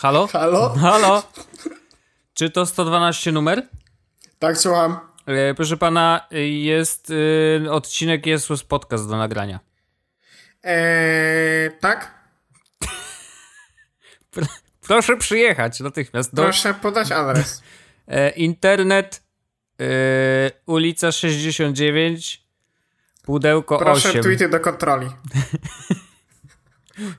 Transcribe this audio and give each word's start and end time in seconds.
Halo? 0.00 0.26
Halo? 0.26 0.68
Halo? 0.68 1.22
Czy 2.34 2.50
to 2.50 2.66
112 2.66 3.32
numer? 3.32 3.68
Tak, 4.38 4.58
słucham. 4.58 5.00
E, 5.26 5.54
proszę 5.54 5.76
pana, 5.76 6.26
jest 6.50 7.12
e, 7.66 7.70
odcinek 7.70 8.26
Jesus 8.26 8.64
Podcast 8.64 9.08
do 9.08 9.16
nagrania. 9.16 9.60
Eee, 10.62 11.70
tak? 11.80 12.14
Pr 14.30 14.46
proszę 14.86 15.16
przyjechać 15.16 15.80
natychmiast. 15.80 16.34
Do, 16.34 16.42
Proszę 16.42 16.74
podać 16.74 17.12
adres. 17.12 17.62
e, 18.08 18.30
internet, 18.30 19.22
e, 19.80 19.84
ulica 20.66 21.12
69, 21.12 22.42
pudełko 23.22 23.78
Proszę 23.78 24.08
8. 24.08 24.22
tweety 24.22 24.48
do 24.48 24.60
kontroli. 24.60 25.06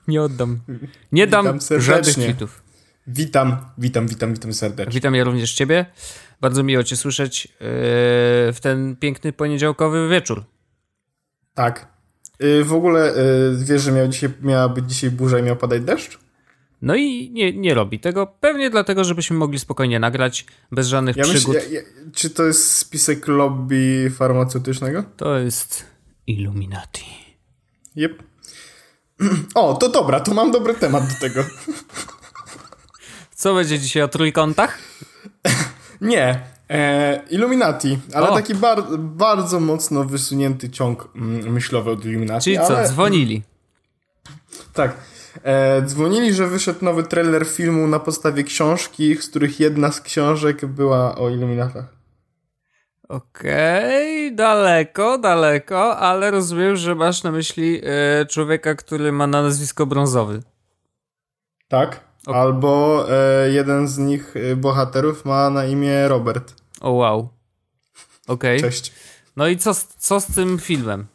Nie 0.08 0.22
oddam. 0.22 0.60
Nie 1.12 1.26
dam 1.26 1.58
żadnych 1.78 2.14
tweetów. 2.14 2.62
Witam, 3.06 3.56
witam, 3.78 4.06
witam, 4.08 4.34
witam 4.34 4.52
serdecznie. 4.52 4.92
Witam 4.94 5.14
ja 5.14 5.24
również 5.24 5.52
ciebie. 5.54 5.86
Bardzo 6.40 6.62
miło 6.62 6.84
cię 6.84 6.96
słyszeć 6.96 7.46
e, 7.46 7.50
w 8.52 8.58
ten 8.62 8.96
piękny 8.96 9.32
poniedziałkowy 9.32 10.08
wieczór. 10.08 10.44
Tak. 11.54 11.86
Y, 12.42 12.64
w 12.64 12.72
ogóle 12.72 13.16
y, 13.16 13.64
wiesz, 13.64 13.82
że 13.82 13.92
miał 13.92 14.08
dzisiaj, 14.08 14.30
miała 14.42 14.68
być 14.68 14.84
dzisiaj 14.92 15.10
burza 15.10 15.38
i 15.38 15.42
miał 15.42 15.56
padać 15.56 15.82
deszcz? 15.82 16.18
No 16.82 16.94
i 16.94 17.30
nie, 17.30 17.52
nie 17.52 17.74
robi 17.74 18.00
tego. 18.00 18.26
Pewnie 18.26 18.70
dlatego, 18.70 19.04
żebyśmy 19.04 19.36
mogli 19.36 19.58
spokojnie 19.58 20.00
nagrać, 20.00 20.46
bez 20.72 20.86
żadnych 20.86 21.16
Ja 21.16 21.24
przygód. 21.24 21.54
myślę, 21.54 21.70
ja, 21.70 21.80
ja, 21.80 21.86
czy 22.14 22.30
to 22.30 22.42
jest 22.46 22.78
spisek 22.78 23.28
lobby 23.28 24.12
farmaceutycznego? 24.16 25.04
To 25.16 25.38
jest 25.38 25.84
Illuminati. 26.26 27.04
Jep. 27.96 28.22
O, 29.54 29.74
to 29.74 29.88
dobra, 29.88 30.20
to 30.20 30.34
mam 30.34 30.50
dobry 30.50 30.74
temat 30.74 31.04
do 31.08 31.28
tego. 31.28 31.44
Co 33.42 33.54
będzie 33.54 33.78
dzisiaj 33.78 34.02
o 34.02 34.08
trójkątach? 34.08 34.78
Nie, 36.00 36.40
e, 36.70 37.20
Illuminati, 37.30 37.98
ale 38.14 38.28
O. 38.28 38.34
taki 38.34 38.54
bar 38.54 38.82
bardzo 38.98 39.60
mocno 39.60 40.04
wysunięty 40.04 40.70
ciąg 40.70 41.08
mm, 41.16 41.52
myślowy 41.52 41.90
od 41.90 42.04
Illuminati. 42.04 42.44
Czyli 42.44 42.56
co, 42.56 42.76
ale, 42.76 42.88
dzwonili. 42.88 43.42
Tak. 44.72 44.96
E, 45.44 45.82
dzwonili, 45.82 46.34
że 46.34 46.46
wyszedł 46.46 46.84
nowy 46.84 47.02
trailer 47.02 47.46
filmu 47.46 47.86
na 47.86 47.98
podstawie 47.98 48.44
książki, 48.44 49.16
z 49.16 49.30
których 49.30 49.60
jedna 49.60 49.92
z 49.92 50.00
książek 50.00 50.66
była 50.66 51.14
o 51.16 51.30
Illuminatach. 51.30 51.84
Okej, 53.08 54.34
daleko, 54.34 55.18
daleko, 55.18 55.98
ale 55.98 56.30
rozumiem, 56.30 56.76
że 56.76 56.94
masz 56.94 57.22
na 57.22 57.30
myśli 57.30 57.80
e, 57.84 58.26
człowieka, 58.26 58.74
który 58.74 59.12
ma 59.12 59.26
na 59.26 59.42
nazwisko 59.42 59.86
brązowy. 59.86 60.42
Tak? 61.68 62.11
O- 62.26 62.34
Albo 62.34 63.04
e, 63.10 63.50
jeden 63.50 63.88
z 63.88 63.98
nich 63.98 64.34
e, 64.36 64.56
bohaterów 64.56 65.24
ma 65.24 65.50
na 65.50 65.64
imię 65.66 66.08
Robert. 66.08 66.54
O 66.80 66.90
wow. 66.90 67.28
Okej. 68.28 68.60
Cześć. 68.60 68.92
No 69.36 69.48
i 69.48 69.56
co, 69.56 69.74
z- 69.74 69.88
co 69.98 70.20
z 70.20 70.26
tym 70.26 70.58
filmem? 70.58 71.06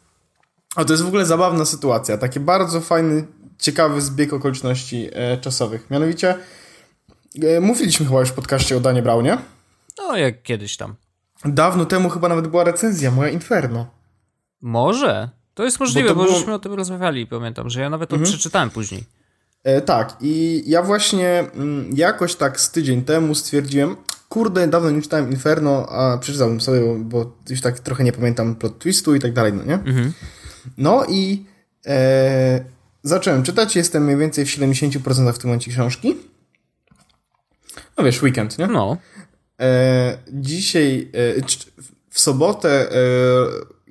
O, 0.76 0.84
to 0.84 0.92
jest 0.92 1.02
w 1.02 1.06
ogóle 1.08 1.26
zabawna 1.26 1.64
sytuacja. 1.64 2.18
Taki 2.18 2.40
bardzo 2.40 2.80
fajny, 2.80 3.26
ciekawy 3.58 4.00
zbieg 4.00 4.32
okoliczności 4.32 5.08
e, 5.12 5.38
czasowych. 5.38 5.90
Mianowicie, 5.90 6.34
e, 7.42 7.60
mówiliśmy 7.60 8.06
chyba 8.06 8.20
już 8.20 8.28
w 8.28 8.32
podcaście 8.32 8.76
o 8.76 8.80
Danie 8.80 9.02
Brownie. 9.02 9.38
No, 9.98 10.16
jak 10.16 10.42
kiedyś 10.42 10.76
tam. 10.76 10.94
Dawno 11.44 11.84
temu 11.86 12.08
chyba 12.10 12.28
nawet 12.28 12.48
była 12.48 12.64
recenzja, 12.64 13.10
moja 13.10 13.30
Inferno. 13.30 13.86
Może. 14.60 15.28
To 15.54 15.64
jest 15.64 15.80
możliwe, 15.80 16.08
Bo 16.08 16.14
bo, 16.14 16.22
było- 16.24 16.36
żeśmy 16.38 16.54
o 16.54 16.58
tym 16.58 16.72
rozmawiali, 16.74 17.26
pamiętam, 17.26 17.70
że 17.70 17.80
ja 17.80 17.90
nawet 17.90 18.10
to 18.10 18.16
Mhm. 18.16 18.32
przeczytałem 18.32 18.70
później. 18.70 19.04
E, 19.68 19.80
tak, 19.80 20.16
i 20.20 20.62
ja 20.66 20.82
właśnie 20.82 21.44
mm, 21.54 21.90
jakoś 21.96 22.34
tak 22.34 22.60
z 22.60 22.70
tydzień 22.70 23.02
temu 23.02 23.34
stwierdziłem, 23.34 23.96
kurde, 24.28 24.68
dawno 24.68 24.90
nie 24.90 25.02
czytałem 25.02 25.30
Inferno, 25.30 25.88
a 25.88 26.18
przeczytałbym 26.18 26.60
sobie, 26.60 26.80
bo 26.98 27.36
już 27.50 27.60
tak 27.60 27.78
trochę 27.78 28.04
nie 28.04 28.12
pamiętam 28.12 28.56
plot 28.56 28.78
twistu 28.78 29.14
i 29.14 29.20
tak 29.20 29.32
dalej, 29.32 29.52
no 29.52 29.64
nie? 29.64 29.74
Mhm. 29.74 30.12
No 30.78 31.04
i 31.08 31.44
e, 31.86 32.64
zacząłem 33.02 33.42
czytać, 33.42 33.76
jestem 33.76 34.04
mniej 34.04 34.16
więcej 34.16 34.46
w 34.46 34.48
70% 34.48 35.32
w 35.32 35.38
tym 35.38 35.48
momencie 35.50 35.70
książki. 35.70 36.16
No 37.98 38.04
wiesz, 38.04 38.22
weekend, 38.22 38.58
nie? 38.58 38.66
No. 38.66 38.96
E, 39.60 40.18
dzisiaj, 40.32 41.10
e, 41.14 41.42
w 42.10 42.20
sobotę 42.20 42.92
e, 42.92 42.96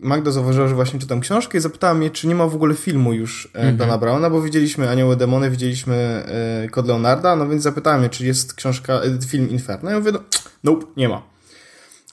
Magda 0.01 0.31
zauważyła, 0.31 0.67
że 0.67 0.75
właśnie 0.75 0.99
czytam 0.99 1.19
książkę 1.19 1.57
i 1.57 1.61
zapytała 1.61 1.93
mnie, 1.93 2.09
czy 2.09 2.27
nie 2.27 2.35
ma 2.35 2.47
w 2.47 2.55
ogóle 2.55 2.75
filmu 2.75 3.13
już 3.13 3.49
e, 3.53 3.71
Dana 3.73 3.97
Browna, 3.97 4.29
bo 4.29 4.41
widzieliśmy 4.41 4.89
Anioły 4.89 5.15
Demony, 5.15 5.49
widzieliśmy 5.49 5.95
e, 5.95 6.69
Kod 6.69 6.87
Leonarda, 6.87 7.35
no 7.35 7.47
więc 7.49 7.63
zapytała 7.63 7.97
mnie, 7.97 8.09
czy 8.09 8.25
jest 8.25 8.53
książka, 8.53 8.93
e, 8.93 9.21
film 9.27 9.49
Inferno. 9.49 9.89
Ja 9.91 9.99
mówię, 9.99 10.11
no, 10.11 10.19
nope, 10.63 10.85
nie 10.97 11.09
ma. 11.09 11.21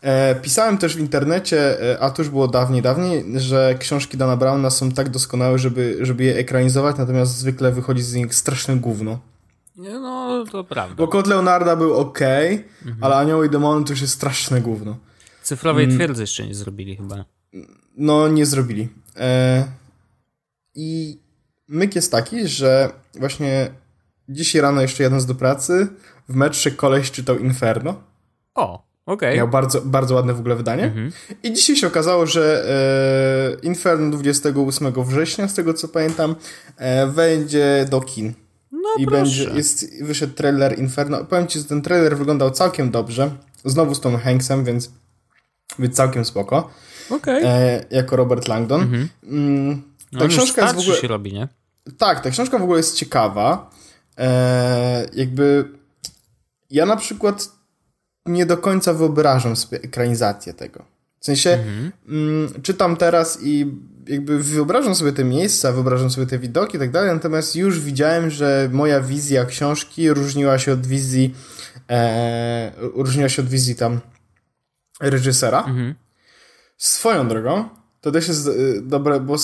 E, 0.02 0.34
pisałem 0.34 0.78
też 0.78 0.96
w 0.96 1.00
internecie, 1.00 1.76
a 2.00 2.10
to 2.10 2.22
już 2.22 2.30
było 2.30 2.48
dawniej, 2.48 2.82
dawniej, 2.82 3.24
że 3.36 3.74
książki 3.78 4.16
Dana 4.16 4.36
Browna 4.36 4.70
są 4.70 4.92
tak 4.92 5.08
doskonałe, 5.08 5.58
żeby, 5.58 5.98
żeby 6.00 6.24
je 6.24 6.36
ekranizować, 6.36 6.96
natomiast 6.98 7.38
zwykle 7.38 7.72
wychodzi 7.72 8.02
z 8.02 8.14
nich 8.14 8.34
straszne 8.34 8.76
gówno. 8.76 9.18
Nie, 9.76 9.90
No, 9.90 10.44
to 10.52 10.64
prawda. 10.64 10.94
Bo 10.94 11.08
Kod 11.08 11.26
Leonarda 11.26 11.76
był 11.76 11.94
ok, 11.94 12.18
ale 13.00 13.16
Anioły 13.16 13.46
i 13.46 13.50
Demony 13.50 13.84
to 13.84 13.92
już 13.92 14.00
jest 14.00 14.12
straszne 14.14 14.60
gówno. 14.60 14.96
Cyfrowej 15.42 15.84
Mm. 15.84 15.96
twierdzy 15.96 16.22
jeszcze 16.22 16.46
nie 16.46 16.54
zrobili 16.54 16.96
chyba. 16.96 17.24
No, 17.96 18.28
nie 18.28 18.46
zrobili. 18.46 18.88
E, 19.16 19.64
I 20.74 21.18
myk 21.68 21.94
jest 21.94 22.12
taki, 22.12 22.48
że 22.48 22.90
właśnie 23.14 23.70
dzisiaj 24.28 24.62
rano 24.62 24.82
jeszcze 24.82 25.02
jadąc 25.02 25.26
do 25.26 25.34
pracy, 25.34 25.88
w 26.28 26.34
metrze 26.34 26.70
koleś 26.70 27.10
czytał 27.10 27.38
Inferno. 27.38 27.94
O, 28.54 28.82
okej. 29.06 29.36
Miał 29.36 29.48
bardzo, 29.48 29.80
bardzo 29.80 30.14
ładne 30.14 30.34
w 30.34 30.38
ogóle 30.38 30.56
wydanie. 30.56 30.84
Mhm. 30.84 31.12
I 31.42 31.52
dzisiaj 31.52 31.76
się 31.76 31.86
okazało, 31.86 32.26
że 32.26 32.64
e, 33.62 33.66
Inferno 33.66 34.10
28 34.10 34.92
września, 35.04 35.48
z 35.48 35.54
tego 35.54 35.74
co 35.74 35.88
pamiętam, 35.88 36.36
e, 36.76 37.06
wejdzie 37.06 37.86
do 37.90 38.00
kin. 38.00 38.32
No 38.72 38.88
I 38.98 39.06
proszę. 39.06 39.22
będzie, 39.22 39.50
jest, 39.56 40.02
wyszedł 40.02 40.34
trailer 40.34 40.78
Inferno. 40.78 41.24
Powiem 41.24 41.46
ci, 41.46 41.58
że 41.58 41.64
ten 41.64 41.82
trailer 41.82 42.16
wyglądał 42.16 42.50
całkiem 42.50 42.90
dobrze. 42.90 43.30
Znowu 43.64 43.94
z 43.94 44.00
Tom 44.00 44.16
Hanksem, 44.16 44.64
więc, 44.64 44.90
więc 45.78 45.94
całkiem 45.96 46.24
spoko. 46.24 46.70
Okej. 47.10 47.42
E, 47.44 47.84
jako 47.90 48.16
Robert 48.16 48.48
Langdon. 48.48 48.80
Mhm. 48.82 49.08
Mm, 49.24 49.82
No, 50.12 50.18
ta 50.18 50.24
już 50.24 50.34
książka 50.34 50.62
jest 50.62 50.74
w 50.74 50.78
ogóle... 50.78 50.96
się 50.96 51.08
robi, 51.08 51.32
nie? 51.32 51.48
Tak, 51.98 52.20
ta 52.20 52.30
książka 52.30 52.58
w 52.58 52.62
ogóle 52.62 52.76
jest 52.76 52.96
ciekawa. 52.96 53.70
E, 54.18 55.06
jakby 55.14 55.68
ja 56.70 56.86
na 56.86 56.96
przykład 56.96 57.48
nie 58.26 58.46
do 58.46 58.56
końca 58.56 58.94
wyobrażam 58.94 59.56
sobie 59.56 59.82
ekranizację 59.82 60.54
tego. 60.54 60.84
W 61.20 61.24
sensie 61.24 61.50
Mhm. 61.50 61.92
mm, 62.08 62.62
czytam 62.62 62.96
teraz 62.96 63.38
i 63.42 63.66
jakby 64.08 64.42
wyobrażam 64.42 64.94
sobie 64.94 65.12
te 65.12 65.24
miejsca, 65.24 65.72
wyobrażam 65.72 66.10
sobie 66.10 66.26
te 66.26 66.38
widoki 66.38 66.76
i 66.76 66.80
tak 66.80 66.90
dalej, 66.90 67.14
natomiast 67.14 67.56
już 67.56 67.80
widziałem, 67.80 68.30
że 68.30 68.68
moja 68.72 69.00
wizja 69.00 69.44
książki 69.44 70.10
różniła 70.10 70.58
się 70.58 70.72
od 70.72 70.86
wizji 70.86 71.34
e, 71.90 72.72
różniła 72.78 73.28
się 73.28 73.42
od 73.42 73.48
wizji 73.48 73.74
tam 73.76 74.00
reżysera. 75.00 75.58
Mhm. 75.58 75.94
Swoją 76.76 77.28
drogą, 77.28 77.68
to 78.00 78.10
też 78.12 78.28
jest 78.28 78.46
y, 78.46 78.82
dobre, 78.82 79.20
bo 79.20 79.38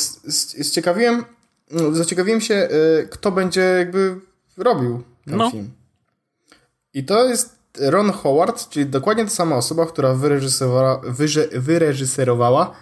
zciekawiłem, 0.62 1.24
no, 1.70 1.92
zaciekawiłem 1.94 2.40
się, 2.40 2.54
y, 3.02 3.08
kto 3.10 3.32
będzie 3.32 3.60
jakby 3.60 4.20
robił 4.56 5.02
ten 5.24 5.36
No. 5.36 5.50
film. 5.50 5.70
I 6.94 7.04
to 7.04 7.24
jest 7.28 7.58
Ron 7.80 8.12
Howard, 8.12 8.68
czyli 8.68 8.86
dokładnie 8.86 9.24
ta 9.24 9.30
sama 9.30 9.56
osoba, 9.56 9.86
która 9.86 10.14
wyreżyserowała, 10.14 11.00
wyże, 11.04 11.48
wyreżyserowała 11.52 12.72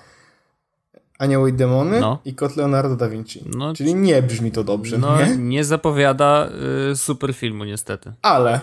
Anioły 1.18 1.50
i 1.50 1.52
Demony 1.52 2.00
No. 2.00 2.18
i 2.24 2.34
Kot 2.34 2.56
Leonardo 2.56 2.96
da 2.96 3.08
Vinci. 3.08 3.44
No, 3.56 3.74
Czyli 3.74 3.94
nie 3.94 4.22
brzmi 4.22 4.52
to 4.52 4.64
dobrze, 4.64 4.98
No, 4.98 5.18
nie? 5.24 5.36
nie 5.36 5.64
zapowiada 5.64 6.48
y, 6.92 6.96
super 6.96 7.34
filmu, 7.34 7.64
niestety. 7.64 8.12
Ale 8.22 8.60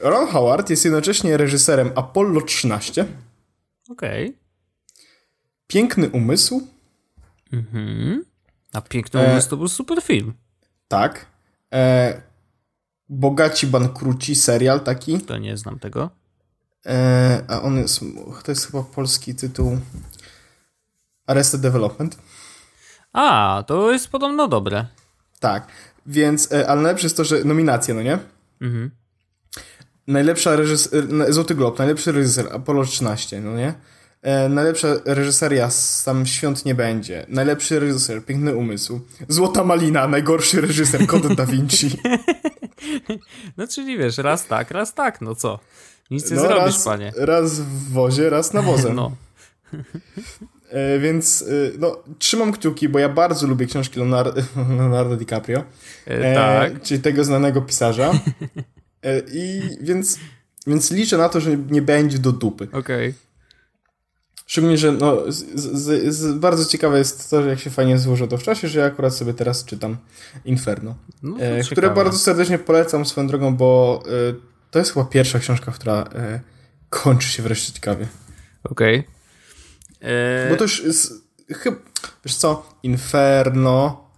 Ron 0.00 0.28
Howard 0.28 0.70
jest 0.70 0.84
jednocześnie 0.84 1.36
reżyserem 1.36 1.90
Apollo 1.94 2.40
13, 2.40 3.06
Okej. 3.90 4.36
Piękny 5.66 6.08
Umysł, 6.10 6.68
Mhm. 7.52 8.24
A 8.72 8.80
Piękny 8.80 9.20
E, 9.20 9.32
Umysł 9.32 9.48
to 9.50 9.56
był 9.56 9.68
super 9.68 10.02
film. 10.02 10.34
tak, 10.88 11.26
e, 11.72 12.22
Bogaci 13.08 13.66
Bankruci, 13.66 14.34
serial 14.34 14.80
taki, 14.80 15.20
To 15.20 15.38
nie 15.38 15.56
znam 15.56 15.78
tego. 15.78 16.10
e, 16.86 17.44
a 17.48 17.62
on 17.62 17.76
jest, 17.76 18.00
to 18.44 18.52
jest 18.52 18.66
chyba 18.66 18.82
polski 18.82 19.34
tytuł 19.34 19.78
Arrested 21.26 21.60
Development, 21.60 22.18
A, 23.12 23.64
to 23.66 23.92
jest 23.92 24.08
podobno 24.08 24.48
dobre. 24.48 24.86
tak, 25.40 25.66
więc, 26.06 26.52
e, 26.52 26.68
ale 26.68 26.82
najlepsze 26.82 27.06
jest 27.06 27.16
to, 27.16 27.24
że 27.24 27.44
nominacje, 27.44 27.94
no 27.94 28.02
nie? 28.02 28.18
Mhm. 28.60 28.90
Najlepsza 30.06 30.56
reżyser, 30.56 31.04
Złoty 31.28 31.54
Glob, 31.54 31.78
najlepszy 31.78 32.12
reżyser, 32.12 32.48
Apollo 32.52 32.84
13, 32.84 33.40
no 33.40 33.56
nie? 33.56 33.74
E, 34.22 34.48
najlepsza 34.48 34.88
reżyseria, 35.04 35.70
sam 35.70 36.26
Świąt 36.26 36.64
nie 36.64 36.74
będzie. 36.74 37.26
Najlepszy 37.28 37.80
reżyser, 37.80 38.24
Piękny 38.24 38.54
Umysł. 38.56 39.00
Złota 39.28 39.64
Malina, 39.64 40.08
najgorszy 40.08 40.60
reżyser, 40.60 41.06
Kod 41.06 41.34
Da 41.34 41.46
Vinci. 41.46 41.90
No 43.56 43.66
czyli 43.68 43.98
wiesz, 43.98 44.18
raz 44.18 44.46
tak, 44.46 44.70
raz 44.70 44.94
tak, 44.94 45.20
no 45.20 45.34
co? 45.34 45.58
Nic 46.10 46.30
nie 46.30 46.36
No, 46.36 46.42
zrobisz, 46.42 46.64
raz, 46.64 46.84
panie. 46.84 47.12
raz 47.16 47.60
w 47.60 47.92
wozie, 47.92 48.30
raz 48.30 48.52
na 48.52 48.62
wozem. 48.62 48.94
No. 49.00 49.12
E, 50.70 50.98
więc 50.98 51.42
e, 51.42 51.46
no, 51.78 51.96
trzymam 52.18 52.52
kciuki, 52.52 52.88
bo 52.88 52.98
ja 52.98 53.08
bardzo 53.08 53.46
lubię 53.46 53.66
książki 53.66 53.98
Leonardo, 53.98 54.42
Leonardo 54.56 55.16
DiCaprio. 55.16 55.64
E, 56.06 56.34
tak. 56.34 56.82
Czyli 56.82 57.00
tego 57.00 57.24
znanego 57.24 57.62
pisarza. 57.62 58.12
E, 59.02 59.22
I 59.32 59.62
więc, 59.80 60.18
więc 60.66 60.90
liczę 60.90 61.18
na 61.18 61.28
to, 61.28 61.40
że 61.40 61.56
nie 61.56 61.82
będzie 61.82 62.18
do 62.18 62.32
dupy. 62.32 62.68
Okej. 62.72 63.14
Szczególnie, 64.46 64.78
że 64.78 64.92
no, 64.92 65.32
z, 65.32 65.60
z, 65.60 66.14
z, 66.14 66.38
bardzo 66.38 66.64
ciekawe 66.64 66.98
jest 66.98 67.30
to, 67.30 67.42
że 67.42 67.48
jak 67.48 67.58
się 67.60 67.70
fajnie 67.70 67.98
złoży 67.98 68.28
to 68.28 68.38
w 68.38 68.42
czasie, 68.42 68.68
że 68.68 68.80
ja 68.80 68.86
akurat 68.86 69.14
sobie 69.14 69.34
teraz 69.34 69.64
czytam 69.64 69.96
Inferno. 70.44 70.94
No, 71.22 71.36
E, 71.36 71.38
ciekawe. 71.40 71.62
które 71.72 71.90
bardzo 71.90 72.18
serdecznie 72.18 72.58
polecam 72.58 73.06
swoją 73.06 73.26
drogą, 73.26 73.56
bo 73.56 74.02
e, 74.06 74.34
to 74.70 74.78
jest 74.78 74.92
chyba 74.92 75.04
pierwsza 75.04 75.38
książka, 75.38 75.72
która 75.72 76.02
e, 76.14 76.40
kończy 76.88 77.28
się 77.28 77.42
wreszcie 77.42 77.72
ciekawie. 77.72 78.06
Okej. 78.64 79.04
E, 80.00 80.50
Bo 80.50 80.56
to 80.56 80.64
już 80.64 80.84
jest, 80.84 81.12
chyba, 81.48 81.76
wiesz 82.24 82.34
co, 82.34 82.66
Inferno, 82.82 84.10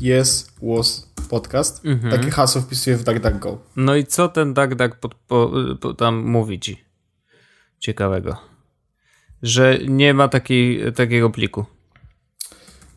Yes, 0.00 0.46
Was 0.62 1.08
podcast. 1.28 1.86
Mhm. 1.86 2.18
Takie 2.18 2.30
hasło 2.30 2.62
wpisuję 2.62 2.96
w 2.96 3.04
DuckDuckGo. 3.04 3.58
No 3.76 3.96
i 3.96 4.04
co 4.06 4.28
ten 4.28 4.54
DuckDuck 4.54 4.96
pod, 4.96 5.14
po, 5.14 5.52
po, 5.80 5.94
tam 5.94 6.16
mówi 6.24 6.60
ci? 6.60 6.84
Ciekawego. 7.78 8.36
Że 9.42 9.78
nie 9.88 10.14
ma 10.14 10.28
takiej, 10.28 10.92
takiego 10.92 11.30
pliku. 11.30 11.64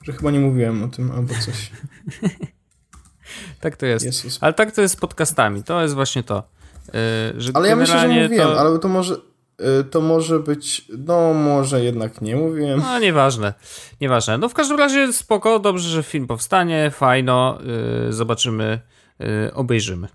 Że 0.04 0.14
chyba 0.14 0.32
nie 0.32 0.40
mówiłem 0.40 0.84
o 0.84 0.88
tym, 0.88 1.12
albo 1.12 1.34
coś. 1.34 1.72
Tak 3.60 3.78
to 3.78 3.86
jest. 3.86 4.06
Jezus. 4.06 4.38
Ale 4.42 4.54
tak 4.54 4.72
to 4.72 4.82
jest 4.82 4.94
z 4.94 4.98
podcastami. 4.98 5.64
To 5.64 5.82
jest 5.82 5.96
właśnie 5.96 6.24
to. 6.24 6.44
że 7.38 7.52
Ale 7.54 7.70
ja 7.70 7.76
myślę, 7.76 8.00
że 8.00 8.08
mówiłem, 8.08 8.48
to... 8.48 8.60
ale 8.60 8.80
to 8.80 8.88
może, 8.88 9.16
to 9.92 10.02
może 10.02 10.40
być, 10.40 10.86
no 10.98 11.34
może 11.34 11.84
jednak 11.84 12.22
nie 12.22 12.36
mówiłem. 12.36 12.80
No, 12.80 13.00
nieważne. 13.00 13.54
Nieważne. 14.02 14.38
No 14.38 14.50
w 14.50 14.54
każdym 14.54 14.78
razie 14.78 15.14
spoko, 15.14 15.60
dobrze, 15.60 15.90
że 15.90 16.04
film 16.04 16.28
powstanie, 16.28 16.92
fajno, 16.92 17.58
yy, 18.06 18.14
zobaczymy, 18.14 18.80
yy, 19.20 19.54
obejrzymy. 19.54 20.08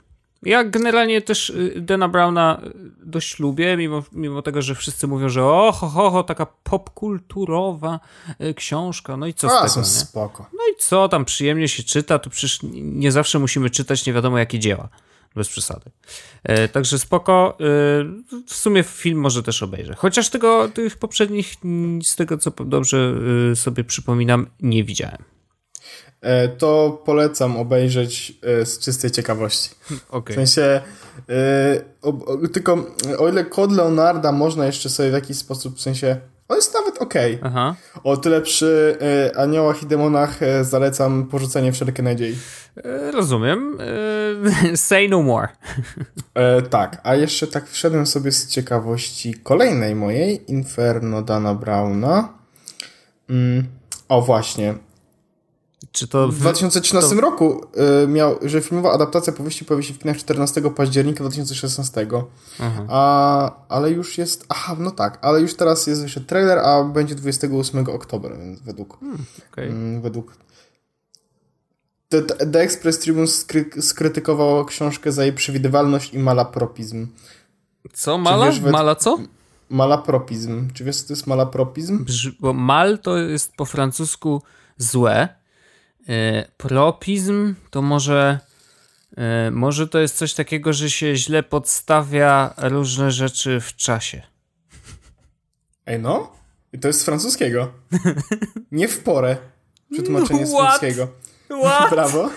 Ja 0.43 0.65
generalnie 0.65 1.23
też 1.23 1.51
y, 1.51 1.75
Dana 1.81 2.09
Browna 2.09 2.61
y, 2.65 2.73
dość 3.07 3.39
lubię, 3.39 3.77
mimo, 3.77 4.03
mimo 4.13 4.43
tego, 4.43 4.63
że 4.63 4.75
wszyscy 4.75 5.07
mówią, 5.07 5.29
że 5.29 5.45
o, 5.45 5.73
ho, 5.73 5.89
ho, 5.89 6.11
ho 6.11 6.23
taka 6.23 6.47
popkulturowa 6.47 8.01
y, 8.41 8.55
książka, 8.55 9.17
no 9.17 9.27
i 9.27 9.35
co 9.35 9.47
A, 9.47 9.69
z 9.69 9.73
są 9.73 9.81
tego, 9.81 9.87
nie? 9.87 9.93
spoko. 9.93 10.47
No 10.53 10.61
i 10.73 10.77
co, 10.79 11.09
tam 11.09 11.25
przyjemnie 11.25 11.69
się 11.69 11.83
czyta, 11.83 12.19
to 12.19 12.31
przecież 12.31 12.59
nie 12.73 13.13
zawsze 13.13 13.39
musimy 13.39 13.71
czytać 13.71 14.07
nie 14.07 14.13
wiadomo 14.13 14.39
jakie 14.39 14.59
dzieła. 14.59 14.89
Bez 15.37 15.49
przesady. 15.49 15.91
E, 16.45 16.69
także 16.69 16.99
spoko. 16.99 17.59
E, 17.61 17.65
w 18.47 18.55
sumie 18.55 18.83
film 18.83 19.19
może 19.19 19.43
też 19.43 19.63
obejrzę. 19.63 19.95
Chociaż 19.95 20.31
tego, 20.31 20.69
tych 20.69 20.97
poprzednich, 20.97 21.55
z 22.03 22.17
tego 22.17 22.39
co 22.39 22.51
dobrze 22.51 23.15
e, 23.53 23.57
sobie 23.57 23.85
przypominam, 23.85 24.47
nie 24.61 24.85
widziałem. 24.85 25.19
E, 26.21 26.49
To 26.49 27.03
polecam 27.05 27.57
obejrzeć 27.57 28.39
e, 28.43 28.67
z 28.67 28.79
czystej 28.79 29.11
ciekawości. 29.11 29.71
Okej. 30.11 30.37
W 30.37 30.39
sensie, 30.39 30.81
e, 31.29 31.85
o, 32.03 32.09
o, 32.09 32.49
tylko 32.49 32.87
o 33.19 33.29
ile 33.29 33.45
kod 33.45 33.73
Leonarda 33.73 34.33
można 34.33 34.67
jeszcze 34.67 34.89
sobie 34.89 35.11
w 35.11 35.13
jakiś 35.13 35.37
sposób, 35.37 35.77
w 35.77 35.81
sensie, 35.81 36.17
on 36.49 36.57
jest 36.57 36.75
nawet 36.75 37.03
okej. 37.03 37.39
Aha. 37.43 37.75
O 38.05 38.17
tyle 38.17 38.41
przy 38.41 38.99
Aniołach 39.37 39.83
i 39.83 39.87
Demonach 39.87 40.41
zalecam 40.63 41.27
porzucenie 41.27 41.73
wszelkie 41.73 42.03
nadziei. 42.03 42.37
Rozumiem. 43.13 43.79
Say 44.75 45.09
no 45.09 45.23
more. 45.23 45.49
E, 46.35 46.63
tak, 46.63 47.01
a 47.05 47.15
jeszcze 47.15 47.47
tak 47.47 47.69
wszedłem 47.69 48.07
sobie 48.07 48.33
z 48.33 48.49
ciekawości 48.49 49.35
kolejnej 49.35 49.95
mojej, 49.95 50.51
Inferno 50.53 51.23
Dana 51.23 51.55
Browna. 51.55 52.29
Mm, 53.31 53.67
o 54.09 54.23
właśnie, 54.23 54.75
Czy 55.93 56.09
to... 56.09 56.29
w 56.29 56.39
2013 56.39 57.15
roku 57.15 57.67
y, 58.05 58.09
miał, 58.09 58.39
że 58.43 58.61
filmowa 58.61 58.93
adaptacja 58.93 59.33
powieści 59.33 59.65
pojawi 59.65 59.85
się 59.85 59.95
w 59.95 59.99
kinach 59.99 60.17
14 60.17 60.61
października 60.71 61.21
2016. 61.21 62.07
Aha. 62.61 62.87
A, 62.89 63.67
ale 63.69 63.91
już 63.91 64.19
jest. 64.19 64.47
Aha, 64.49 64.77
no 64.79 64.91
tak, 64.91 65.19
ale 65.23 65.41
już 65.41 65.55
teraz 65.55 65.87
jest 65.87 66.03
jeszcze 66.03 66.21
trailer, 66.21 66.59
a 66.59 66.85
będzie 66.85 67.15
28 67.15 67.89
oktobra, 67.89 68.37
więc 68.37 68.61
według. 68.61 68.99
Okej. 69.53 69.69
Mm, 69.69 70.03
według. 70.03 70.37
The, 72.21 72.47
The 72.47 72.61
Express 72.61 72.99
Tribune 72.99 73.27
skry, 73.27 73.71
skrytykował 73.81 74.65
książkę 74.65 75.13
za 75.13 75.23
jej 75.25 75.33
przewidywalność 75.33 76.15
i 76.15 76.19
malapropizm. 76.19 77.07
Co, 77.93 78.19
mala? 78.19 78.47
wiesz, 78.47 78.61
Mala 78.61 78.95
co? 78.95 79.19
Malapropizm. 79.69 80.71
Czy 80.73 80.85
wiesz, 80.85 80.97
co 80.97 81.07
to 81.09 81.13
jest 81.13 81.27
malapropizm? 81.27 82.05
Brz- 82.05 82.33
Bo 82.41 82.53
mal 82.53 82.99
to 82.99 83.17
jest 83.19 83.53
po 83.57 83.65
francusku 83.65 84.43
złe. 84.79 85.29
E, 86.09 86.49
propizm 86.57 87.55
to 87.71 87.83
może. 87.83 88.39
e, 89.17 89.51
Może 89.51 89.89
to 89.89 89.99
jest 89.99 90.17
coś 90.17 90.35
takiego, 90.35 90.73
że 90.73 90.91
się 90.91 91.17
źle 91.17 91.43
podstawia 91.43 92.55
różne 92.59 93.11
rzeczy 93.11 93.61
w 93.61 93.77
czasie. 93.77 94.23
Ej, 95.87 95.99
no? 96.01 96.33
I 96.73 96.79
to 96.79 96.89
jest 96.89 97.01
z 97.01 97.05
francuskiego. 97.05 97.73
Nie 98.73 98.89
w 98.89 98.99
porę. 99.03 99.37
Przetłumaczenie 99.93 100.47
z 100.47 100.51
francuskiego. 100.57 101.09
What? 101.61 101.91
Brawo. 101.91 102.31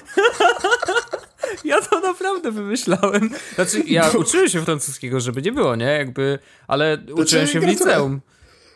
Ja 1.63 1.81
to 1.81 1.99
naprawdę 1.99 2.51
wymyślałem. 2.51 3.29
Znaczy, 3.55 3.83
ja 3.87 4.09
uczyłem 4.09 4.49
się 4.49 4.61
francuskiego, 4.61 5.19
żeby 5.19 5.41
nie 5.41 5.51
było, 5.51 5.75
nie? 5.75 5.85
Jakby, 5.85 6.39
ale 6.67 6.97
uczyłem 7.15 7.47
się 7.47 7.59
w 7.59 7.63
liceum. 7.63 8.21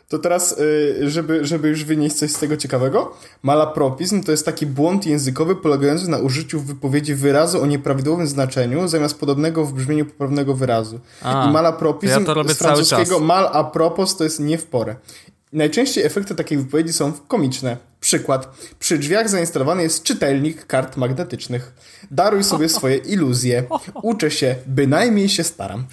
To 0.09 0.19
teraz, 0.19 0.59
y, 0.59 1.09
żeby, 1.09 1.45
żeby 1.45 1.69
już 1.69 1.83
wynieść 1.83 2.15
coś 2.15 2.31
z 2.31 2.39
tego 2.39 2.57
ciekawego, 2.57 3.13
malapropizm 3.43 4.23
to 4.23 4.31
jest 4.31 4.45
taki 4.45 4.65
błąd 4.65 5.05
językowy 5.05 5.55
polegający 5.55 6.09
na 6.09 6.17
użyciu 6.17 6.59
w 6.59 6.65
wypowiedzi 6.65 7.15
wyrazu 7.15 7.61
o 7.61 7.65
nieprawidłowym 7.65 8.27
znaczeniu 8.27 8.87
zamiast 8.87 9.19
podobnego 9.19 9.65
w 9.65 9.73
brzmieniu 9.73 10.05
poprawnego 10.05 10.53
wyrazu. 10.53 10.99
A, 11.21 11.49
I 11.49 11.53
malapropizm 11.53 12.13
to 12.13 12.19
ja 12.19 12.25
to 12.25 12.33
robię 12.33 12.53
z 12.53 12.57
cały 12.57 12.73
francuskiego 12.73 13.15
czas. 13.15 13.27
mal 13.27 13.49
a 13.53 13.63
propos 13.63 14.17
to 14.17 14.23
jest 14.23 14.39
nie 14.39 14.57
w 14.57 14.65
porę. 14.65 14.95
Najczęściej 15.53 16.03
efekty 16.05 16.35
takiej 16.35 16.57
wypowiedzi 16.57 16.93
są 16.93 17.13
komiczne. 17.13 17.77
Przykład. 17.99 18.57
Przy 18.79 18.97
drzwiach 18.97 19.29
zainstalowany 19.29 19.83
jest 19.83 20.03
czytelnik 20.03 20.65
kart 20.65 20.97
magnetycznych. 20.97 21.73
Daruj 22.11 22.43
sobie 22.43 22.69
swoje 22.79 22.97
iluzje. 22.97 23.63
Uczę 24.03 24.31
się, 24.31 24.55
bynajmniej 24.65 25.29
się 25.29 25.43
staram. 25.43 25.85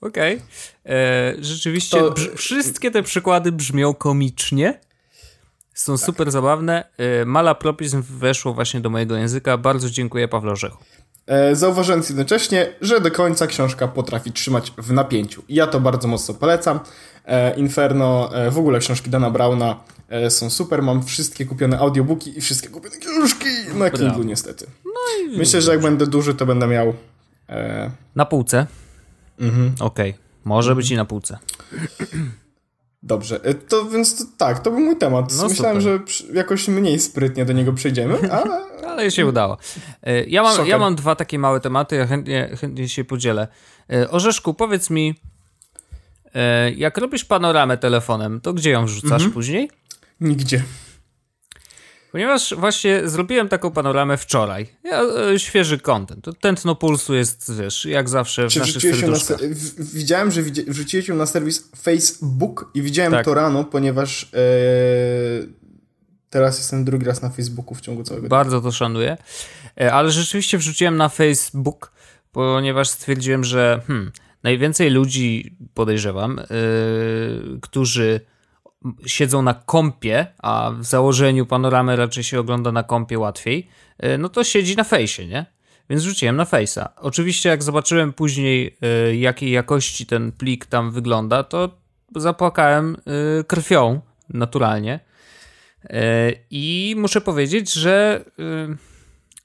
Okej. 0.00 0.42
E, 0.86 1.34
Rzeczywiście, 1.40 1.98
To- 1.98 2.14
wszystkie 2.36 2.90
te 2.90 3.02
przykłady 3.02 3.52
brzmią 3.52 3.94
komicznie. 3.94 4.80
Są 5.74 5.98
super 5.98 6.30
zabawne. 6.30 6.84
E, 6.98 7.24
Malapropizm 7.24 8.02
weszło 8.02 8.54
właśnie 8.54 8.80
do 8.80 8.90
mojego 8.90 9.16
języka. 9.16 9.58
Bardzo 9.58 9.90
dziękuję 9.90 10.28
Pawle 10.28 10.52
Orzechu. 10.52 10.84
E, 11.30 11.56
Zauważając 11.56 12.08
jednocześnie, 12.08 12.72
że 12.80 13.00
do 13.00 13.10
końca 13.10 13.46
książka 13.46 13.88
potrafi 13.88 14.32
trzymać 14.32 14.72
w 14.78 14.92
napięciu. 14.92 15.42
I 15.48 15.54
ja 15.54 15.66
to 15.66 15.80
bardzo 15.80 16.08
mocno 16.08 16.34
polecam. 16.34 16.80
E, 17.26 17.56
Inferno, 17.56 18.30
e, 18.34 18.50
w 18.50 18.58
ogóle 18.58 18.78
książki 18.78 19.10
Dana 19.10 19.30
Browna 19.30 19.76
e, 20.08 20.30
są 20.30 20.50
super. 20.50 20.82
Mam 20.82 21.04
wszystkie 21.04 21.46
kupione 21.46 21.78
audiobooki 21.78 22.38
i 22.38 22.40
wszystkie 22.40 22.68
kupione 22.68 22.96
książki 22.96 23.46
na 23.74 23.90
Kindle 23.90 24.24
niestety. 24.24 24.66
Myślę, 25.38 25.62
że 25.62 25.72
jak 25.72 25.80
będę 25.80 26.06
duży, 26.06 26.34
to 26.34 26.46
będę 26.46 26.66
miał... 26.66 26.94
Na 28.16 28.24
półce. 28.24 28.66
mhm. 29.40 29.72
Okej. 29.80 30.14
Może 30.44 30.74
być 30.74 30.90
i 30.90 30.96
na 30.96 31.04
półce. 31.04 31.38
Dobrze, 33.02 33.40
e, 33.44 33.54
to 33.54 33.84
więc 33.84 34.18
to, 34.18 34.24
tak, 34.38 34.58
to 34.58 34.70
był 34.70 34.80
mój 34.80 34.96
temat. 34.96 35.32
No 35.36 35.48
Myślałem, 35.48 35.82
super. 35.82 36.08
że 36.08 36.34
jakoś 36.34 36.68
mniej 36.68 36.98
sprytnie 37.00 37.44
do 37.44 37.52
niego 37.52 37.72
przejdziemy, 37.72 38.18
ale 38.42 38.60
Ale 38.88 39.10
się 39.10 39.26
udało. 39.26 39.58
E, 40.02 40.24
Ja 40.24 40.42
mam, 40.42 40.52
Szoker. 40.52 40.68
ja 40.68 40.78
mam 40.78 40.94
dwa 40.94 41.14
takie 41.16 41.38
małe 41.38 41.60
tematy, 41.60 41.96
ja 41.96 42.06
chętnie, 42.06 42.50
chętnie 42.60 42.88
się 42.88 43.04
podzielę. 43.04 43.48
E, 43.92 44.10
Orzeszku, 44.10 44.54
powiedz 44.54 44.90
mi, 44.90 45.14
jak 46.76 46.98
robisz 46.98 47.24
panoramę 47.24 47.76
telefonem, 47.78 48.40
to 48.40 48.52
gdzie 48.52 48.70
ją 48.70 48.84
wrzucasz 48.86 49.28
później? 49.28 49.70
nigdzie. 50.20 50.62
Ponieważ 52.12 52.54
właśnie 52.54 53.08
zrobiłem 53.08 53.48
taką 53.48 53.70
panoramę 53.70 54.16
wczoraj. 54.16 54.66
Ja, 54.84 55.02
e, 55.32 55.38
świeży 55.38 55.78
content. 55.78 56.26
Tętno 56.40 56.74
pulsu 56.74 57.14
jest, 57.14 57.56
wiesz, 57.60 57.84
jak 57.84 58.08
zawsze 58.08 58.48
w 58.48 58.52
Czy 58.52 58.58
naszych 58.58 58.84
na, 58.84 58.96
serduszkach. 58.98 59.40
se- 59.40 59.48
w- 59.48 59.94
widziałem, 59.94 60.30
że 60.30 60.42
widzi- 60.42 60.64
wrzuciłeś 60.70 61.08
ją 61.08 61.16
na 61.16 61.26
serwis 61.26 61.70
Facebook 61.82 62.70
i 62.74 62.82
widziałem 62.82 63.12
Tak. 63.12 63.24
to 63.24 63.34
rano, 63.34 63.64
ponieważ 63.64 64.24
e, 64.34 64.38
teraz 66.30 66.58
jestem 66.58 66.84
drugi 66.84 67.04
raz 67.06 67.22
na 67.22 67.30
Facebooku 67.30 67.74
w 67.74 67.80
ciągu 67.80 68.02
całego 68.04 68.20
dnia. 68.28 68.30
Bardzo 68.30 68.60
to 68.60 68.72
szanuję. 68.72 69.16
E, 69.80 69.92
Ale 69.92 70.10
rzeczywiście 70.10 70.58
wrzuciłem 70.58 70.96
na 70.96 71.08
Facebook, 71.08 71.92
ponieważ 72.32 72.88
stwierdziłem, 72.88 73.44
że 73.44 73.80
hmm, 73.86 74.12
najwięcej 74.42 74.90
ludzi, 74.90 75.56
podejrzewam, 75.74 76.40
yy, 76.50 77.58
którzy 77.60 78.20
siedzą 79.06 79.42
na 79.42 79.54
kompie, 79.54 80.26
a 80.38 80.70
w 80.78 80.84
założeniu 80.84 81.46
panoramę 81.46 81.96
raczej 81.96 82.24
się 82.24 82.40
ogląda 82.40 82.72
na 82.72 82.82
kompie 82.82 83.18
łatwiej, 83.18 83.68
yy, 84.02 84.18
no 84.18 84.28
to 84.28 84.44
siedzi 84.44 84.76
na 84.76 84.84
fejsie, 84.84 85.26
nie? 85.26 85.46
Więc 85.90 86.02
rzuciłem 86.02 86.36
na 86.36 86.44
Face'a. 86.44 86.88
Oczywiście 86.96 87.48
jak 87.48 87.62
zobaczyłem 87.62 88.12
później, 88.12 88.76
y, 89.10 89.16
jakiej 89.16 89.50
jakości 89.50 90.06
ten 90.06 90.32
plik 90.32 90.66
tam 90.66 90.90
wygląda, 90.90 91.42
to 91.44 91.70
zapłakałem 92.16 92.96
y, 93.40 93.44
krwią, 93.44 94.00
naturalnie. 94.28 95.00
I 96.50 96.94
muszę 96.98 97.20
powiedzieć, 97.20 97.72
że 97.72 98.24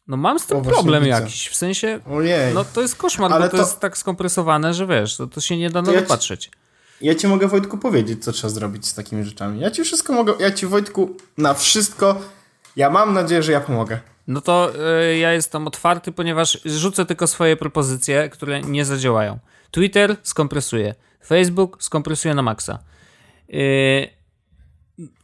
no 0.07 0.17
mam 0.17 0.39
z 0.39 0.47
tym 0.47 0.57
O, 0.57 0.61
problem 0.61 1.05
jakiś. 1.05 1.47
W 1.47 1.55
sensie, 1.55 1.99
Ojej. 2.11 2.53
no 2.53 2.65
to 2.65 2.81
jest 2.81 2.95
koszmar, 2.95 3.33
Ale 3.33 3.45
bo 3.45 3.51
to, 3.51 3.57
to- 3.57 3.63
jest 3.63 3.79
tak 3.79 3.97
skompresowane, 3.97 4.73
że 4.73 4.87
wiesz, 4.87 5.17
to, 5.17 5.27
to 5.27 5.41
się 5.41 5.57
nie 5.57 5.69
da 5.69 5.81
na 5.81 5.91
ja 5.91 6.01
ci- 6.01 6.07
patrzeć. 6.07 6.51
Ja 7.01 7.15
ci 7.15 7.27
mogę, 7.27 7.47
Wojtku, 7.47 7.77
powiedzieć, 7.77 8.23
co 8.23 8.31
trzeba 8.31 8.53
zrobić 8.53 8.87
z 8.87 8.93
takimi 8.93 9.23
rzeczami. 9.23 9.59
Ja 9.59 9.71
ci 9.71 9.83
wszystko 9.83 10.13
mogę, 10.13 10.33
ja 10.39 10.51
ci, 10.51 10.67
Wojtku, 10.67 11.17
na 11.37 11.53
wszystko, 11.53 12.21
ja 12.75 12.89
mam 12.89 13.13
nadzieję, 13.13 13.43
że 13.43 13.51
ja 13.51 13.61
pomogę. 13.61 13.99
No 14.27 14.41
to 14.41 14.71
y, 15.11 15.17
ja 15.17 15.33
jestem 15.33 15.67
otwarty, 15.67 16.11
ponieważ 16.11 16.59
rzucę 16.65 17.05
tylko 17.05 17.27
swoje 17.27 17.57
propozycje, 17.57 18.29
które 18.29 18.61
nie 18.61 18.85
zadziałają. 18.85 19.39
Twitter 19.71 20.15
skompresuje, 20.23 20.95
Facebook 21.25 21.83
skompresuje 21.83 22.35
na 22.35 22.41
maksa. 22.41 22.79
Y, 23.49 23.53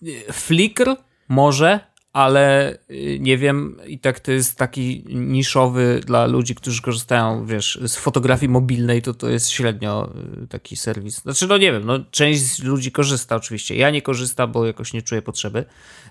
y, 0.04 0.34
Flickr 0.34 0.96
może, 1.28 1.80
ale 2.14 2.78
y, 2.92 3.18
nie 3.22 3.38
wiem, 3.38 3.78
i 3.88 4.00
tak 4.00 4.20
to 4.20 4.32
jest 4.32 4.58
taki 4.58 5.04
niszowy 5.10 6.02
dla 6.06 6.26
ludzi, 6.26 6.56
którzy 6.56 6.82
korzystają, 6.82 7.46
wiesz, 7.46 7.80
z 7.88 7.96
fotografii 7.96 8.50
mobilnej, 8.50 9.02
to 9.02 9.14
to 9.14 9.30
jest 9.30 9.50
średnio 9.50 10.10
y, 10.44 10.48
taki 10.48 10.76
serwis. 10.76 11.22
Znaczy, 11.22 11.48
no 11.48 11.58
nie 11.58 11.72
wiem, 11.72 11.86
no 11.86 12.00
część 12.12 12.64
ludzi 12.64 12.92
korzysta 12.92 13.36
oczywiście. 13.36 13.76
Ja 13.76 13.90
nie 13.90 14.02
korzystam, 14.02 14.52
bo 14.52 14.66
jakoś 14.66 14.94
nie 14.94 15.02
czuję 15.02 15.22
potrzeby. 15.22 15.66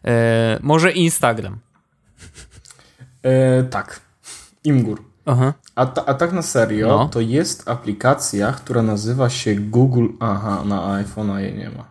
E, 0.05 0.59
może 0.63 0.93
Instagram. 0.93 1.59
E, 3.23 3.65
tak. 3.65 4.01
Imgur. 4.65 5.03
Aha. 5.27 5.55
A, 5.75 5.87
ta, 5.87 6.05
a 6.07 6.15
tak 6.15 6.33
na 6.33 6.43
serio, 6.43 6.89
No. 6.89 7.09
to 7.09 7.21
jest 7.21 7.69
aplikacja, 7.69 8.53
która 8.53 8.83
nazywa 8.83 9.31
się 9.31 9.55
Google. 9.55 10.07
Aha, 10.21 10.63
na 10.65 11.05
iPhone'a 11.05 11.37
jej 11.39 11.55
nie 11.55 11.71
ma. 11.71 11.85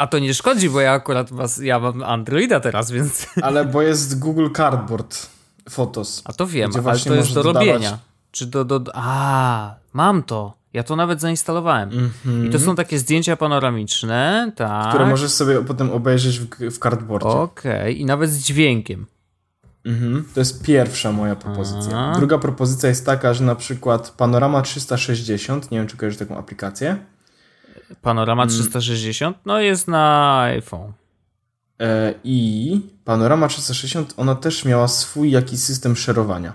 A 0.00 0.06
to 0.06 0.18
nie 0.18 0.34
szkodzi, 0.34 0.70
bo 0.70 0.80
ja 0.80 0.92
akurat 0.92 1.32
was, 1.32 1.58
ja 1.58 1.78
mam 1.78 2.02
Androida 2.02 2.60
teraz, 2.60 2.90
więc. 2.90 3.26
Ale 3.42 3.64
bo 3.64 3.82
jest 3.82 4.18
Google 4.18 4.48
Cardboard 4.56 5.26
Photos. 5.70 6.22
A 6.24 6.32
to 6.32 6.46
wiem, 6.46 6.70
ale 6.86 6.98
to 6.98 7.14
jest 7.14 7.34
do 7.34 7.42
dodawać- 7.42 7.68
robienia. 7.68 7.98
Czy 8.30 8.46
do, 8.46 8.64
do. 8.64 8.80
A, 8.94 9.74
mam 9.92 10.22
to. 10.22 10.54
Ja 10.72 10.82
to 10.82 10.96
nawet 10.96 11.20
zainstalowałem. 11.20 11.90
I 12.46 12.50
to 12.50 12.58
są 12.58 12.74
takie 12.74 12.98
zdjęcia 12.98 13.36
panoramiczne, 13.36 14.52
tak. 14.56 14.70
Mhm. 14.70 14.90
Które 14.90 15.06
możesz 15.06 15.30
sobie 15.30 15.64
potem 15.64 15.90
obejrzeć 15.90 16.40
w, 16.40 16.46
w 16.70 16.78
Cardboardzie. 16.78 17.28
Okej, 17.28 18.00
i 18.00 18.04
nawet 18.04 18.30
z 18.30 18.38
dźwiękiem. 18.38 19.06
Mhm. 19.84 20.24
To 20.34 20.40
jest 20.40 20.62
pierwsza 20.62 21.12
moja 21.12 21.36
propozycja. 21.36 21.98
A. 21.98 22.14
Druga 22.14 22.38
propozycja 22.38 22.88
jest 22.88 23.06
taka, 23.06 23.34
że 23.34 23.44
na 23.44 23.54
przykład 23.54 24.10
Panorama 24.10 24.62
360, 24.62 25.70
nie 25.70 25.78
wiem 25.78 25.86
czy 25.86 25.96
kojarzysz 25.96 26.18
taką 26.18 26.38
aplikację, 26.38 26.96
Panorama 28.02 28.42
Mm. 28.42 28.54
360, 28.54 29.36
no 29.46 29.60
jest 29.60 29.88
na 29.88 30.38
iPhone. 30.40 30.92
e, 31.80 32.14
i 32.24 32.80
Panorama 33.04 33.48
360, 33.48 34.14
ona 34.16 34.34
też 34.34 34.64
miała 34.64 34.88
swój 34.88 35.30
jakiś 35.30 35.60
system 35.60 35.96
szerowania. 35.96 36.52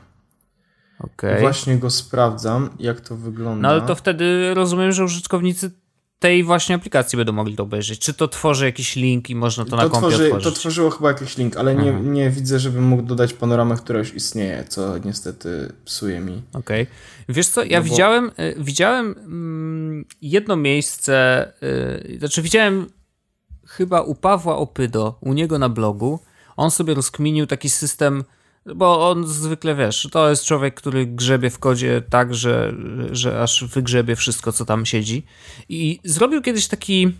Okej. 0.99 1.41
Właśnie 1.41 1.77
go 1.77 1.89
sprawdzam, 1.89 2.69
jak 2.79 3.01
to 3.01 3.15
wygląda. 3.15 3.61
No 3.67 3.69
ale 3.73 3.81
to 3.81 3.95
wtedy 3.95 4.53
rozumiem, 4.53 4.91
że 4.91 5.03
użytkownicy 5.03 5.71
tej 6.19 6.43
właśnie 6.43 6.75
aplikacji 6.75 7.17
będą 7.17 7.33
mogli 7.33 7.55
to 7.55 7.63
obejrzeć. 7.63 7.99
Czy 7.99 8.13
to 8.13 8.27
tworzy 8.27 8.65
jakiś 8.65 8.95
link 8.95 9.29
i 9.29 9.35
można 9.35 9.65
to, 9.65 9.75
na 9.75 9.83
to, 9.83 9.89
kompie 9.89 10.07
tworzy, 10.07 10.29
to 10.29 10.35
otworzyć? 10.35 10.59
tworzyło 10.59 10.89
chyba 10.89 11.07
jakiś 11.07 11.37
link, 11.37 11.57
ale 11.57 11.75
nie, 11.75 11.89
Mhm. 11.89 12.13
nie 12.13 12.29
widzę, 12.29 12.59
żebym 12.59 12.83
mógł 12.83 13.03
dodać 13.03 13.33
panoramę, 13.33 13.75
która 13.77 13.99
już 13.99 14.13
istnieje, 14.15 14.65
co 14.69 14.97
niestety 14.97 15.71
psuje 15.85 16.19
mi. 16.19 16.41
Okej. 16.53 16.87
Wiesz 17.29 17.47
co, 17.47 17.63
ja 17.63 17.79
No 17.79 17.85
bo- 17.85 17.89
widziałem, 17.91 18.31
y, 18.39 18.55
widziałem 18.57 19.15
mm, 19.17 20.05
jedno 20.21 20.55
miejsce, 20.55 21.47
y, 22.13 22.17
znaczy 22.19 22.41
widziałem 22.41 22.85
chyba 23.67 24.01
u 24.01 24.15
Pawła 24.15 24.57
Opydo, 24.57 25.17
u 25.21 25.33
niego 25.33 25.59
na 25.59 25.69
blogu, 25.69 26.19
on 26.57 26.71
sobie 26.71 26.93
rozkminił 26.93 27.47
taki 27.47 27.69
system, 27.69 28.23
bo 28.75 29.09
on 29.09 29.27
zwykle, 29.27 29.75
wiesz, 29.75 30.07
to 30.11 30.29
jest 30.29 30.45
człowiek, 30.45 30.75
który 30.75 31.05
grzebie 31.05 31.49
w 31.49 31.59
kodzie 31.59 32.01
tak, 32.09 32.35
że, 32.35 32.73
że 33.11 33.41
aż 33.41 33.63
wygrzebie 33.63 34.15
wszystko, 34.15 34.51
co 34.51 34.65
tam 34.65 34.85
siedzi 34.85 35.25
i 35.69 35.99
zrobił 36.03 36.41
kiedyś 36.41 36.67
taki 36.67 37.13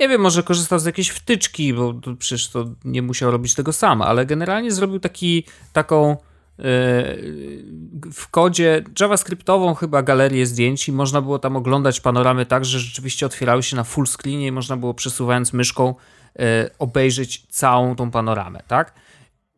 nie 0.00 0.08
wiem, 0.08 0.20
może 0.20 0.42
korzystał 0.42 0.78
z 0.78 0.84
jakiejś 0.84 1.08
wtyczki, 1.08 1.74
bo 1.74 1.92
to 1.92 2.16
przecież 2.16 2.48
to 2.48 2.64
nie 2.84 3.02
musiał 3.02 3.30
robić 3.30 3.54
tego 3.54 3.72
sam, 3.72 4.02
ale 4.02 4.26
generalnie 4.26 4.72
zrobił 4.72 5.00
taki, 5.00 5.44
taką 5.72 6.16
w 8.12 8.28
kodzie 8.30 8.84
JavaScriptową 9.00 9.74
chyba 9.74 10.02
galerię 10.02 10.46
zdjęć 10.46 10.88
i 10.88 10.92
można 10.92 11.20
było 11.20 11.38
tam 11.38 11.56
oglądać 11.56 12.00
panoramy 12.00 12.46
tak, 12.46 12.64
że 12.64 12.78
rzeczywiście 12.78 13.26
otwierały 13.26 13.62
się 13.62 13.76
na 13.76 13.84
full 13.84 14.06
screenie 14.06 14.46
i 14.46 14.52
można 14.52 14.76
było 14.76 14.94
przesuwając 14.94 15.52
myszką 15.52 15.94
e, 16.38 16.70
obejrzeć 16.78 17.46
całą 17.48 17.96
tą 17.96 18.10
panoramę, 18.10 18.60
tak? 18.68 18.94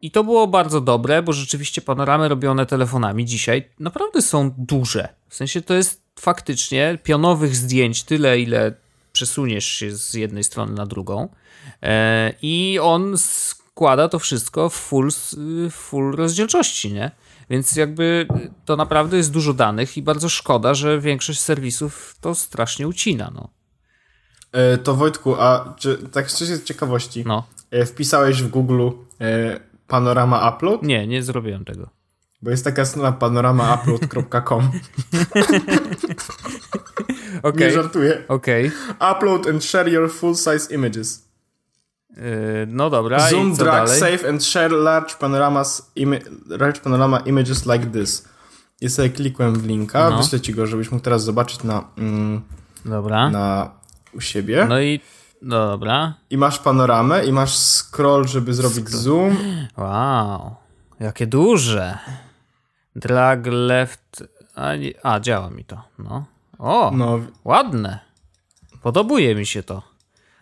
I 0.07 0.11
to 0.11 0.25
było 0.25 0.47
bardzo 0.47 0.81
dobre, 0.81 1.23
bo 1.23 1.33
rzeczywiście 1.33 1.83
panoramy 1.83 2.29
robione 2.29 2.67
telefonami 2.67 3.25
dzisiaj 3.25 3.69
naprawdę 3.79 4.23
są 4.23 4.51
duże. 4.59 5.09
W 5.29 5.35
sensie 5.35 5.63
to 5.63 5.75
jest 5.75 6.03
faktycznie 6.21 6.99
pionowych 7.03 7.57
zdjęć 7.57 8.03
tyle, 8.03 8.41
ile 8.41 8.75
przesuniesz 9.13 9.65
się 9.65 9.97
z 9.97 10.15
jednej 10.15 10.45
strony 10.45 10.73
na 10.73 10.87
drugą. 10.87 11.29
E, 11.83 12.33
I 12.43 12.79
on 12.83 13.19
składa 13.19 14.09
to 14.09 14.19
wszystko 14.19 14.69
w 14.69 14.75
full, 14.75 15.11
w 15.71 15.73
full 15.73 16.17
rozdzielczości, 16.17 16.93
nie? 16.93 17.11
Więc 17.51 17.77
jakby 17.77 18.27
to 18.65 18.77
naprawdę 18.77 19.17
jest 19.17 19.33
dużo 19.33 19.55
danych 19.55 19.97
i 19.97 20.03
bardzo 20.03 20.29
szkoda, 20.29 20.75
że 20.75 21.01
większość 21.01 21.41
serwisów 21.41 22.17
to 22.21 22.35
strasznie 22.35 22.89
ucina, 22.89 23.33
no. 23.35 23.49
E, 24.53 24.79
to 24.79 24.95
Wojtku, 24.95 25.35
a 25.35 25.75
czy 25.79 25.99
tak 26.13 26.31
z 26.31 26.65
ciekawości, 26.65 27.25
No, 27.27 27.47
e, 27.71 27.87
wpisałeś 27.87 28.43
w 28.43 28.49
Google 28.49 28.89
panorama 29.87 30.51
upload? 30.51 30.83
nie, 30.83 31.07
nie 31.07 31.23
zrobiłem 31.23 31.65
tego. 31.65 31.89
Bo 32.43 32.51
jest 32.51 32.65
taka 32.65 32.85
strona 32.85 33.13
panoramaupload.com. 33.13 34.71
Okej, 37.43 37.61
Nie 37.69 37.73
żartuję. 37.73 38.23
okej. 38.29 38.71
Upload 39.13 39.47
and 39.47 39.65
share 39.65 39.89
your 39.93 40.13
full 40.13 40.35
size 40.35 40.75
images. 40.75 41.27
Yy, 42.11 42.23
no 42.69 42.91
dobra, 42.91 43.31
Zoom, 43.31 43.55
drag, 43.55 43.87
dalej? 43.87 44.01
save 44.01 44.29
and 44.29 44.45
share 44.45 44.73
large 44.73 45.15
panoramas 45.21 45.93
large 46.49 46.81
panorama 46.81 47.19
images 47.19 47.67
like 47.67 47.87
this. 47.87 48.29
I 48.81 48.89
sobie 48.91 49.11
klikłem 49.11 49.55
w 49.55 49.67
linka, 49.67 50.11
No. 50.11 50.19
wyślę 50.19 50.41
ci 50.41 50.55
go, 50.55 50.67
żebyś 50.67 50.91
mógł 50.91 51.05
teraz 51.05 51.25
zobaczyć 51.25 51.63
na, 51.63 51.85
mm, 51.99 52.43
Dobra. 52.85 53.31
na 53.31 53.71
u 54.15 54.21
siebie. 54.21 54.67
No 54.69 54.81
i 54.81 55.01
dobra. 55.43 56.15
I 56.31 56.37
masz 56.39 56.59
panoramę 56.59 57.25
i 57.27 57.33
masz 57.33 57.57
scroll, 57.59 58.29
żeby 58.29 58.55
zrobić 58.55 58.89
zoom. 58.91 59.37
Wow, 59.77 60.55
jakie 61.01 61.27
duże. 61.27 61.99
Drag 62.97 63.47
left. 63.47 64.25
A, 64.55 64.77
nie, 64.77 64.93
a 65.03 65.21
działa 65.21 65.51
mi 65.51 65.65
to. 65.65 65.83
No. 65.99 66.25
O, 66.59 66.91
No, 66.95 67.19
ładne. 67.45 67.99
Podobuje 68.83 69.35
mi 69.35 69.47
się 69.47 69.63
to. 69.63 69.83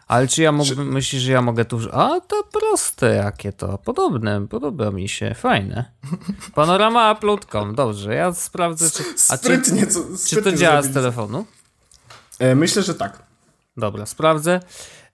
Ale 0.08 0.28
czy 0.28 0.42
ja 0.42 0.52
mógłbym, 0.52 0.92
myślisz, 0.92 1.22
że 1.22 1.32
ja 1.32 1.42
mogę 1.42 1.64
tu... 1.64 1.78
A, 1.92 2.20
to 2.20 2.42
proste 2.52 3.14
jakie 3.14 3.52
to. 3.52 3.78
Podobne, 3.78 4.46
podoba 4.48 4.90
mi 4.90 5.08
się, 5.08 5.34
fajne. 5.34 5.84
Panorama 6.54 7.12
upload.com, 7.12 7.74
dobrze, 7.74 8.14
ja 8.14 8.32
sprawdzę, 8.32 8.90
czy... 8.90 9.02
A 9.02 9.38
czy, 9.38 9.44
sprytnie, 9.44 9.86
co, 9.86 10.00
czy 10.02 10.08
to 10.10 10.16
sprytnie 10.18 10.54
działa 10.56 10.82
z 10.82 10.84
zrobili. 10.84 10.94
telefonu? 10.94 11.46
E, 12.38 12.54
myślę, 12.54 12.82
że 12.82 12.94
tak. 12.94 13.22
Dobra, 13.76 14.06
sprawdzę. 14.06 14.60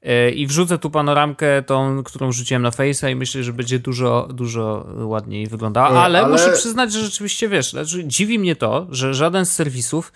E, 0.02 0.30
I 0.30 0.46
wrzucę 0.46 0.78
tu 0.78 0.90
panoramkę, 0.90 1.62
tą, 1.62 2.02
którą 2.04 2.32
rzuciłem 2.32 2.62
na 2.62 2.70
Face'a 2.70 3.10
i 3.10 3.14
myślę, 3.16 3.42
że 3.42 3.52
będzie 3.52 3.78
dużo, 3.78 4.28
dużo 4.32 4.86
ładniej 4.96 5.46
wyglądała. 5.46 5.88
E, 5.90 6.00
Ale, 6.00 6.18
ale- 6.24 6.32
muszę 6.32 6.52
przyznać, 6.52 6.92
że 6.92 7.00
rzeczywiście, 7.04 7.48
wiesz, 7.48 7.70
znaczy, 7.70 8.04
dziwi 8.06 8.38
mnie 8.38 8.56
to, 8.56 8.86
że 8.90 9.14
żaden 9.14 9.46
z 9.46 9.52
serwisów, 9.52 10.12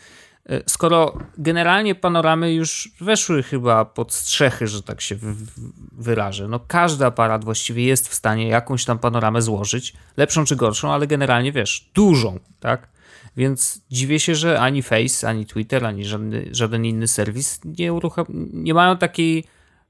e, 0.49 0.61
skoro 0.67 1.19
generalnie 1.39 1.95
panoramy 1.95 2.53
już 2.55 2.89
weszły 3.01 3.43
chyba 3.43 3.85
pod 3.85 4.13
strzechy, 4.13 4.67
że 4.67 4.83
tak 4.83 5.01
się 5.01 5.15
wy- 5.17 5.35
wy- 5.35 5.47
wyrażę. 5.93 6.49
No 6.49 6.61
każdy 6.69 7.07
aparat 7.07 7.45
właściwie 7.45 7.85
jest 7.85 8.09
w 8.09 8.15
stanie 8.15 8.49
jakąś 8.49 8.85
tam 8.85 8.99
panoramę 8.99 9.43
złożyć, 9.43 9.95
lepszą 10.17 10.45
czy 10.45 10.57
gorszą, 10.57 10.93
ale 10.93 11.07
generalnie, 11.07 11.53
wiesz, 11.53 11.91
dużą, 11.95 12.39
tak? 12.61 12.94
Więc 13.37 13.81
dziwię 13.91 14.21
się, 14.21 14.35
że 14.35 14.61
ani 14.61 14.83
Face, 14.83 15.29
ani 15.29 15.47
Twitter, 15.47 15.85
ani 15.85 16.05
żadny, 16.05 16.49
żaden 16.53 16.85
inny 16.85 17.09
serwis 17.09 17.61
nie, 17.64 17.93
uruchom- 17.93 18.26
nie 18.53 18.75
mają 18.75 18.97
takiej, 18.97 19.45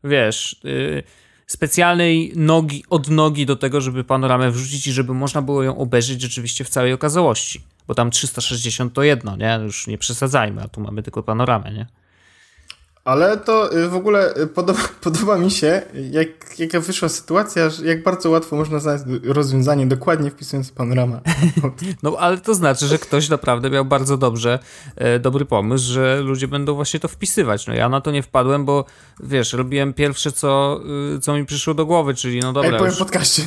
wiesz, 0.04 0.60
yy, 0.64 1.02
specjalnej 1.46 2.32
nogi, 2.36 2.84
odnogi 2.90 3.46
do 3.46 3.56
tego, 3.56 3.80
żeby 3.80 4.04
panoramę 4.04 4.50
wrzucić 4.50 4.86
i 4.86 4.92
żeby 4.92 5.14
można 5.14 5.42
było 5.42 5.62
ją 5.62 5.78
obejrzeć 5.78 6.20
rzeczywiście 6.20 6.64
w 6.64 6.68
całej 6.68 6.92
okazałości. 6.92 7.60
Bo 7.86 7.94
tam 7.94 8.10
360 8.10 8.92
to 8.94 9.02
jedno, 9.02 9.36
nie? 9.36 9.60
Już 9.64 9.86
nie 9.86 9.98
przesadzajmy, 9.98 10.62
a 10.62 10.68
tu 10.68 10.80
mamy 10.80 11.02
tylko 11.02 11.22
panoramę, 11.22 11.72
nie? 11.72 11.86
Ale 13.04 13.37
to 13.37 13.76
y, 13.76 13.88
w 13.88 13.94
ogóle 13.94 14.37
y, 14.37 14.46
podoba, 14.46 14.80
podoba 15.00 15.38
mi 15.38 15.50
się, 15.50 15.82
jak, 16.11 16.58
jaka 16.58 16.80
wyszła 16.80 17.08
sytuacja, 17.08 17.70
że 17.70 17.87
jak 17.87 18.02
bardzo 18.02 18.30
łatwo 18.30 18.56
można 18.56 18.78
znaleźć 18.78 19.04
rozwiązanie 19.25 19.87
dokładnie 19.87 20.30
wpisując 20.30 20.73
panorama. 20.73 21.20
No 22.02 22.16
ale 22.18 22.38
to 22.38 22.54
znaczy, 22.54 22.87
że 22.87 22.99
ktoś 22.99 23.28
naprawdę 23.28 23.70
miał 23.70 23.84
bardzo 23.84 24.16
dobrze, 24.16 24.58
e, 24.96 25.18
dobry 25.18 25.44
pomysł, 25.44 25.92
że 25.92 26.20
ludzie 26.20 26.49
będą 26.49 26.75
właśnie 26.75 27.00
to 27.00 27.08
wpisywać. 27.08 27.66
No 27.66 27.75
ja 27.75 27.88
na 27.88 28.00
to 28.00 28.11
nie 28.11 28.23
wpadłem, 28.23 28.64
bo 28.64 28.84
wiesz, 29.20 29.52
robiłem 29.52 29.94
pierwsze, 29.94 30.32
co, 30.32 30.80
y, 31.16 31.20
co 31.20 31.34
mi 31.34 31.46
przyszło 31.46 31.75
do 31.75 31.87
głowy, 31.87 32.14
czyli 32.14 32.40
no 32.40 32.52
dobra. 32.52 32.70
Ej, 32.70 32.76
powiem 32.76 32.87
już... 32.87 32.96
w 32.96 32.99
podcaście. 32.99 33.42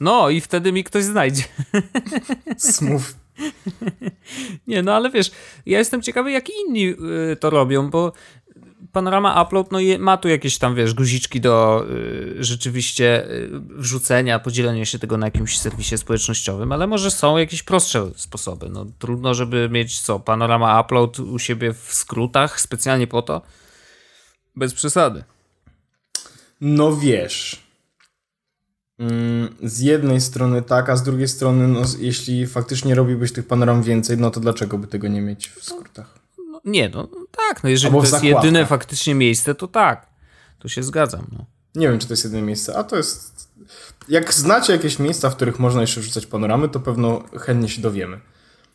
No 0.00 0.30
i 0.30 0.40
wtedy 0.40 0.72
mi 0.72 0.84
ktoś 0.84 1.04
znajdzie. 1.04 1.42
Smooth. 2.58 3.22
Nie, 4.66 4.82
no 4.82 4.94
ale 4.94 5.10
wiesz, 5.10 5.30
ja 5.66 5.78
jestem 5.78 6.02
ciekawy, 6.02 6.32
jak 6.32 6.44
inni 6.50 6.88
y, 7.32 7.36
to 7.36 7.50
robią, 7.50 7.90
bo 7.90 8.12
Panorama 8.92 9.42
Upload 9.42 9.72
no, 9.72 9.78
ma 9.98 10.16
tu 10.16 10.28
jakieś 10.28 10.58
tam, 10.58 10.74
wiesz, 10.74 10.94
guziczki 10.94 11.40
do 11.40 11.84
y, 11.90 12.44
rzeczywiście 12.44 13.30
y, 13.30 13.50
wrzucenia, 13.60 14.38
podzielenia 14.38 14.84
się 14.84 14.98
tego 14.98 15.16
na 15.16 15.26
jakimś 15.26 15.58
serwisie 15.58 15.98
społecznościowym, 15.98 16.72
ale 16.72 16.86
może 16.86 17.10
są 17.10 17.38
jakieś 17.38 17.62
prostsze 17.62 18.10
sposoby. 18.16 18.68
No, 18.68 18.86
trudno, 18.98 19.34
żeby 19.34 19.68
mieć 19.70 20.00
co, 20.00 20.20
Panorama 20.20 20.80
Upload 20.80 21.20
u 21.20 21.38
siebie 21.38 21.72
w 21.72 21.94
skrótach 21.94 22.60
specjalnie 22.60 23.06
po 23.06 23.22
to. 23.22 23.42
Bez 24.56 24.74
przesady. 24.74 25.24
No 26.60 26.96
wiesz. 26.96 27.62
Mm, 28.98 29.54
z 29.62 29.80
jednej 29.80 30.20
strony 30.20 30.62
tak, 30.62 30.88
a 30.88 30.96
z 30.96 31.02
drugiej 31.02 31.28
strony, 31.28 31.68
no, 31.68 31.82
jeśli 31.98 32.46
faktycznie 32.46 32.94
robiłbyś 32.94 33.32
tych 33.32 33.46
panoram 33.46 33.82
więcej, 33.82 34.18
no 34.18 34.30
to 34.30 34.40
dlaczego 34.40 34.78
by 34.78 34.86
tego 34.86 35.08
nie 35.08 35.20
mieć 35.20 35.48
w 35.48 35.64
skrótach? 35.64 36.21
No, 36.64 36.72
nie, 36.72 36.88
no 36.88 37.08
tak, 37.30 37.62
no 37.64 37.70
jeżeli 37.70 37.94
to 37.94 38.00
jest 38.00 38.24
jedyne 38.24 38.66
faktycznie 38.66 39.14
miejsce, 39.14 39.54
to 39.54 39.68
tak. 39.68 40.06
Tu 40.58 40.68
się 40.68 40.82
zgadzam. 40.82 41.26
No. 41.32 41.44
Nie 41.74 41.88
wiem, 41.88 41.98
czy 41.98 42.06
to 42.06 42.12
jest 42.12 42.24
jedyne 42.24 42.42
miejsce, 42.42 42.76
a 42.76 42.84
to 42.84 42.96
jest... 42.96 43.48
Jak 44.08 44.34
znacie 44.34 44.72
jakieś 44.72 44.98
miejsca, 44.98 45.30
w 45.30 45.36
których 45.36 45.58
można 45.58 45.80
jeszcze 45.80 46.00
wrzucać 46.00 46.26
panoramy, 46.26 46.68
to 46.68 46.80
pewno 46.80 47.22
chętnie 47.40 47.68
się 47.68 47.82
dowiemy. 47.82 48.20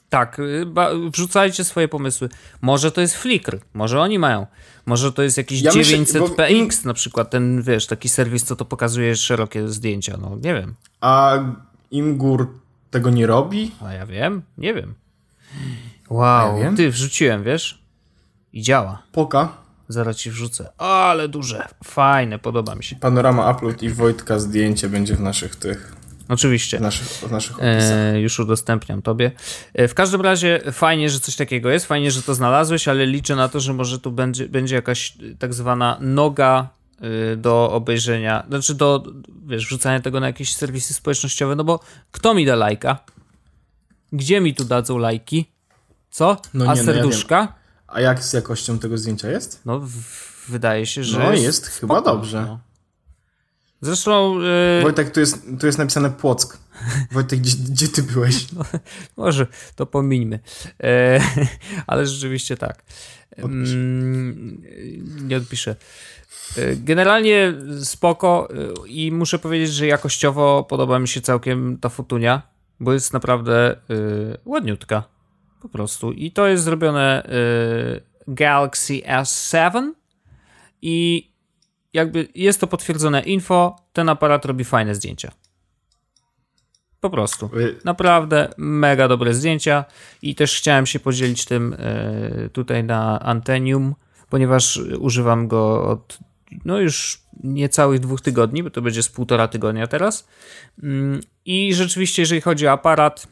Tak, 0.09 0.39
y, 0.39 0.65
wrzucajcie 1.13 1.63
swoje 1.63 1.87
pomysły. 1.87 2.29
Może 2.61 2.91
to 2.91 3.01
jest 3.01 3.15
Flickr, 3.15 3.59
może 3.73 4.01
oni 4.01 4.19
mają. 4.19 4.47
Może 4.85 5.13
to 5.13 5.23
jest 5.23 5.37
jakiś 5.37 5.61
Ja 5.61 5.71
myślę, 5.75 5.97
900px 5.97 6.85
na 6.85 6.93
przykład, 6.93 7.29
ten 7.29 7.61
wiesz, 7.61 7.87
taki 7.87 8.09
serwis, 8.09 8.43
co 8.43 8.55
to 8.55 8.65
pokazuje 8.65 9.15
szerokie 9.15 9.67
zdjęcia. 9.67 10.17
No 10.21 10.37
nie 10.43 10.53
wiem. 10.53 10.75
A 11.01 11.39
Imgur 11.91 12.47
tego 12.91 13.09
nie 13.09 13.27
robi? 13.27 13.71
A 13.85 13.93
ja 13.93 14.05
wiem? 14.05 14.41
Nie 14.57 14.73
wiem. 14.73 14.93
Wow, 16.09 16.57
Ja 16.59 16.73
ty 16.73 16.91
wrzuciłem, 16.91 17.43
wiesz? 17.43 17.81
I 18.53 18.61
działa. 18.61 19.03
Poka, 19.11 19.49
Zaraz 19.89 20.17
ci 20.17 20.31
wrzucę. 20.31 20.69
Ale 20.77 21.27
duże, 21.29 21.67
fajne, 21.83 22.39
podoba 22.39 22.75
mi 22.75 22.83
się. 22.83 22.95
panorama 22.95 23.51
upload 23.51 23.83
i 23.83 23.89
Wojtka 23.89 24.39
zdjęcie 24.39 24.89
będzie 24.89 25.15
w 25.15 25.19
naszych 25.21 25.55
tych, 25.55 25.95
Oczywiście. 26.29 26.77
w 26.77 26.81
naszych, 26.81 27.07
w 27.07 27.31
naszych 27.31 27.51
opisach. 27.55 27.91
E, 27.91 28.19
już 28.21 28.39
udostępniam 28.39 29.01
tobie. 29.01 29.31
E, 29.73 29.87
w 29.87 29.93
każdym 29.93 30.21
razie 30.21 30.61
fajnie, 30.71 31.09
że 31.09 31.19
coś 31.19 31.35
takiego 31.35 31.69
jest, 31.69 31.85
fajnie, 31.85 32.11
że 32.11 32.21
to 32.21 32.35
znalazłeś, 32.35 32.87
ale 32.87 33.05
liczę 33.05 33.35
na 33.35 33.49
to, 33.49 33.59
że 33.59 33.73
może 33.73 33.99
tu 33.99 34.11
będzie, 34.11 34.49
będzie 34.49 34.75
jakaś 34.75 35.11
e, 35.11 35.35
tak 35.39 35.53
zwana 35.53 35.97
noga 36.01 36.69
e, 37.33 37.35
do 37.35 37.71
obejrzenia, 37.71 38.43
znaczy 38.47 38.75
do, 38.75 39.03
wiesz, 39.45 39.65
wrzucania 39.65 39.99
tego 39.99 40.19
na 40.19 40.27
jakieś 40.27 40.55
serwisy 40.55 40.93
społecznościowe, 40.93 41.55
no 41.55 41.63
bo 41.63 41.79
kto 42.11 42.33
mi 42.33 42.45
da 42.45 42.55
lajka? 42.55 42.99
Gdzie 44.11 44.41
mi 44.41 44.53
tu 44.55 44.63
dadzą 44.65 44.97
lajki? 44.97 45.51
Co? 46.17 46.37
No 46.53 46.65
A 46.65 46.73
nie, 46.73 46.83
no 46.83 46.91
ja 46.91 46.97
serduszka? 46.97 47.53
A 47.87 48.01
jak 48.01 48.23
z 48.23 48.33
jakością 48.33 48.79
tego 48.79 48.97
zdjęcia 48.97 49.29
jest? 49.29 49.61
No, 49.65 49.79
w, 49.79 49.91
wydaje 50.49 50.85
się, 50.85 51.03
że. 51.03 51.19
No, 51.19 51.33
jest 51.33 51.67
chyba 51.67 52.01
dobrze. 52.01 52.41
No. 52.41 52.59
Zresztą. 53.81 54.39
e, 54.79 54.81
Wojtek, 54.81 55.11
tu 55.11 55.19
jest, 55.19 55.45
tu 55.59 55.65
jest 55.65 55.77
napisane 55.77 56.09
Płock. 56.09 56.57
Wojtek, 57.11 57.39
gdzie, 57.39 57.57
gdzie 57.57 57.87
ty 57.87 58.03
byłeś? 58.03 58.45
Może 59.17 59.47
to 59.75 59.85
pomińmy. 59.85 60.39
E, 60.83 61.19
ale 61.87 62.07
rzeczywiście 62.07 62.57
tak. 62.57 62.83
Mm, 63.37 64.61
nie 65.21 65.37
odpiszę. 65.37 65.75
E, 66.57 66.75
Generalnie 66.75 67.53
spoko 67.83 68.49
e, 68.51 68.87
i 68.87 69.11
muszę 69.11 69.39
powiedzieć, 69.39 69.73
że 69.73 69.87
jakościowo 69.87 70.63
podoba 70.69 70.99
mi 70.99 71.07
się 71.07 71.21
całkiem 71.21 71.77
ta 71.77 71.89
futunia, 71.89 72.41
bo 72.79 72.93
jest 72.93 73.13
naprawdę 73.13 73.71
e, 73.71 73.77
ładniutka. 74.45 75.16
Po 75.61 75.69
prostu. 75.69 76.11
I 76.11 76.31
to 76.31 76.47
jest 76.47 76.63
zrobione 76.63 77.23
e, 77.23 77.29
Galaxy 78.27 78.93
S7 78.93 79.91
i 80.81 81.27
jakby 81.93 82.27
jest 82.35 82.61
to 82.61 82.67
potwierdzone 82.67 83.21
info, 83.21 83.75
ten 83.93 84.09
aparat 84.09 84.45
robi 84.45 84.63
fajne 84.63 84.95
zdjęcia. 84.95 85.31
Po 86.99 87.09
prostu. 87.09 87.49
Y, 87.57 87.75
Naprawdę 87.85 88.49
mega 88.57 89.07
dobre 89.07 89.33
zdjęcia 89.33 89.85
i 90.21 90.35
też 90.35 90.57
chciałem 90.57 90.85
się 90.85 90.99
podzielić 90.99 91.45
tym 91.45 91.75
e, 91.79 92.49
tutaj 92.49 92.83
na 92.83 93.19
Antenium, 93.19 93.95
ponieważ 94.29 94.79
używam 94.99 95.47
go 95.47 95.87
od 95.87 96.19
no 96.65 96.79
już 96.79 97.21
niecałych 97.43 97.99
dwóch 97.99 98.21
tygodni, 98.21 98.63
bo 98.63 98.69
to 98.69 98.81
będzie 98.81 99.03
z 99.03 99.09
półtora 99.09 99.47
tygodnia 99.47 99.87
teraz. 99.87 100.27
Mm, 100.83 101.21
I 101.45 101.73
rzeczywiście, 101.73 102.21
jeżeli 102.21 102.41
chodzi 102.41 102.67
o 102.67 102.71
aparat, 102.71 103.27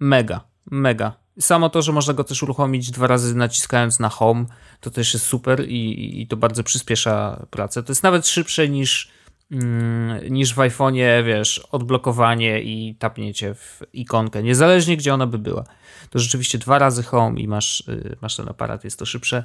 mega, 0.00 0.40
mega. 0.70 1.25
Samo 1.40 1.68
to, 1.68 1.82
że 1.82 1.92
można 1.92 2.14
go 2.14 2.24
też 2.24 2.42
uruchomić 2.42 2.90
dwa 2.90 3.06
razy 3.06 3.34
naciskając 3.34 4.00
na 4.00 4.08
home, 4.08 4.44
to 4.80 4.90
też 4.90 5.14
jest 5.14 5.26
super 5.26 5.68
i, 5.68 6.22
i 6.22 6.26
to 6.26 6.36
bardzo 6.36 6.62
przyspiesza 6.62 7.46
pracę. 7.50 7.82
To 7.82 7.92
jest 7.92 8.02
nawet 8.02 8.28
szybsze 8.28 8.68
niż, 8.68 9.10
mm, 9.50 10.32
niż 10.34 10.54
w 10.54 10.58
iPhone'ie, 10.58 11.24
wiesz, 11.24 11.58
odblokowanie 11.58 12.62
i 12.62 12.94
tapnięcie 12.94 13.54
w 13.54 13.82
ikonkę, 13.92 14.42
niezależnie 14.42 14.96
gdzie 14.96 15.14
ona 15.14 15.26
by 15.26 15.38
była. 15.38 15.64
To 16.10 16.18
rzeczywiście 16.18 16.58
dwa 16.58 16.78
razy 16.78 17.02
home 17.02 17.40
i 17.40 17.48
masz, 17.48 17.80
y, 17.80 18.16
masz 18.22 18.36
ten 18.36 18.48
aparat, 18.48 18.84
jest 18.84 18.98
to 18.98 19.06
szybsze 19.06 19.44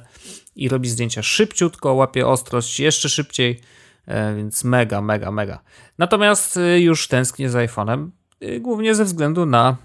i 0.56 0.68
robi 0.68 0.88
zdjęcia 0.88 1.22
szybciutko, 1.22 1.94
łapie 1.94 2.26
ostrość 2.26 2.80
jeszcze 2.80 3.08
szybciej, 3.08 3.60
e, 4.06 4.36
więc 4.36 4.64
mega, 4.64 5.02
mega, 5.02 5.30
mega. 5.30 5.62
Natomiast 5.98 6.56
y, 6.56 6.80
już 6.80 7.08
tęsknię 7.08 7.50
za 7.50 7.58
iPhone'em, 7.58 8.08
y, 8.42 8.60
głównie 8.60 8.94
ze 8.94 9.04
względu 9.04 9.46
na 9.46 9.76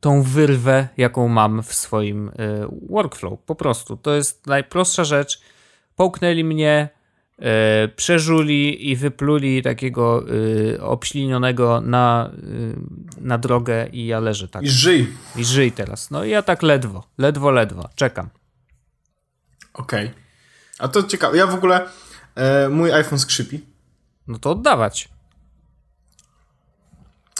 tą 0.00 0.22
wyrwę, 0.22 0.88
jaką 0.96 1.28
mam 1.28 1.62
w 1.62 1.74
swoim 1.74 2.28
y, 2.28 2.32
workflow. 2.88 3.40
Po 3.46 3.54
prostu. 3.54 3.96
To 3.96 4.14
jest 4.14 4.46
najprostsza 4.46 5.04
rzecz. 5.04 5.40
Połknęli 5.96 6.44
mnie, 6.44 6.88
y, 7.38 7.88
przeżuli 7.88 8.90
i 8.90 8.96
wypluli 8.96 9.62
takiego 9.62 10.24
y, 10.30 10.82
obślinionego 10.82 11.80
na, 11.80 12.30
y, 12.44 12.76
na 13.20 13.38
drogę 13.38 13.88
i 13.92 14.06
ja 14.06 14.20
leżę 14.20 14.48
tak. 14.48 14.62
I 14.62 14.70
żyj. 14.70 15.08
I 15.36 15.44
żyj 15.44 15.72
teraz. 15.72 16.10
No 16.10 16.24
i 16.24 16.30
ja 16.30 16.42
tak 16.42 16.62
ledwo, 16.62 17.04
ledwo, 17.18 17.50
ledwo. 17.50 17.88
Czekam. 17.94 18.28
Okej. 19.74 20.10
A 20.78 20.88
to 20.88 21.02
ciekawe. 21.02 21.36
Ja 21.36 21.46
w 21.46 21.54
ogóle, 21.54 21.88
e, 22.34 22.68
mój 22.68 22.92
iPhone 22.92 23.18
skrzypi 23.18 23.72
No 24.26 24.38
to 24.38 24.50
oddawać. 24.50 25.08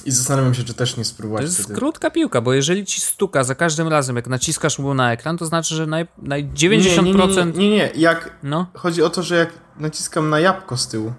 I 0.06 0.10
zastanawiam 0.10 0.54
się, 0.54 0.64
czy 0.64 0.74
też 0.74 0.96
nie 0.96 1.04
To 1.04 1.10
spróbować 1.10 1.42
jest 1.42 1.58
wtedy. 1.58 1.74
krótka 1.74 2.10
piłka, 2.10 2.40
bo 2.40 2.52
jeżeli 2.52 2.86
ci 2.86 3.00
stuka 3.00 3.44
za 3.44 3.54
każdym 3.54 3.88
razem, 3.88 4.16
jak 4.16 4.26
naciskasz 4.26 4.78
mu 4.78 4.94
na 4.94 5.12
ekran, 5.12 5.36
to 5.38 5.46
znaczy, 5.46 5.74
że 5.74 5.86
naj, 5.86 6.06
naj 6.18 6.44
90%... 6.48 7.46
Nie, 7.46 7.52
nie, 7.52 7.70
nie, 7.70 7.76
nie. 7.76 7.90
Jak, 7.96 8.30
No, 8.42 8.66
chodzi 8.74 9.02
o 9.02 9.10
to, 9.10 9.22
że 9.22 9.36
jak 9.36 9.52
naciskam 9.78 10.30
na 10.30 10.40
jabłko 10.40 10.76
z 10.76 10.88
tyłu. 10.88 11.12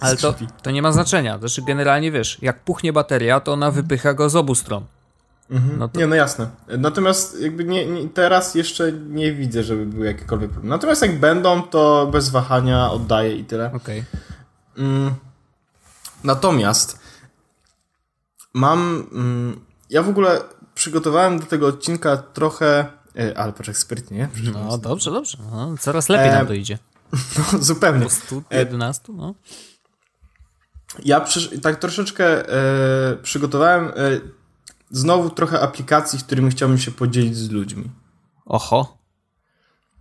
ale 0.00 0.16
to, 0.16 0.34
to 0.62 0.70
nie 0.70 0.82
ma 0.82 0.92
znaczenia. 0.92 1.38
Znaczy, 1.38 1.62
generalnie 1.66 2.12
wiesz, 2.12 2.38
jak 2.42 2.64
puchnie 2.64 2.92
bateria, 2.92 3.40
to 3.40 3.52
ona 3.52 3.70
wypycha 3.70 4.14
go 4.14 4.28
z 4.30 4.36
obu 4.36 4.54
stron. 4.54 4.84
No 5.78 5.88
to, 5.88 5.98
Nie, 6.00 6.06
no 6.06 6.14
jasne. 6.16 6.48
Natomiast 6.78 7.40
jakby 7.40 7.64
nie, 7.64 7.86
nie, 7.86 8.08
teraz 8.08 8.54
jeszcze 8.54 8.92
nie 8.92 9.32
widzę, 9.32 9.62
żeby 9.62 9.86
były 9.86 10.06
jakiekolwiek 10.06 10.50
problemy. 10.50 10.70
Natomiast 10.70 11.02
jak 11.02 11.20
będą, 11.20 11.62
to 11.62 12.08
bez 12.12 12.28
wahania 12.28 12.90
oddaję 12.90 13.36
i 13.36 13.44
tyle. 13.44 13.72
okej. 13.72 14.04
Mm. 14.78 15.14
Natomiast 16.24 16.98
mam. 18.54 19.06
Mm, 19.12 19.60
ja 19.90 20.02
w 20.02 20.08
ogóle 20.08 20.40
przygotowałem 20.74 21.38
do 21.40 21.46
tego 21.46 21.66
odcinka 21.66 22.16
trochę. 22.16 22.86
E, 23.18 23.38
ale 23.38 23.52
patrz, 23.52 23.76
sprytnie. 23.76 24.28
No 24.52 24.78
dobrze, 24.78 25.10
dobrze. 25.10 25.38
No, 25.50 25.74
coraz 25.80 26.08
lepiej 26.08 26.28
E, 26.28 26.32
nam 26.32 26.46
to 26.46 26.52
idzie. 26.54 26.78
No, 27.12 27.58
zupełnie. 27.62 28.04
Po 28.04 28.10
111, 28.10 29.12
no. 29.12 29.34
Ja 31.04 31.20
przysz- 31.20 31.60
tak 31.62 31.76
troszeczkę 31.78 32.48
e, 32.48 33.16
przygotowałem 33.16 33.84
e, 33.88 33.92
znowu 34.90 35.30
trochę 35.30 35.60
aplikacji, 35.60 36.18
którymi 36.18 36.50
chciałbym 36.50 36.78
się 36.78 36.90
podzielić 36.90 37.36
z 37.36 37.50
ludźmi. 37.50 37.90
Oho. 38.46 38.98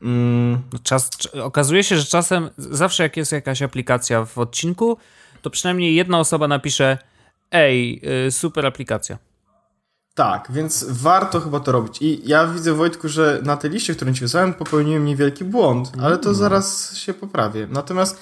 Mm, 0.01 0.61
No 0.73 0.79
czas, 0.83 1.09
cz- 1.09 1.39
okazuje 1.41 1.83
się, 1.83 1.97
że 1.97 2.05
czasem, 2.05 2.49
zawsze 2.57 3.03
jak 3.03 3.17
jest 3.17 3.31
jakaś 3.31 3.61
aplikacja 3.61 4.25
w 4.25 4.37
odcinku, 4.37 4.97
to 5.41 5.49
przynajmniej 5.49 5.95
jedna 5.95 6.19
osoba 6.19 6.47
napisze 6.47 6.97
ej, 7.51 8.01
y, 8.27 8.31
super 8.31 8.65
aplikacja. 8.65 9.17
Tak, 10.17 10.47
więc 10.51 10.85
warto 10.89 11.39
chyba 11.39 11.59
to 11.59 11.71
robić. 11.71 12.01
I 12.01 12.21
ja 12.25 12.47
widzę, 12.47 12.73
Wojtku, 12.73 13.09
że 13.09 13.39
na 13.43 13.57
tej 13.57 13.71
liście, 13.71 13.95
którą 13.95 14.13
ci 14.13 14.21
wysłałem, 14.21 14.53
popełniłem 14.53 15.05
niewielki 15.05 15.43
błąd, 15.43 15.91
ale 16.01 16.17
to 16.17 16.33
zaraz 16.33 16.95
się 16.95 17.13
poprawię. 17.13 17.67
Natomiast 17.71 18.19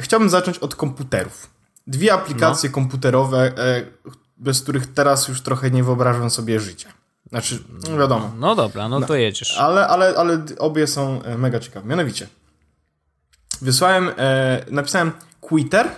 chciałbym 0.00 0.30
zacząć 0.30 0.58
od 0.58 0.74
komputerów. 0.74 1.50
Dwie 1.86 2.12
aplikacje 2.12 2.70
komputerowe, 2.70 3.52
e, 3.58 3.82
bez 4.36 4.62
których 4.62 4.92
teraz 4.92 5.28
już 5.28 5.40
trochę 5.40 5.70
nie 5.70 5.84
wyobrażam 5.84 6.30
sobie 6.30 6.60
życia. 6.60 6.88
Znaczy, 7.28 7.58
no 7.90 7.96
wiadomo. 7.96 8.32
No 8.38 8.54
dobra, 8.54 8.88
no 8.88 9.00
to 9.00 9.14
jedziesz. 9.14 9.58
Ale, 9.58 9.88
ale, 9.88 10.14
ale 10.16 10.42
obie 10.58 10.86
są 10.86 11.22
e, 11.22 11.38
mega 11.38 11.60
ciekawe. 11.60 11.88
Mianowicie, 11.88 12.26
wysłałem, 13.60 14.10
e, 14.16 14.64
napisałem 14.70 15.12
Quitter 15.40 15.90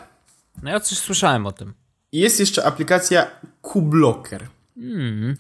No 0.64 0.70
ja 0.70 0.80
coś 0.80 0.98
słyszałem 0.98 1.46
o 1.46 1.52
tym. 1.52 1.74
jest 2.12 2.40
jeszcze 2.40 2.66
aplikacja 2.66 3.26
QBlocker. 3.62 4.46
Hmm. 4.80 5.36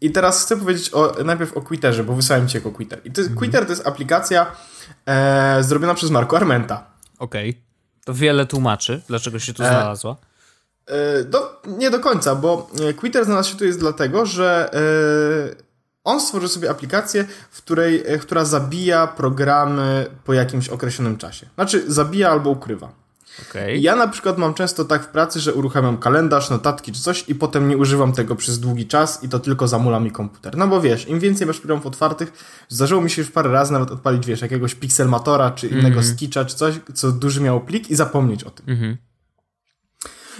I 0.00 0.10
teraz 0.10 0.44
chcę 0.44 0.56
powiedzieć 0.56 0.94
o, 0.94 1.14
najpierw 1.24 1.56
o 1.56 1.60
Quitterze, 1.62 2.04
bo 2.04 2.14
wysłałem 2.14 2.48
ci 2.48 2.56
jako 2.56 2.70
Quitter. 2.70 3.00
I 3.04 3.10
to, 3.10 3.20
jest- 3.20 3.34
Quitter 3.34 3.64
to 3.66 3.70
jest 3.72 3.86
aplikacja 3.86 4.46
e, 5.06 5.58
zrobiona 5.60 5.94
przez 5.94 6.10
Marco 6.10 6.36
Armenta. 6.36 6.86
Okej. 7.18 7.62
To 8.04 8.14
wiele 8.14 8.46
tłumaczy, 8.46 9.02
dlaczego 9.08 9.38
się 9.38 9.54
tu 9.54 9.62
E, 9.62 9.66
znalazła. 9.68 10.16
E, 10.86 11.24
do, 11.24 11.62
nie 11.66 11.90
do 11.90 12.00
końca, 12.00 12.34
bo 12.34 12.70
e, 12.88 12.94
Quitter 12.94 13.24
znalazł 13.24 13.50
się 13.50 13.56
tu 13.56 13.64
jest 13.64 13.78
dlatego, 13.78 14.26
że 14.26 14.70
e, 15.52 15.62
on 16.04 16.20
stworzył 16.20 16.48
sobie 16.48 16.70
aplikację, 16.70 17.24
w 17.50 17.62
której, 17.62 18.02
e, 18.06 18.18
która 18.18 18.44
zabija 18.44 19.06
programy 19.06 20.06
po 20.24 20.32
jakimś 20.32 20.68
określonym 20.68 21.16
czasie. 21.16 21.46
Znaczy, 21.54 21.84
zabija 21.92 22.30
albo 22.30 22.50
ukrywa. 22.50 23.05
Okej. 23.42 23.82
Ja 23.82 23.96
na 23.96 24.08
przykład 24.08 24.38
mam 24.38 24.54
często 24.54 24.84
tak 24.84 25.04
w 25.04 25.06
pracy, 25.06 25.40
że 25.40 25.54
uruchamiam 25.54 25.98
kalendarz, 25.98 26.50
notatki 26.50 26.92
czy 26.92 27.00
coś 27.00 27.24
i 27.28 27.34
potem 27.34 27.68
nie 27.68 27.76
używam 27.76 28.12
tego 28.12 28.36
przez 28.36 28.60
długi 28.60 28.86
czas 28.86 29.24
i 29.24 29.28
to 29.28 29.38
tylko 29.38 29.68
zamula 29.68 30.00
mi 30.00 30.10
komputer. 30.10 30.56
No 30.56 30.68
bo 30.68 30.80
wiesz, 30.80 31.08
im 31.08 31.20
więcej 31.20 31.46
masz 31.46 31.58
programów 31.58 31.86
otwartych, 31.86 32.32
zdarzyło 32.68 33.00
mi 33.00 33.10
się 33.10 33.22
już 33.22 33.30
parę 33.30 33.52
razy 33.52 33.72
nawet 33.72 33.90
odpalić, 33.90 34.26
wiesz, 34.26 34.40
jakiegoś 34.40 34.74
Pixelmatora 34.74 35.50
czy 35.50 35.66
innego 35.66 36.02
skitcha 36.02 36.44
czy 36.44 36.56
coś, 36.56 36.74
co 36.94 37.12
duży 37.12 37.40
miał 37.40 37.60
plik 37.60 37.90
i 37.90 37.94
zapomnieć 37.94 38.44
o 38.44 38.50
tym. 38.50 38.66
Mhm. 38.68 38.96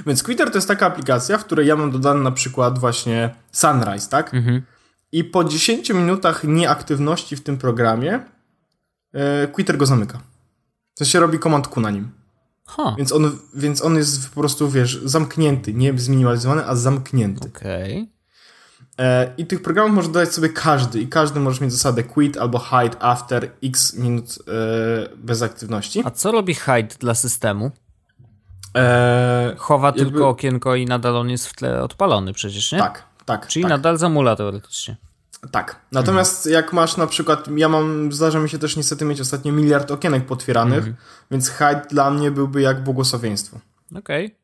Więc 0.07 0.23
Quitter 0.23 0.51
to 0.51 0.59
jest 0.59 0.69
taka 0.69 0.87
aplikacja, 0.87 1.39
w 1.39 1.45
której 1.45 1.67
ja 1.67 1.77
mam 1.77 1.91
dodany 1.91 2.23
na 2.23 2.33
przykład 2.33 2.79
właśnie 2.79 3.35
Sunrise, 3.53 4.09
tak? 4.11 4.35
Mhm. 4.35 4.63
I 5.13 5.25
po 5.25 5.45
10 5.45 5.91
minutach 5.91 6.45
nieaktywności 6.45 7.37
w 7.37 7.43
tym 7.43 7.59
programie 7.59 8.21
e, 9.15 9.49
Quitter 9.49 9.77
go 9.77 9.87
zamyka. 9.87 10.21
To 10.95 11.05
się 11.05 11.21
robi 11.21 11.39
command 11.39 11.69
Q 11.69 11.81
na 11.81 11.91
nim. 11.91 12.11
Więc 12.99 13.13
on, 13.13 13.39
więc 13.55 13.85
on 13.85 13.97
jest 13.97 14.31
po 14.31 14.41
prostu, 14.41 14.71
wiesz, 14.71 15.01
zamknięty, 15.05 15.75
nie 15.75 15.99
zminimalizowany, 15.99 16.67
a 16.67 16.75
zamknięty. 16.75 17.49
Okej. 17.49 18.11
E, 18.99 19.35
I 19.37 19.47
tych 19.47 19.63
programów 19.63 19.95
możesz 19.95 20.11
dodać 20.11 20.35
sobie 20.35 20.49
każdy 20.49 21.01
i 21.01 21.09
każdy 21.09 21.41
możesz 21.41 21.61
mieć 21.61 21.73
zasadę 21.73 22.03
quit 22.05 22.37
albo 22.37 22.59
hide 22.59 23.03
after 23.03 23.51
x 23.65 23.95
minut 23.95 24.39
e, 24.49 25.17
bez 25.17 25.43
aktywności. 25.43 26.03
A 26.05 26.11
co 26.11 26.33
robi 26.33 26.55
hide 26.55 26.95
dla 26.99 27.15
systemu? 27.15 27.71
E, 28.77 29.55
Chowa 29.59 29.89
Jakby- 29.89 30.05
tylko 30.05 30.29
okienko 30.29 30.75
i 30.75 30.87
nadal 30.87 31.17
on 31.17 31.31
jest 31.31 31.47
w 31.47 31.55
tle 31.55 31.83
odpalony 31.83 32.33
przecież, 32.33 32.73
nie? 32.73 32.79
tak, 32.79 33.05
tak, 33.25 33.47
Czyli 33.47 33.63
tak, 33.63 33.71
nadal 33.71 33.99
zamula 33.99 34.37
teoretycznie. 34.37 34.97
Tak. 35.51 35.81
Natomiast 35.93 36.47
jak 36.47 36.73
masz 36.73 36.97
na 36.97 37.07
przykład, 37.07 37.49
ja 37.57 37.69
mam, 37.69 38.13
zdarza 38.13 38.41
mi 38.41 38.49
się 38.49 38.59
też 38.59 38.77
niestety 38.77 39.05
mieć 39.05 39.21
ostatnio 39.21 39.53
miliard 39.53 39.91
okienek 39.91 40.27
potwieranych, 40.27 40.85
więc 41.31 41.49
hide 41.49 41.83
dla 41.91 42.11
mnie 42.11 42.31
byłby 42.31 42.61
jak 42.61 42.85
błogosławieństwo. 42.85 43.61
Okej. 43.95 44.37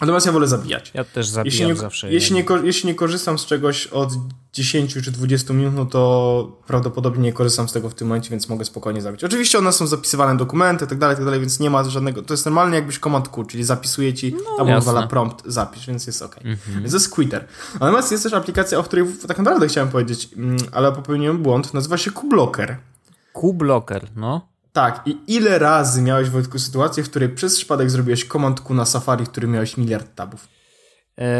Natomiast 0.00 0.26
ja 0.26 0.32
wolę 0.32 0.48
zabijać. 0.48 0.90
Ja 0.94 1.04
też 1.04 1.28
zabijam 1.28 1.46
Jeśli 1.46 1.66
nie, 1.66 1.76
zawsze. 1.76 2.12
jeśli, 2.12 2.36
nie, 2.36 2.44
jeśli 2.62 2.86
nie 2.86 2.94
korzystam 2.94 3.38
z 3.38 3.46
czegoś 3.46 3.86
od 3.86 4.12
10 4.52 4.94
czy 4.94 5.10
20 5.10 5.54
minut, 5.54 5.74
no 5.74 5.86
to 5.86 6.62
prawdopodobnie 6.66 7.22
nie 7.22 7.32
korzystam 7.32 7.68
z 7.68 7.72
tego 7.72 7.90
w 7.90 7.94
tym 7.94 8.08
momencie, 8.08 8.30
więc 8.30 8.48
mogę 8.48 8.64
spokojnie 8.64 9.02
zabić. 9.02 9.24
Oczywiście 9.24 9.58
one 9.58 9.72
są 9.72 9.86
zapisywane 9.86 10.36
dokumenty, 10.36 10.86
tak 10.86 10.98
dalej, 10.98 11.16
tak 11.16 11.24
dalej, 11.24 11.40
więc 11.40 11.60
nie 11.60 11.70
ma 11.70 11.84
żadnego. 11.84 12.22
To 12.22 12.34
jest 12.34 12.44
normalnie 12.44 12.74
jakbyś 12.76 12.98
command 12.98 13.28
Q, 13.28 13.44
czyli 13.44 13.64
zapisuje 13.64 14.14
ci 14.14 14.34
albo 14.58 14.70
jasne. 14.70 14.92
wywala 14.92 15.06
prompt, 15.06 15.42
zapisz, 15.46 15.86
więc 15.86 16.06
jest 16.06 16.22
ok. 16.22 16.36
Więc 16.66 16.90
to 16.90 16.96
jest 16.96 17.10
Quitter. 17.10 17.46
Natomiast 17.80 18.12
jest 18.12 18.24
też 18.24 18.32
aplikacja, 18.32 18.78
o 18.78 18.82
której 18.82 19.04
tak 19.28 19.38
naprawdę 19.38 19.68
chciałem 19.68 19.88
powiedzieć, 19.88 20.28
mm, 20.36 20.56
ale 20.72 20.92
popełniłem 20.92 21.42
błąd, 21.42 21.74
nazywa 21.74 21.98
się 21.98 22.10
QBlocker. 22.10 22.76
Q-blocker, 23.32 24.06
no. 24.16 24.48
Tak, 24.78 25.02
i 25.06 25.18
ile 25.26 25.58
razy 25.58 26.02
miałeś 26.02 26.30
Wojtku 26.30 26.58
sytuację, 26.58 27.02
w 27.02 27.10
której 27.10 27.28
przez 27.28 27.56
przypadek 27.56 27.90
zrobiłeś 27.90 28.24
command 28.24 28.60
Q 28.60 28.74
na 28.74 28.84
Safari, 28.84 29.24
w 29.24 29.28
którym 29.28 29.50
miałeś 29.50 29.76
miliard 29.76 30.14
tabów? 30.14 30.48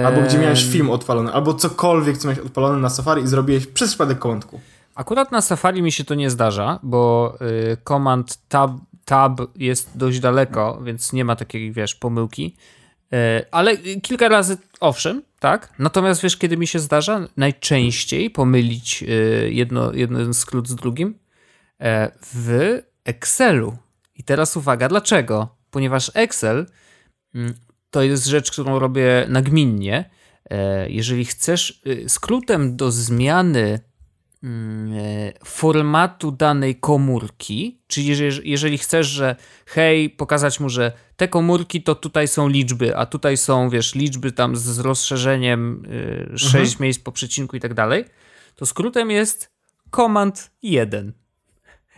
Albo 0.07 0.21
gdzie 0.21 0.39
miałeś 0.39 0.67
film 0.67 0.91
odpalony, 0.91 1.33
albo 1.33 1.55
cokolwiek, 1.55 2.19
co 2.19 2.29
miałeś 2.29 2.45
odpalony 2.47 2.81
na 2.81 2.91
Safari 2.91 3.23
i 3.23 3.27
zrobiłeś 3.27 3.67
przez 3.67 3.89
przypadek 3.89 4.19
komandku. 4.19 4.61
Akurat 4.95 5.33
na 5.33 5.41
Safari 5.41 5.83
mi 5.83 5.93
się 5.93 6.05
to 6.05 6.15
nie 6.15 6.31
zdarza, 6.31 6.79
bo 6.83 7.35
y, 7.73 7.77
command 7.85 8.39
tab, 8.49 8.71
tab 9.05 9.41
jest 9.57 9.91
dość 9.95 10.21
daleko, 10.21 10.81
więc 10.85 11.13
nie 11.13 11.25
ma 11.25 11.37
takiej, 11.37 11.73
wiesz, 11.73 11.95
pomyłki. 11.95 12.57
Y, 13.13 13.17
ale 13.51 13.77
kilka 13.77 14.29
razy, 14.29 14.57
owszem, 14.81 15.23
tak. 15.41 15.73
Natomiast 15.79 16.23
wiesz, 16.23 16.37
kiedy 16.37 16.57
mi 16.57 16.67
się 16.67 16.79
zdarza? 16.79 17.29
Najczęściej 17.37 18.31
pomylić 18.31 19.03
y, 19.03 19.51
jedno, 19.53 19.93
jeden 19.93 20.35
skrót 20.35 20.69
z 20.69 20.75
drugim 20.75 21.15
e, 21.81 22.11
w 22.23 22.79
Excelu. 23.09 23.77
I 24.15 24.25
teraz 24.25 24.57
uwaga, 24.57 24.89
dlaczego? 24.89 25.57
Ponieważ 25.71 26.11
Excel 26.15 26.67
mm, 27.35 27.55
to 27.91 28.03
jest 28.03 28.27
rzecz, 28.27 28.51
którą 28.51 28.79
robię 28.79 29.27
nagminnie. 29.29 30.11
E, 30.51 30.91
Jeżeli 30.91 31.25
chcesz 31.25 31.83
y, 31.87 32.09
skrótem 32.09 32.77
do 32.77 32.93
zmiany 32.93 33.81
mm, 34.43 34.93
e, 34.93 35.33
formatu 35.45 36.33
danej 36.33 36.77
komórki, 36.77 37.83
czyli 37.87 38.07
jeżeli, 38.45 38.79
chcesz, 38.79 39.07
że 39.07 39.37
hej, 39.67 40.11
pokazać 40.11 40.61
mu, 40.61 40.69
że 40.69 40.93
te 41.17 41.29
komórki 41.29 41.83
to 41.83 41.95
tutaj 41.95 42.29
są 42.29 42.49
liczby, 42.49 42.97
a 42.97 43.07
tutaj 43.07 43.37
są, 43.37 43.71
wiesz, 43.71 43.95
liczby 43.95 44.33
tam 44.33 44.57
z 44.57 44.79
rozszerzeniem 44.79 45.85
y, 46.35 46.39
6 46.39 46.79
miejsc 46.79 47.01
po 47.01 47.13
przecinku 47.13 47.57
i 47.57 47.61
tak 47.61 47.75
dalej, 47.75 48.05
to 48.57 48.67
skrótem 48.67 49.11
jest 49.11 49.51
command 49.91 50.51
1. 50.63 51.28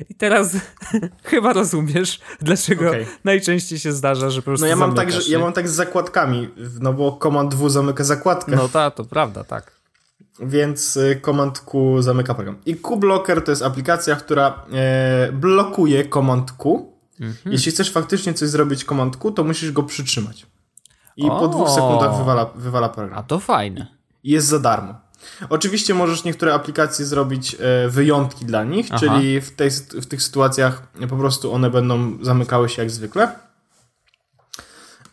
I 0.09 0.15
teraz 0.15 0.57
chyba 1.25 1.53
rozumiesz, 1.53 2.21
dlaczego 2.41 2.89
Okej. 2.89 3.07
najczęściej 3.25 3.79
się 3.79 3.93
zdarza, 3.93 4.31
że 4.31 4.43
po 4.43 4.45
prostu 4.45 4.65
No 4.65 4.69
ja 4.69 4.77
mam, 4.77 4.95
tak, 4.95 5.13
że, 5.13 5.33
ja 5.33 5.39
mam 5.39 5.53
tak 5.53 5.69
z 5.69 5.73
zakładkami, 5.73 6.49
no 6.81 6.93
bo 6.93 7.19
Command 7.23 7.55
W 7.55 7.71
zamyka 7.71 8.05
zakładkę, 8.05 8.57
No 8.57 8.69
ta, 8.69 8.91
to 8.91 9.05
prawda, 9.05 9.45
tak. 9.45 9.73
więc 10.43 10.97
y, 10.97 11.21
Command 11.25 11.61
Q 11.61 12.03
zamyka 12.03 12.35
program. 12.35 12.57
I 12.67 12.77
QBlocker 12.77 13.45
to 13.45 13.53
jest 13.53 13.63
aplikacja, 13.63 14.17
która 14.17 14.63
e, 14.73 15.33
blokuje 15.33 16.09
Command 16.09 16.53
Q. 16.53 16.93
Mhm. 17.21 17.53
Jeśli 17.53 17.73
chcesz 17.73 17.93
faktycznie 17.93 18.35
coś 18.35 18.49
zrobić 18.49 18.85
Command 18.85 19.17
Q, 19.17 19.31
to 19.33 19.45
musisz 19.45 19.73
go 19.73 19.83
przytrzymać. 19.83 20.47
I 21.17 21.27
po 21.27 21.41
O. 21.41 21.49
dwóch 21.49 21.69
sekundach 21.71 22.17
wywala, 22.19 22.47
wywala 22.55 22.89
program. 22.89 23.19
A 23.19 23.23
to 23.23 23.39
fajne. 23.41 23.87
i 24.25 24.31
jest 24.31 24.47
za 24.47 24.59
darmo. 24.59 24.95
Oczywiście 25.49 25.95
możesz 25.95 26.25
niektóre 26.25 26.55
aplikacje 26.55 27.05
zrobić 27.05 27.57
e, 27.61 27.89
wyjątki 27.89 28.47
dla 28.47 28.65
nich, 28.65 28.87
Aha. 28.91 28.99
czyli 28.99 29.41
w, 29.41 29.51
tej, 29.51 29.71
w 29.71 30.07
tych 30.07 30.23
sytuacjach 30.23 30.83
po 31.09 31.17
prostu 31.17 31.53
one 31.53 31.71
będą 31.71 32.25
zamykały 32.25 32.69
się 32.69 32.83
jak 32.83 32.91
zwykle. 32.91 33.33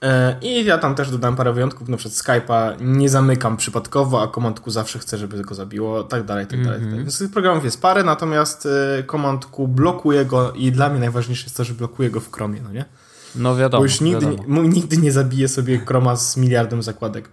E, 0.01 0.37
I 0.41 0.65
ja 0.65 0.77
tam 0.77 0.95
też 0.95 1.11
dodałem 1.11 1.35
parę 1.35 1.53
wyjątków, 1.53 1.89
na 1.89 1.97
przykład 1.97 2.17
Skype'a 2.17 2.81
nie 2.81 3.09
zamykam 3.09 3.57
przypadkowo, 3.57 4.21
a 4.21 4.27
Command 4.27 4.59
Q 4.59 4.71
zawsze 4.71 4.99
chcę, 4.99 5.17
żeby 5.17 5.43
go 5.43 5.55
zabiło, 5.55 6.03
tak 6.03 6.23
dalej, 6.23 6.47
tak 6.47 6.63
dalej. 6.63 6.79
Tak 6.79 6.89
dalej. 6.89 7.03
Więc 7.03 7.19
tych 7.19 7.31
programów 7.31 7.63
jest 7.63 7.81
parę, 7.81 8.03
natomiast 8.03 8.65
e, 8.99 9.03
Command 9.03 9.45
Q 9.45 9.67
blokuje 9.67 10.25
go 10.25 10.51
i 10.51 10.71
dla 10.71 10.89
mnie 10.89 10.99
najważniejsze 10.99 11.43
jest 11.43 11.57
to, 11.57 11.63
że 11.63 11.73
blokuje 11.73 12.09
go 12.09 12.19
w 12.19 12.31
Chromie, 12.31 12.61
no 12.63 12.71
nie? 12.71 12.85
No 13.35 13.55
wiadomo. 13.55 13.81
Bo 13.81 13.85
już 13.85 14.01
nigdy, 14.01 14.25
nie, 14.25 14.31
wiadomo. 14.37 14.63
nigdy 14.63 14.97
nie 14.97 15.11
zabije 15.11 15.47
sobie 15.47 15.79
Chroma 15.79 16.15
z 16.15 16.37
miliardem 16.37 16.83
zakładek. 16.83 17.29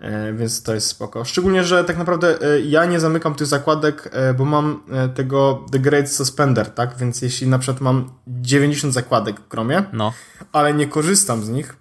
E, 0.00 0.32
więc 0.32 0.62
to 0.62 0.74
jest 0.74 0.86
spoko. 0.86 1.24
Szczególnie, 1.24 1.64
że 1.64 1.84
tak 1.84 1.98
naprawdę 1.98 2.38
e, 2.42 2.60
ja 2.60 2.84
nie 2.84 3.00
zamykam 3.00 3.34
tych 3.34 3.46
zakładek, 3.46 4.08
e, 4.12 4.34
bo 4.34 4.44
mam 4.44 4.82
tego 5.14 5.66
The 5.72 5.78
Great 5.78 6.12
Suspender, 6.12 6.70
tak? 6.74 6.96
Więc 6.96 7.22
jeśli 7.22 7.46
na 7.46 7.58
przykład 7.58 7.80
mam 7.80 8.10
90 8.26 8.94
zakładek 8.94 9.40
w 9.40 9.50
Chromie, 9.50 9.82
No. 9.92 10.12
ale 10.52 10.74
nie 10.74 10.86
korzystam 10.86 11.42
z 11.44 11.48
nich, 11.48 11.76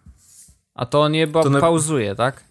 A 0.76 0.86
to 0.86 1.08
nie 1.10 1.28
bo 1.28 1.44
To 1.44 1.50
na- 1.50 1.60
pauzuje, 1.60 2.16
tak? 2.16 2.44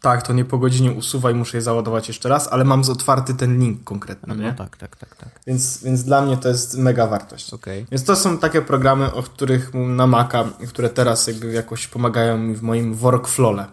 tak, 0.00 0.22
to 0.22 0.32
nie 0.32 0.44
po 0.44 0.58
godzinie 0.58 0.92
usuwa 0.92 1.30
i 1.30 1.34
muszę 1.34 1.56
je 1.56 1.62
załadować 1.62 2.08
jeszcze 2.08 2.28
raz, 2.28 2.48
ale 2.52 2.64
mam 2.64 2.84
z 2.84 2.90
otwarty 2.90 3.34
ten 3.34 3.58
link 3.60 3.84
konkretny, 3.84 4.34
No 4.36 4.42
nie? 4.42 4.52
tak, 4.52 4.76
tak, 4.76 4.96
tak, 4.96 5.16
tak. 5.16 5.28
Więc, 5.46 5.84
więc 5.84 6.04
dla 6.04 6.22
mnie 6.22 6.36
to 6.36 6.48
jest 6.48 6.78
mega 6.78 7.06
wartość. 7.06 7.54
Okej. 7.54 7.86
Więc 7.90 8.04
to 8.04 8.16
są 8.16 8.38
takie 8.38 8.62
programy, 8.62 9.12
o 9.14 9.22
których 9.22 9.70
na 9.74 10.06
Maca, 10.06 10.44
które 10.68 10.88
teraz 10.90 11.26
jakby 11.26 11.52
jakoś 11.52 11.86
pomagają 11.86 12.38
mi 12.38 12.54
w 12.54 12.62
moim 12.62 12.94
workflowle. 12.94 13.66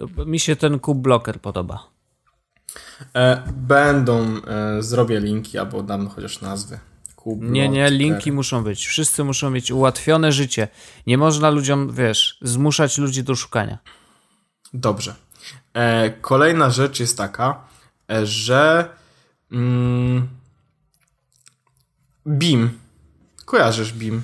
To 0.00 0.24
mi 0.26 0.40
się 0.40 0.56
ten 0.56 0.78
kub 0.78 0.98
blocker 0.98 1.40
podoba. 1.40 1.88
E, 3.14 3.42
będą, 3.52 4.36
e, 4.46 4.82
zrobię 4.82 5.20
linki 5.20 5.58
albo 5.58 5.82
dam 5.82 6.08
chociaż 6.08 6.40
nazwy. 6.40 6.78
Kublocker. 7.16 7.52
Nie, 7.52 7.68
nie, 7.68 7.90
linki 7.90 8.32
muszą 8.32 8.64
być. 8.64 8.86
Wszyscy 8.86 9.24
muszą 9.24 9.50
mieć 9.50 9.70
ułatwione 9.70 10.32
życie. 10.32 10.68
Nie 11.06 11.18
można 11.18 11.50
ludziom, 11.50 11.92
wiesz, 11.92 12.38
zmuszać 12.42 12.98
ludzi 12.98 13.24
do 13.24 13.36
szukania. 13.36 13.78
Dobrze. 14.74 15.14
E, 15.74 16.10
kolejna 16.10 16.70
rzecz 16.70 17.00
jest 17.00 17.18
taka, 17.18 17.64
e, 18.10 18.26
że 18.26 18.88
mm, 19.52 20.28
Beam. 22.26 22.70
Kojarzysz 23.44 23.92
Beam? 23.92 24.22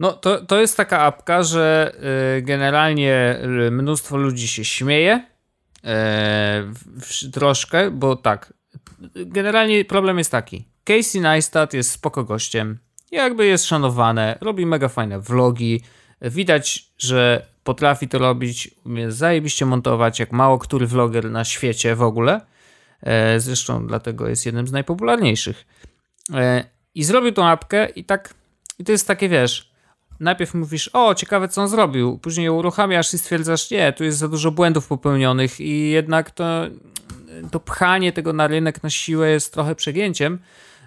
No, 0.00 0.12
to, 0.12 0.44
to 0.44 0.60
jest 0.60 0.76
taka 0.76 1.00
apka, 1.00 1.42
że 1.42 1.92
y, 2.38 2.42
generalnie 2.42 3.40
y, 3.66 3.70
mnóstwo 3.70 4.16
ludzi 4.16 4.48
się 4.48 4.64
śmieje. 4.64 5.26
w, 5.82 7.30
troszkę, 7.32 7.90
bo 7.90 8.16
tak. 8.16 8.52
Generalnie 9.14 9.84
problem 9.84 10.18
jest 10.18 10.30
taki. 10.30 10.64
Casey 10.84 11.20
Neistat 11.20 11.74
jest 11.74 11.90
spoko 11.90 12.24
gościem. 12.24 12.78
Jakby 13.10 13.46
jest 13.46 13.64
szanowane, 13.64 14.38
robi 14.40 14.66
mega 14.66 14.88
fajne 14.88 15.20
vlogi. 15.20 15.80
Widać, 16.22 16.92
że 16.98 17.46
potrafi 17.64 18.08
to 18.08 18.18
robić, 18.18 18.70
zajebiście 19.08 19.66
montować, 19.66 20.18
jak 20.18 20.32
mało 20.32 20.58
który 20.58 20.86
vloger 20.86 21.30
na 21.30 21.44
świecie 21.44 21.94
w 21.94 22.02
ogóle. 22.02 22.40
E, 23.02 23.40
zresztą 23.40 23.86
dlatego 23.86 24.28
jest 24.28 24.46
jednym 24.46 24.66
z 24.66 24.72
najpopularniejszych. 24.72 25.66
E, 26.34 26.64
I 26.94 27.04
zrobił 27.04 27.32
tą 27.32 27.46
apkę 27.46 27.88
i 27.88 28.04
tak, 28.04 28.34
i 28.78 28.84
to 28.84 28.92
jest 28.92 29.06
takie, 29.06 29.28
wiesz, 29.28 29.69
najpierw 30.20 30.54
mówisz, 30.54 30.90
o, 30.92 31.14
ciekawe 31.14 31.48
co 31.48 31.62
on 31.62 31.68
zrobił, 31.68 32.18
później 32.18 32.46
ją 32.46 32.54
uruchamiasz 32.54 33.14
i 33.14 33.18
stwierdzasz, 33.18 33.70
nie, 33.70 33.92
tu 33.92 34.04
jest 34.04 34.18
za 34.18 34.28
dużo 34.28 34.50
błędów 34.50 34.86
popełnionych 34.86 35.60
i 35.60 35.90
jednak 35.90 36.30
to, 36.30 36.44
to 37.50 37.60
pchanie 37.60 38.12
tego 38.12 38.32
na 38.32 38.46
rynek 38.46 38.82
na 38.82 38.90
siłę 38.90 39.30
jest 39.30 39.52
trochę 39.52 39.74
przegięciem 39.74 40.38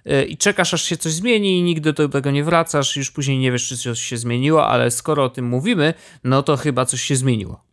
e, 0.05 0.23
i 0.23 0.37
czekasz 0.37 0.73
aż 0.73 0.83
się 0.83 0.97
coś 0.97 1.13
zmieni 1.13 1.59
i 1.59 1.63
nigdy 1.63 1.93
do 1.93 2.09
tego 2.09 2.31
nie 2.31 2.43
wracasz, 2.43 2.95
już 2.95 3.11
później 3.11 3.39
nie 3.39 3.51
wiesz, 3.51 3.67
czy 3.67 3.77
coś 3.77 4.01
się 4.01 4.17
zmieniło, 4.17 4.67
ale 4.67 4.91
skoro 4.91 5.23
o 5.23 5.29
tym 5.29 5.45
mówimy, 5.45 5.93
no 6.23 6.43
to 6.43 6.57
chyba 6.57 6.85
coś 6.85 7.01
się 7.01 7.15
zmieniło. 7.15 7.63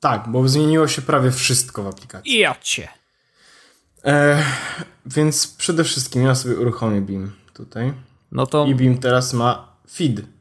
Tak, 0.00 0.28
bo 0.28 0.48
zmieniło 0.48 0.88
się 0.88 1.02
prawie 1.02 1.30
wszystko 1.30 1.82
w 1.82 1.86
aplikacji. 1.86 2.38
Ja 2.38 2.54
cię. 2.60 2.88
E, 4.04 4.42
więc 5.06 5.46
przede 5.46 5.84
wszystkim 5.84 6.22
ja 6.22 6.34
sobie 6.34 6.56
uruchomię 6.56 7.00
Beam 7.00 7.32
tutaj. 7.52 7.92
No 8.32 8.46
to... 8.46 8.66
I 8.66 8.74
Beam 8.74 8.98
teraz 8.98 9.32
ma 9.32 9.76
feed. 9.90 10.37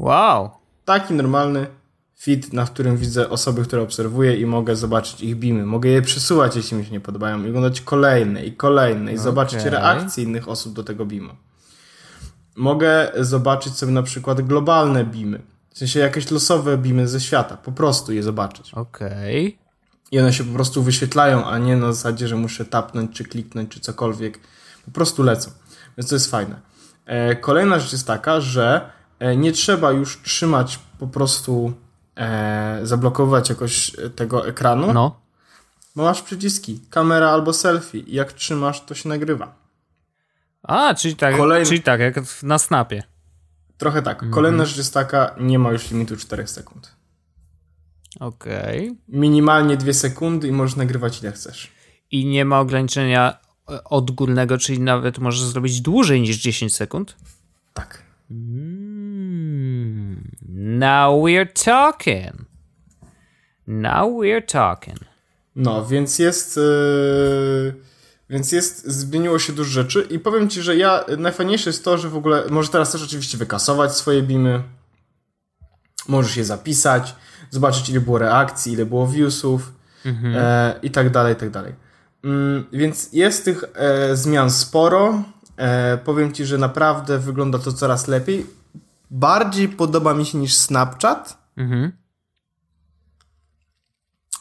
Wow. 0.00 0.50
Taki 0.84 1.14
normalny 1.14 1.66
feed, 2.20 2.52
na 2.52 2.66
którym 2.66 2.96
widzę 2.96 3.30
osoby, 3.30 3.64
które 3.64 3.82
obserwuję 3.82 4.36
i 4.36 4.46
mogę 4.46 4.76
zobaczyć 4.76 5.20
ich 5.20 5.36
beamy. 5.36 5.66
Mogę 5.66 5.90
je 5.90 6.02
przesuwać, 6.02 6.56
jeśli 6.56 6.76
mi 6.76 6.84
się 6.84 6.90
nie 6.90 7.00
podobają 7.00 7.44
i 7.44 7.48
oglądać 7.48 7.80
kolejne 7.80 8.44
i 8.44 8.52
kolejne 8.52 9.12
i 9.12 9.14
okay. 9.14 9.24
zobaczyć 9.24 9.64
reakcje 9.64 10.24
innych 10.24 10.48
osób 10.48 10.72
do 10.72 10.84
tego 10.84 11.06
beamu. 11.06 11.32
Mogę 12.56 13.12
zobaczyć 13.20 13.76
sobie 13.76 13.92
na 13.92 14.02
przykład 14.02 14.40
globalne 14.40 15.04
beamy. 15.04 15.42
W 15.74 15.78
sensie 15.78 16.00
jakieś 16.00 16.30
losowe 16.30 16.78
beamy 16.78 17.08
ze 17.08 17.20
świata. 17.20 17.56
Po 17.56 17.72
prostu 17.72 18.12
je 18.12 18.22
zobaczyć. 18.22 18.74
Okej. 18.74 19.46
Okay. 19.46 19.58
I 20.10 20.20
one 20.20 20.32
się 20.32 20.44
po 20.44 20.54
prostu 20.54 20.82
wyświetlają, 20.82 21.44
a 21.44 21.58
nie 21.58 21.76
na 21.76 21.92
zasadzie, 21.92 22.28
że 22.28 22.36
muszę 22.36 22.64
tapnąć, 22.64 23.16
czy 23.16 23.24
kliknąć, 23.24 23.70
czy 23.70 23.80
cokolwiek. 23.80 24.40
Po 24.84 24.90
prostu 24.90 25.22
lecą. 25.22 25.50
Więc 25.98 26.10
to 26.10 26.16
jest 26.16 26.30
fajne. 26.30 26.60
Kolejna 27.40 27.78
rzecz 27.78 27.92
jest 27.92 28.06
taka, 28.06 28.40
że 28.40 28.90
nie 29.36 29.52
trzeba 29.52 29.92
już 29.92 30.22
trzymać 30.22 30.78
po 30.98 31.06
prostu, 31.06 31.72
e, 32.16 32.80
zablokować 32.82 33.48
jakoś 33.48 33.92
tego 34.16 34.48
ekranu. 34.48 34.92
No. 34.92 35.20
Bo 35.96 36.02
masz 36.02 36.22
przyciski, 36.22 36.80
kamera 36.90 37.30
albo 37.30 37.52
selfie. 37.52 38.02
Jak 38.06 38.32
trzymasz, 38.32 38.84
to 38.84 38.94
się 38.94 39.08
nagrywa. 39.08 39.54
A, 40.62 40.94
czyli 40.94 41.16
tak, 41.16 41.36
Kolejny... 41.36 41.66
czyli 41.66 41.82
tak 41.82 42.00
jak 42.00 42.42
na 42.42 42.58
snapie. 42.58 43.02
Trochę 43.78 44.02
tak. 44.02 44.18
Kolejna 44.30 44.54
mhm. 44.54 44.68
rzecz 44.68 44.78
jest 44.78 44.94
taka, 44.94 45.34
nie 45.40 45.58
ma 45.58 45.72
już 45.72 45.90
limitu 45.90 46.16
4 46.16 46.46
sekund. 46.46 46.94
Okej. 48.20 48.90
Okay. 48.90 48.96
Minimalnie 49.08 49.76
2 49.76 49.92
sekundy 49.92 50.48
i 50.48 50.52
możesz 50.52 50.76
nagrywać 50.76 51.22
ile 51.22 51.32
chcesz. 51.32 51.72
I 52.10 52.26
nie 52.26 52.44
ma 52.44 52.60
ograniczenia 52.60 53.38
odgórnego, 53.84 54.58
czyli 54.58 54.80
nawet 54.80 55.18
możesz 55.18 55.42
zrobić 55.42 55.80
dłużej 55.80 56.20
niż 56.20 56.36
10 56.36 56.74
sekund? 56.74 57.16
Tak. 57.74 58.02
Mm, 58.30 58.79
now 60.78 61.22
we're 61.22 61.52
talking. 61.64 62.46
Now 63.66 64.08
we're 64.08 64.46
talking. 64.46 64.98
No, 65.56 65.86
więc 65.86 66.18
jest. 66.18 66.56
Yy, 66.56 67.74
więc 68.30 68.52
jest. 68.52 68.86
Zmieniło 68.86 69.38
się 69.38 69.52
dużo 69.52 69.70
rzeczy 69.70 70.06
i 70.10 70.18
powiem 70.18 70.48
ci, 70.48 70.62
że 70.62 70.76
ja. 70.76 71.04
Najfajniejsze 71.18 71.70
jest 71.70 71.84
to, 71.84 71.98
że 71.98 72.08
w 72.08 72.16
ogóle. 72.16 72.44
Może 72.50 72.68
teraz 72.68 72.92
też 72.92 73.02
oczywiście 73.02 73.38
wykasować 73.38 73.96
swoje 73.96 74.22
bimy. 74.22 74.62
Możesz 76.08 76.36
je 76.36 76.44
zapisać, 76.44 77.14
zobaczyć, 77.50 77.88
ile 77.88 78.00
było 78.00 78.18
reakcji, 78.18 78.72
ile 78.72 78.86
było 78.86 79.06
viewsów 79.06 79.72
mhm. 80.04 80.34
e, 80.36 80.74
i 80.82 80.90
tak 80.90 81.10
dalej, 81.10 81.32
i 81.32 81.36
tak 81.36 81.50
dalej. 81.50 81.74
Mm, 82.24 82.66
więc 82.72 83.12
jest 83.12 83.44
tych 83.44 83.64
e, 83.74 84.16
zmian 84.16 84.50
sporo. 84.50 85.22
E, 85.56 85.98
powiem 85.98 86.32
ci, 86.32 86.44
że 86.44 86.58
naprawdę 86.58 87.18
wygląda 87.18 87.58
to 87.58 87.72
coraz 87.72 88.08
lepiej. 88.08 88.59
Bardziej 89.10 89.68
podoba 89.68 90.14
mi 90.14 90.26
się 90.26 90.38
niż 90.38 90.54
Snapchat. 90.54 91.38
Mhm. 91.56 91.92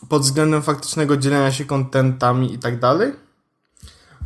Pod 0.10 0.22
względem 0.22 0.62
faktycznego 0.62 1.18
dzielenia 1.18 1.52
się 1.52 1.66
kontentami 1.66 2.54
i 2.54 2.60
tak 2.60 2.80
dalej. 2.80 3.14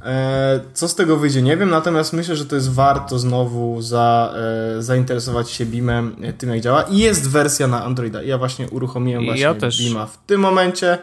E, 0.06 0.60
co 0.74 0.88
z 0.88 0.96
tego 0.96 1.18
wyjdzie, 1.18 1.42
nie 1.42 1.58
wiem, 1.58 1.70
natomiast 1.70 2.14
myślę, 2.14 2.36
że 2.36 2.46
to 2.46 2.56
jest 2.56 2.72
warto 2.72 3.20
znowu 3.20 3.82
za, 3.82 4.34
e, 4.78 4.84
zainteresować 4.84 5.50
się 5.50 5.66
Beamem, 5.66 6.16
e, 6.22 6.34
tym 6.34 6.50
jak 6.50 6.62
działa. 6.62 6.84
I 6.84 6.98
jest 6.98 7.30
wersja 7.30 7.68
na 7.68 7.84
Androida. 7.84 8.22
Ja 8.22 8.38
właśnie 8.38 8.70
uruchomiłem 8.70 9.26
właśnie 9.26 9.44
ja 9.44 9.54
Beama 9.54 10.06
w 10.06 10.18
tym 10.26 10.42
momencie 10.42 10.98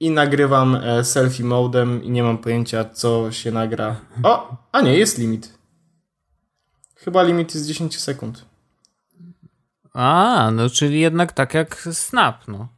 i 0.00 0.10
nagrywam 0.10 0.78
selfie 1.02 1.44
modem 1.44 2.04
i 2.04 2.10
nie 2.10 2.22
mam 2.22 2.38
pojęcia, 2.38 2.84
co 2.84 3.32
się 3.32 3.52
nagra. 3.52 3.96
O, 4.22 4.56
a 4.72 4.80
nie, 4.80 4.98
jest 4.98 5.18
limit. 5.18 5.59
Chyba 7.04 7.22
limit 7.22 7.54
jest 7.54 7.66
10 7.66 8.00
sekund. 8.00 8.44
A, 9.92 10.50
no 10.52 10.70
czyli 10.70 11.00
jednak 11.00 11.32
tak 11.32 11.54
jak 11.54 11.88
Snap, 11.92 12.48
no. 12.48 12.68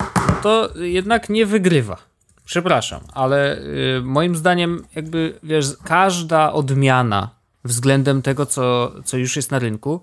no 0.00 0.34
to 0.42 0.78
jednak 0.78 1.28
nie 1.28 1.46
wygrywa. 1.46 1.96
Przepraszam, 2.44 3.00
ale 3.12 3.58
y, 3.58 4.02
moim 4.04 4.36
zdaniem 4.36 4.86
jakby, 4.94 5.38
wiesz, 5.42 5.66
każda 5.84 6.52
odmiana 6.52 7.30
względem 7.64 8.22
tego, 8.22 8.46
co, 8.46 8.92
co 9.04 9.16
już 9.16 9.36
jest 9.36 9.50
na 9.50 9.58
rynku, 9.58 10.00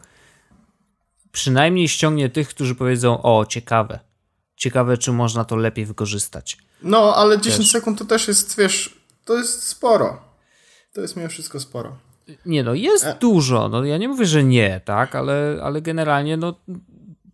przynajmniej 1.32 1.88
ściągnie 1.88 2.30
tych, 2.30 2.50
którzy 2.50 2.76
powiedzą, 2.76 3.22
o, 3.22 3.46
ciekawe, 3.46 4.00
Ciekawe, 4.56 4.98
czy 4.98 5.12
można 5.12 5.46
to 5.46 5.56
lepiej 5.56 5.86
wykorzystać. 5.86 6.58
No, 6.84 7.16
ale 7.16 7.40
10 7.40 7.60
wiesz. 7.60 7.72
sekund 7.72 8.00
to 8.00 8.06
też 8.06 8.28
jest, 8.28 8.58
wiesz, 8.58 8.98
to 9.26 9.38
jest 9.38 9.64
sporo. 9.64 10.22
To 10.94 11.02
jest 11.02 11.16
mimo 11.16 11.30
wszystko 11.30 11.60
sporo. 11.60 11.98
Nie 12.46 12.64
no, 12.64 12.74
jest 12.74 13.06
e. 13.06 13.18
dużo. 13.20 13.70
No, 13.70 13.84
ja 13.84 13.98
nie 13.98 14.08
mówię, 14.08 14.26
że 14.26 14.44
nie, 14.44 14.82
tak, 14.86 15.16
ale, 15.16 15.60
ale 15.64 15.82
generalnie 15.82 16.38
no, 16.38 16.56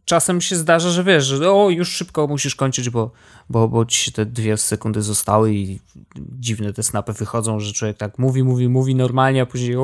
czasem 0.09 0.41
się 0.41 0.55
zdarza, 0.55 0.89
że 0.89 1.03
wiesz, 1.03 1.25
że 1.25 1.51
o, 1.51 1.69
już 1.69 1.89
szybko 1.89 2.27
musisz 2.27 2.55
kończyć, 2.55 2.89
bo, 2.89 3.11
bo, 3.49 3.67
bo 3.67 3.85
ci 3.85 4.05
się 4.05 4.11
te 4.11 4.25
dwie 4.25 4.57
sekundy 4.57 5.01
zostały 5.01 5.53
i 5.53 5.79
dziwne 6.15 6.73
te 6.73 6.83
snapy 6.83 7.13
wychodzą, 7.13 7.59
że 7.59 7.73
człowiek 7.73 7.97
tak 7.97 8.19
mówi, 8.19 8.43
mówi, 8.43 8.69
mówi 8.69 8.95
normalnie, 8.95 9.41
a 9.41 9.45
później 9.45 9.77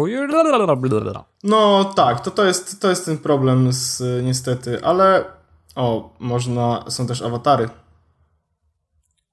No 1.43 1.93
tak, 1.95 2.19
to, 2.21 2.31
to, 2.31 2.45
jest, 2.45 2.81
to 2.81 2.89
jest 2.89 3.05
ten 3.05 3.17
problem 3.17 3.73
z, 3.73 4.01
niestety, 4.23 4.83
ale 4.83 5.25
o, 5.75 6.13
można, 6.19 6.83
są 6.87 7.07
też 7.07 7.21
awatary. 7.21 7.69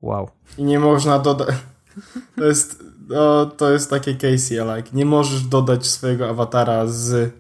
Wow. 0.03 0.31
I 0.59 0.65
nie 0.65 0.79
można 0.79 1.19
dodać. 1.19 1.49
To 2.37 2.45
jest, 2.45 2.85
no, 3.09 3.47
to 3.47 3.71
jest 3.71 3.91
takie 3.91 4.15
Casey, 4.15 4.55
like. 4.55 4.89
Nie 4.93 5.05
możesz 5.05 5.43
dodać 5.43 5.87
swojego 5.87 6.29
awatara 6.29 6.87
z 6.87 7.33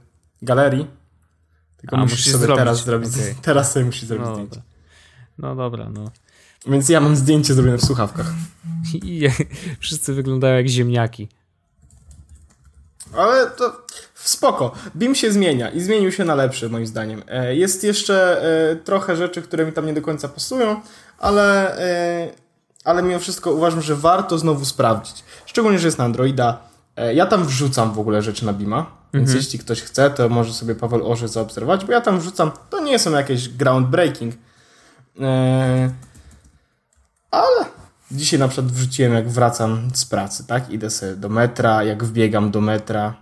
galerii. 0.42 0.86
Tylko 1.76 1.96
A, 1.96 2.00
musisz, 2.00 2.18
musisz 2.18 2.32
sobie 2.32 2.44
zrobić. 2.44 2.58
teraz 2.58 2.84
zrobić. 2.84 3.14
Okay. 3.14 3.34
Teraz 3.42 3.72
sobie 3.72 3.84
musisz 3.84 4.04
zrobić 4.04 4.26
no 4.26 4.34
zdjęcie. 4.34 4.56
Dobra. 4.56 4.72
No 5.38 5.56
dobra, 5.56 5.88
no. 5.88 6.10
Więc 6.66 6.88
ja 6.88 7.00
mam 7.00 7.16
zdjęcie 7.16 7.54
zrobione 7.54 7.78
w 7.78 7.84
słuchawkach. 7.84 8.26
I 8.94 9.28
wszyscy 9.80 10.14
wyglądają 10.14 10.56
jak 10.56 10.68
ziemniaki. 10.68 11.28
Ale 13.16 13.50
to 13.50 13.82
spoko. 14.14 14.74
BIM 14.96 15.14
się 15.14 15.32
zmienia 15.32 15.70
i 15.70 15.80
zmienił 15.80 16.12
się 16.12 16.24
na 16.24 16.34
lepszy 16.34 16.68
moim 16.68 16.86
zdaniem. 16.86 17.22
E, 17.28 17.56
jest 17.56 17.84
jeszcze 17.84 18.42
e, 18.70 18.76
trochę 18.76 19.16
rzeczy, 19.16 19.42
które 19.42 19.66
mi 19.66 19.72
tam 19.72 19.86
nie 19.86 19.94
do 19.94 20.02
końca 20.02 20.28
pasują, 20.28 20.80
ale, 21.18 21.78
e, 21.78 22.30
ale 22.84 23.02
mimo 23.02 23.18
wszystko 23.18 23.52
uważam, 23.52 23.82
że 23.82 23.96
warto 23.96 24.38
znowu 24.38 24.64
sprawdzić. 24.64 25.24
Szczególnie, 25.46 25.78
że 25.78 25.88
jest 25.88 25.98
na 25.98 26.04
Androida. 26.04 26.58
Ja 27.14 27.26
tam 27.26 27.44
wrzucam 27.44 27.92
w 27.92 27.98
ogóle 27.98 28.22
rzeczy 28.22 28.46
na 28.46 28.52
Bima, 28.52 28.86
więc 29.14 29.28
mhm. 29.28 29.38
jeśli 29.44 29.58
ktoś 29.58 29.82
chce, 29.82 30.10
to 30.10 30.28
może 30.28 30.52
sobie 30.52 30.74
Paweł 30.74 31.12
Orze 31.12 31.28
zaobserwować, 31.28 31.84
bo 31.84 31.92
ja 31.92 32.00
tam 32.00 32.20
wrzucam, 32.20 32.50
to 32.70 32.80
nie 32.80 32.98
są 32.98 33.10
jakieś 33.10 33.48
groundbreaking, 33.48 34.34
ale 37.30 37.64
Dzisiaj 38.12 38.40
na 38.40 38.48
przykład 38.48 38.72
wrzuciłem, 38.72 39.12
jak 39.12 39.28
wracam 39.28 39.90
z 39.94 40.04
pracy, 40.04 40.46
tak? 40.46 40.70
Idę 40.70 40.90
sobie 40.90 41.16
do 41.16 41.28
metra, 41.28 41.84
jak 41.84 42.04
wbiegam 42.04 42.50
do 42.50 42.60
metra. 42.60 43.14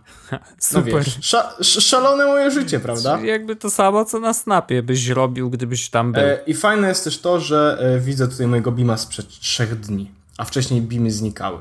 Super. 0.58 0.92
No 0.92 0.98
wiesz, 0.98 1.18
sza, 1.20 1.54
szalone 1.62 2.26
moje 2.26 2.50
życie, 2.50 2.80
prawda? 2.80 3.16
Czyli 3.16 3.28
jakby 3.28 3.56
to 3.56 3.70
samo, 3.70 4.04
co 4.04 4.20
na 4.20 4.34
Snapie 4.34 4.82
byś 4.82 5.08
robił, 5.08 5.50
gdybyś 5.50 5.90
tam 5.90 6.12
był. 6.12 6.22
E, 6.22 6.38
I 6.46 6.54
fajne 6.54 6.88
jest 6.88 7.04
też 7.04 7.18
to, 7.20 7.40
że 7.40 7.78
e, 7.80 8.00
widzę 8.00 8.28
tutaj 8.28 8.46
mojego 8.46 8.72
Bima 8.72 8.96
sprzed 8.96 9.28
trzech 9.28 9.80
dni. 9.80 10.10
a 10.38 10.44
wcześniej 10.44 10.82
beamy 10.82 11.10
znikały. 11.10 11.58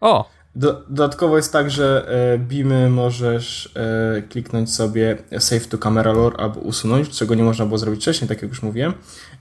O! 0.00 0.30
Do, 0.54 0.72
dodatkowo 0.88 1.36
jest 1.36 1.52
tak, 1.52 1.70
że 1.70 2.08
e, 2.34 2.38
beamy 2.38 2.90
możesz 2.90 3.72
e, 3.76 4.22
kliknąć 4.22 4.74
sobie 4.74 5.18
save 5.38 5.66
to 5.66 5.78
camera 5.78 6.12
lore 6.12 6.36
albo 6.36 6.60
usunąć, 6.60 7.08
czego 7.08 7.34
nie 7.34 7.42
można 7.42 7.66
było 7.66 7.78
zrobić 7.78 8.00
wcześniej, 8.00 8.28
tak 8.28 8.42
jak 8.42 8.50
już 8.50 8.62
mówiłem. 8.62 8.92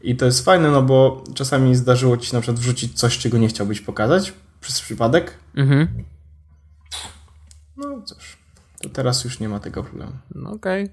I 0.01 0.15
to 0.15 0.25
jest 0.25 0.45
fajne, 0.45 0.71
no 0.71 0.81
bo 0.81 1.23
czasami 1.35 1.75
zdarzyło 1.75 2.17
ci 2.17 2.29
się 2.29 2.35
na 2.35 2.41
przykład 2.41 2.59
wrzucić 2.59 2.99
coś, 2.99 3.17
czego 3.17 3.37
nie 3.37 3.47
chciałbyś 3.47 3.81
pokazać 3.81 4.33
przez 4.61 4.81
przypadek. 4.81 5.33
Mhm. 5.55 5.87
Teraz 8.93 9.23
już 9.23 9.39
nie 9.39 9.49
ma 9.49 9.59
tego 9.59 9.83
problemu. 9.83 10.11
No 10.35 10.51
okej. 10.51 10.89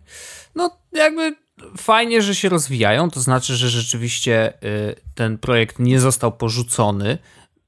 No 0.54 0.70
jakby 0.92 1.36
fajnie, 1.76 2.22
że 2.22 2.34
się 2.34 2.48
rozwijają, 2.48 3.10
to 3.10 3.20
znaczy, 3.20 3.56
że 3.56 3.68
rzeczywiście 3.68 4.52
y, 4.64 4.94
ten 5.14 5.38
projekt 5.38 5.78
nie 5.78 6.00
został 6.00 6.32
porzucony 6.32 7.18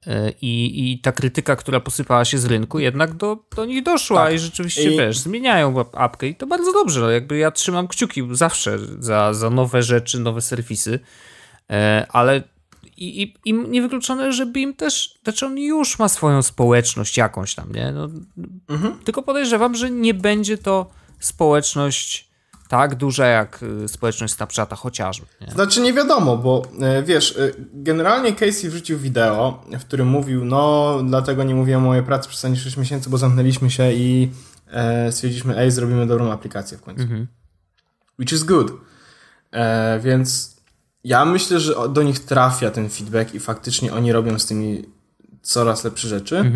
y, 0.07 0.11
i, 0.43 0.93
i 0.93 0.99
ta 0.99 1.13
krytyka, 1.13 1.57
która 1.57 1.81
posypała 1.81 2.25
się 2.25 2.39
z 2.39 2.45
rynku, 2.45 2.79
jednak 2.79 3.15
do, 3.15 3.39
do 3.57 3.65
nich 3.65 3.83
doszła 3.83 4.25
Tak. 4.25 4.35
i 4.35 4.39
rzeczywiście, 4.39 4.93
I- 4.95 4.99
wiesz, 4.99 5.19
zmieniają 5.19 5.81
ap- 5.81 5.97
apkę 5.97 6.27
i 6.27 6.35
to 6.35 6.47
bardzo 6.47 6.73
dobrze. 6.73 7.13
Jakby 7.13 7.39
ja 7.39 7.51
trzymam 7.51 7.89
kciuki 7.89 8.23
zawsze 8.33 8.79
za, 8.99 9.35
za 9.35 9.51
nowe 9.51 9.83
rzeczy, 9.83 10.21
nowe 10.21 10.41
serwisy, 10.41 11.01
e, 11.71 12.07
ale 12.11 12.43
i, 13.01 13.23
i, 13.23 13.35
i 13.45 13.55
niewykluczone, 13.55 14.33
że 14.33 14.47
BIM 14.47 14.75
też, 14.75 15.19
znaczy 15.25 15.47
on 15.47 15.59
już 15.59 15.99
ma 15.99 16.09
swoją 16.09 16.43
społeczność 16.43 17.17
jakąś 17.17 17.55
tam, 17.55 17.73
nie? 17.73 17.93
No, 17.93 18.09
Tylko 19.05 19.23
podejrzewam, 19.23 19.75
że 19.75 19.91
nie 19.91 20.15
będzie 20.15 20.59
to 20.59 20.91
społeczność 21.21 22.31
tak 22.69 22.95
duża 22.95 23.27
jak 23.27 23.63
y, 23.85 23.89
społeczność 23.89 24.35
Snapchata 24.35 24.77
chociażby. 24.77 25.27
Nie? 25.41 25.53
Znaczy 25.53 25.81
nie 25.81 25.93
wiadomo, 25.93 26.37
bo 26.37 26.63
e, 26.81 27.03
wiesz, 27.03 27.37
e, 27.39 27.51
generalnie 27.75 28.33
Casey 28.33 28.69
wrzucił 28.69 28.99
wideo, 28.99 29.65
w 29.81 29.85
którym 29.85 30.09
mówił, 30.09 30.45
no 30.45 30.99
dlatego 31.05 31.45
nie 31.45 31.55
mówiłem 31.55 31.83
o 31.83 31.87
mojej 31.87 32.05
pracy 32.05 32.29
przez 32.29 32.39
ostatnie 32.39 32.57
6 32.57 32.77
miesięcy, 32.77 33.11
bo 33.11 33.19
zamknęliśmy 33.19 33.71
się 33.71 33.93
i 33.93 34.31
e, 34.71 35.13
stwierdziliśmy, 35.13 35.59
ej, 35.59 35.71
zrobimy 35.71 36.07
dobrą 36.07 36.33
aplikację 36.33 36.79
w 36.79 36.83
końcu. 36.83 37.05
Which 38.19 38.33
is 38.33 38.43
good. 38.45 38.73
E, 39.53 40.01
więc 40.01 40.60
ja 41.05 41.25
myślę, 41.25 41.61
że 41.61 41.75
do 41.89 42.03
nich 42.03 42.19
trafia 42.19 42.71
ten 42.71 42.89
feedback 42.91 43.35
i 43.35 43.41
faktycznie 43.41 43.95
oni 43.95 44.13
robią 44.13 44.39
z 44.39 44.47
tymi 44.47 44.85
coraz 45.43 45.85
lepsze 45.85 46.09
rzeczy. 46.09 46.53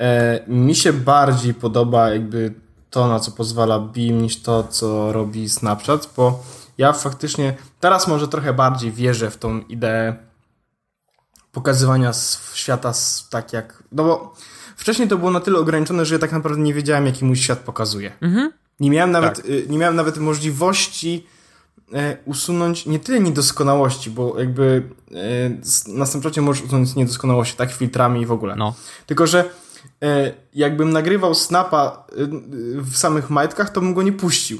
E, 0.00 0.40
mi 0.48 0.74
się 0.74 0.92
bardziej 0.92 1.54
podoba 1.54 2.10
jakby 2.10 2.54
to, 2.90 3.08
na 3.08 3.20
co 3.20 3.30
pozwala 3.30 3.80
Beam, 3.80 4.22
niż 4.22 4.42
to, 4.42 4.64
co 4.64 5.12
robi 5.12 5.48
Snapchat, 5.48 6.10
bo 6.16 6.42
ja 6.78 6.92
faktycznie 6.92 7.54
teraz 7.80 8.08
może 8.08 8.28
trochę 8.28 8.52
bardziej 8.52 8.92
wierzę 8.92 9.30
w 9.30 9.36
tą 9.36 9.60
ideę 9.60 10.16
pokazywania 11.52 12.12
świata 12.54 12.92
tak 13.30 13.52
jak... 13.52 13.82
No 13.92 14.04
bo 14.04 14.34
wcześniej 14.76 15.08
to 15.08 15.18
było 15.18 15.30
na 15.30 15.40
tyle 15.40 15.58
ograniczone, 15.58 16.06
że 16.06 16.14
ja 16.14 16.18
tak 16.18 16.32
naprawdę 16.32 16.60
nie 16.60 16.74
wiedziałem, 16.74 17.06
jaki 17.06 17.24
mój 17.24 17.36
świat 17.36 17.58
pokazuje. 17.58 18.12
Nie 18.80 18.90
miałem 18.90 19.10
nawet, 19.10 19.38
y, 19.38 19.66
nie 19.68 19.78
miałem 19.78 19.96
nawet 19.96 20.18
możliwości 20.18 21.26
usunąć 22.24 22.86
nie 22.86 22.98
tyle 22.98 23.20
niedoskonałości, 23.20 24.10
bo 24.10 24.38
jakby 24.38 24.88
e, 25.14 25.92
na 25.92 26.06
Snapchacie 26.06 26.42
możesz 26.42 26.64
usunąć 26.64 26.94
niedoskonałości, 26.94 27.56
tak, 27.56 27.72
filtrami 27.72 28.20
i 28.20 28.26
w 28.26 28.32
ogóle. 28.32 28.56
No. 28.56 28.74
Tylko, 29.06 29.26
że 29.26 29.50
e, 30.02 30.32
jakbym 30.54 30.90
nagrywał 30.90 31.34
snapa 31.34 32.06
e, 32.12 32.22
e, 32.22 32.26
w 32.82 32.96
samych 32.96 33.30
majtkach, 33.30 33.70
to 33.70 33.80
bym 33.80 33.94
go 33.94 34.02
nie 34.02 34.12
puścił. 34.12 34.58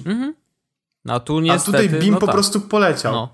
No 1.05 1.15
a 1.15 1.21
tu 1.21 1.39
A 1.39 1.41
niestety... 1.41 1.79
tutaj 1.79 2.01
Beam 2.01 2.11
no 2.11 2.19
po 2.19 2.27
tak. 2.27 2.35
prostu 2.35 2.61
poleciał. 2.61 3.13
No. 3.13 3.29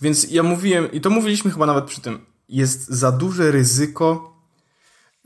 Więc 0.00 0.30
ja 0.30 0.42
mówiłem, 0.42 0.92
i 0.92 1.00
to 1.00 1.10
mówiliśmy 1.10 1.50
chyba 1.50 1.66
nawet 1.66 1.84
przy 1.84 2.00
tym, 2.00 2.20
jest 2.48 2.88
za 2.88 3.12
duże 3.12 3.50
ryzyko 3.50 4.36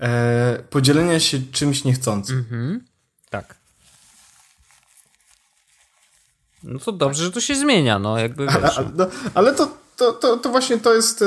e, 0.01 0.63
podzielenia 0.71 1.21
się 1.21 1.39
czymś 1.53 1.85
niechcącym. 1.85 2.39
Mhm. 2.39 2.90
No 6.63 6.79
to 6.79 6.93
dobrze, 6.93 7.25
że 7.25 7.31
to 7.33 7.41
się 7.41 7.55
zmienia, 7.55 7.99
no 7.99 8.19
jakby 8.19 8.47
wiesz. 8.47 8.79
Ale, 8.79 8.91
no, 8.95 9.07
ale 9.35 9.55
to, 9.55 9.69
to, 9.97 10.13
to, 10.13 10.37
to 10.37 10.49
właśnie 10.49 10.79
to 10.79 10.95
jest. 10.95 11.23
e, 11.23 11.27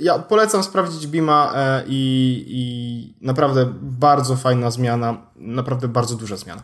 Ja 0.00 0.18
polecam 0.18 0.62
sprawdzić 0.62 1.06
Bima 1.06 1.52
e, 1.54 1.82
i, 1.86 2.44
i 2.48 3.24
naprawdę 3.26 3.72
bardzo 3.82 4.36
fajna 4.36 4.70
zmiana, 4.70 5.16
naprawdę 5.36 5.88
bardzo 5.88 6.14
duża 6.16 6.36
zmiana. 6.36 6.62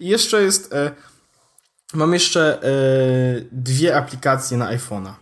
I 0.00 0.08
jeszcze 0.08 0.42
jest. 0.42 0.72
e, 0.72 0.90
Mam 1.94 2.12
jeszcze 2.12 2.58
dwie 3.52 3.96
aplikacje 3.96 4.56
na 4.58 4.76
iPhone'a. 4.76 5.12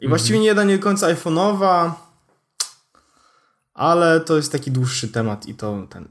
I 0.00 0.08
właściwie 0.08 0.38
nie 0.38 0.46
jedna 0.46 0.64
nie 0.64 0.76
do 0.78 0.82
końca 0.84 1.06
iPhone'owa, 1.14 1.90
ale 3.74 4.20
to 4.20 4.36
jest 4.36 4.52
taki 4.52 4.70
dłuższy 4.70 5.08
temat 5.08 5.46
i 5.46 5.54
to 5.54 5.86
ten. 5.90 6.08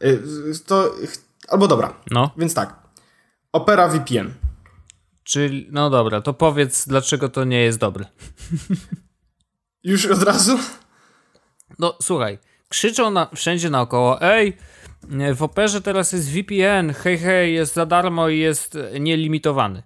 To, 0.65 0.95
albo 1.47 1.67
dobra, 1.67 1.93
No, 2.11 2.31
więc 2.37 2.53
tak. 2.53 2.75
Opera 3.53 3.87
VPN. 3.87 4.33
Czyli, 5.23 5.67
no 5.71 5.89
dobra, 5.89 6.21
to 6.21 6.33
powiedz, 6.33 6.87
dlaczego 6.87 7.29
to 7.29 7.43
nie 7.43 7.61
jest 7.61 7.79
dobre. 7.79 8.05
Już 9.83 10.05
od 10.05 10.23
razu? 10.23 10.59
No 11.79 11.97
słuchaj, 12.01 12.39
krzyczą 12.69 13.11
na, 13.11 13.27
wszędzie 13.35 13.69
naokoło, 13.69 14.21
ej, 14.21 14.57
w 15.35 15.43
operze 15.43 15.81
teraz 15.81 16.11
jest 16.11 16.29
VPN, 16.31 16.93
hej, 16.93 17.17
hej, 17.17 17.53
jest 17.53 17.73
za 17.73 17.85
darmo 17.85 18.29
i 18.29 18.39
jest 18.39 18.77
nielimitowany. 18.99 19.83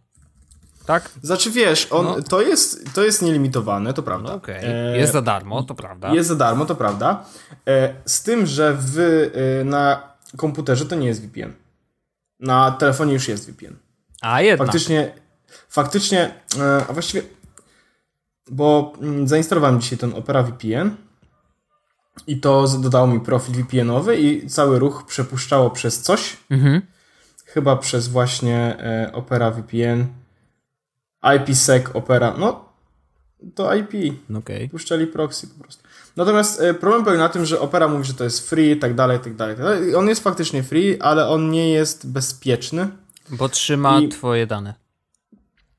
Tak? 0.85 1.09
Znaczy 1.23 1.51
wiesz, 1.51 1.87
on, 1.91 2.05
No. 2.05 2.21
to, 2.21 2.41
jest, 2.41 2.93
to 2.93 3.03
jest 3.03 3.21
nielimitowane, 3.21 3.93
to 3.93 4.03
prawda. 4.03 4.29
No 4.29 4.35
okej, 4.35 4.59
E, 4.63 4.97
jest 4.97 5.13
za 5.13 5.21
darmo, 5.21 5.63
to 5.63 5.75
prawda. 5.75 6.13
Jest 6.13 6.29
za 6.29 6.35
darmo, 6.35 6.65
to 6.65 6.75
prawda. 6.75 7.25
E, 7.67 7.93
z 8.05 8.23
tym, 8.23 8.45
że 8.45 8.77
w, 8.79 8.99
e, 8.99 9.63
na 9.63 10.01
komputerze 10.37 10.85
to 10.85 10.95
nie 10.95 11.07
jest 11.07 11.21
VPN. 11.27 11.53
Na 12.39 12.71
telefonie 12.71 13.13
już 13.13 13.27
jest 13.27 13.51
VPN. 13.51 13.75
A 14.21 14.41
jednak. 14.41 14.67
Faktycznie, 14.67 15.11
faktycznie, 15.69 16.33
e, 16.59 16.85
a 16.89 16.93
właściwie, 16.93 17.23
bo 18.51 18.93
mm, 19.01 19.27
zainstalowałem 19.27 19.81
dzisiaj 19.81 19.97
ten 19.97 20.13
Opera 20.13 20.43
VPN 20.43 20.91
i 22.27 22.39
to 22.39 22.67
dodało 22.67 23.07
mi 23.07 23.19
profil 23.19 23.55
VPN-owy 23.55 24.17
i 24.17 24.47
cały 24.49 24.79
ruch 24.79 25.05
przepuszczało 25.07 25.69
przez 25.69 26.01
coś, 26.01 26.37
Mhm. 26.49 26.81
chyba 27.45 27.75
przez 27.77 28.07
właśnie 28.07 28.77
e, 28.79 29.11
Opera 29.13 29.51
VPN, 29.51 30.07
IPsec 31.37 31.83
Opera, 31.93 32.33
no 32.37 32.65
to 33.55 33.75
IP, 33.75 33.93
Okej. 34.37 34.69
puszczali 34.69 35.07
proxy 35.07 35.47
po 35.47 35.63
prostu. 35.63 35.83
Natomiast 36.15 36.61
e, 36.61 36.73
problem 36.73 37.03
polega 37.03 37.23
na 37.23 37.29
tym, 37.29 37.45
że 37.45 37.59
Opera 37.59 37.87
mówi, 37.87 38.03
że 38.03 38.13
to 38.13 38.23
jest 38.23 38.49
free 38.49 38.71
i 38.71 38.79
tak 38.79 38.95
dalej, 38.95 39.19
tak 39.19 39.35
dalej. 39.35 39.55
tak 39.55 39.65
On 39.97 40.07
jest 40.07 40.23
faktycznie 40.23 40.63
free, 40.63 40.99
ale 40.99 41.27
on 41.27 41.51
nie 41.51 41.69
jest 41.71 42.11
bezpieczny, 42.11 42.87
Bo 43.29 43.49
trzyma 43.49 43.99
I- 43.99 44.09
twoje 44.09 44.47
dane. 44.47 44.73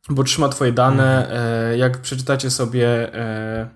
Bo 0.09 0.25
trzyma 0.25 0.49
twoje 0.49 0.73
dane. 0.73 1.31
E, 1.73 1.77
jak 1.77 1.99
przeczytacie 1.99 2.51
sobie 2.51 3.15
e, 3.15 3.69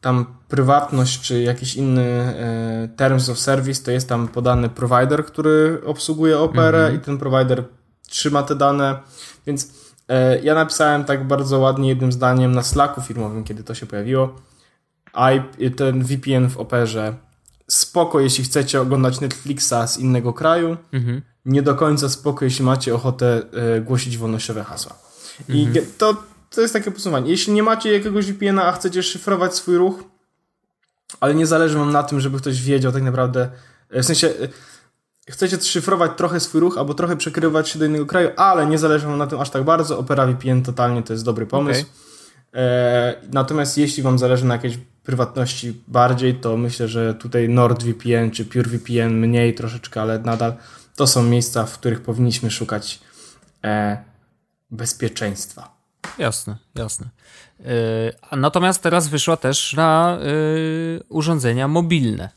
tam 0.00 0.26
prywatność 0.48 1.20
czy 1.20 1.42
jakiś 1.42 1.74
inny 1.74 2.02
e, 2.02 2.88
terms 2.96 3.28
of 3.28 3.38
service, 3.38 3.84
to 3.84 3.90
jest 3.90 4.08
tam 4.08 4.28
podany 4.28 4.68
provider, 4.68 5.24
który 5.24 5.80
obsługuje 5.86 6.38
Operę 6.38 6.92
i 6.96 6.98
ten 6.98 7.18
provider 7.18 7.64
trzyma 8.08 8.42
te 8.42 8.54
dane, 8.54 8.98
więc 9.46 9.84
ja 10.42 10.54
napisałem 10.54 11.04
tak 11.04 11.26
bardzo 11.26 11.58
ładnie 11.58 11.88
jednym 11.88 12.12
zdaniem 12.12 12.52
na 12.52 12.62
Slacku 12.62 13.00
firmowym, 13.00 13.44
kiedy 13.44 13.64
to 13.64 13.74
się 13.74 13.86
pojawiło. 13.86 14.36
I, 15.58 15.70
ten 15.70 16.04
VPN 16.04 16.50
w 16.50 16.58
Operze 16.58 17.14
spoko, 17.68 18.20
jeśli 18.20 18.44
chcecie 18.44 18.80
oglądać 18.80 19.20
Netflixa 19.20 19.74
z 19.86 19.98
innego 19.98 20.32
kraju, 20.32 20.76
Mhm. 20.92 21.22
Nie 21.44 21.62
do 21.62 21.74
końca 21.74 22.08
spoko, 22.08 22.44
jeśli 22.44 22.64
macie 22.64 22.94
ochotę 22.94 23.42
e, 23.76 23.80
głosić 23.80 24.18
wolnościowe 24.18 24.64
hasła. 24.64 24.98
I 25.48 25.68
ge- 25.68 25.82
to, 25.98 26.16
to 26.50 26.60
jest 26.60 26.74
takie 26.74 26.90
podsumowanie. 26.90 27.30
Jeśli 27.30 27.52
nie 27.52 27.62
macie 27.62 27.92
jakiegoś 27.92 28.26
VPN-a, 28.26 28.64
a 28.64 28.72
chcecie 28.72 29.02
szyfrować 29.02 29.54
swój 29.54 29.76
ruch, 29.76 30.04
ale 31.20 31.34
nie 31.34 31.46
zależy 31.46 31.78
wam 31.78 31.92
na 31.92 32.02
tym, 32.02 32.20
żeby 32.20 32.38
ktoś 32.38 32.62
wiedział 32.62 32.92
tak 32.92 33.02
naprawdę, 33.02 33.50
e, 33.90 34.02
w 34.02 34.06
sensie 34.06 34.28
e, 34.28 34.32
chcecie 35.30 35.60
szyfrować 35.60 36.10
trochę 36.16 36.40
swój 36.40 36.60
ruch, 36.60 36.78
albo 36.78 36.94
trochę 36.94 37.16
przekrywać 37.16 37.68
się 37.68 37.78
do 37.78 37.84
innego 37.84 38.06
kraju, 38.06 38.30
ale 38.36 38.66
nie 38.66 38.78
zależy 38.78 39.06
wam 39.06 39.18
na 39.18 39.26
tym 39.26 39.40
aż 39.40 39.50
tak 39.50 39.64
bardzo, 39.64 39.98
Opera 39.98 40.26
VPN 40.26 40.62
totalnie 40.62 41.02
to 41.02 41.12
jest 41.12 41.24
dobry 41.24 41.46
pomysł. 41.46 41.80
Okej. 41.80 41.92
E, 42.54 43.14
natomiast 43.32 43.78
jeśli 43.78 44.02
wam 44.02 44.18
zależy 44.18 44.44
na 44.44 44.54
jakiejś 44.54 44.78
prywatności 45.02 45.82
bardziej, 45.88 46.34
to 46.34 46.56
myślę, 46.56 46.88
że 46.88 47.14
tutaj 47.14 47.48
NordVPN 47.48 48.30
czy 48.30 48.44
PureVPN 48.44 49.14
mniej 49.20 49.54
troszeczkę, 49.54 50.02
ale 50.02 50.18
nadal 50.18 50.54
to 50.96 51.06
są 51.06 51.22
miejsca, 51.22 51.66
w 51.66 51.78
których 51.78 52.00
powinniśmy 52.00 52.50
szukać 52.50 53.00
e, 53.64 54.04
bezpieczeństwa. 54.70 55.74
Jasne, 56.18 56.56
jasne. 56.74 57.06
Yy, 57.60 57.66
a 58.30 58.36
natomiast 58.36 58.82
teraz 58.82 59.08
wyszła 59.08 59.36
też 59.36 59.72
na 59.72 60.18
yy, 60.20 61.02
urządzenia 61.08 61.68
mobilne. 61.68 62.28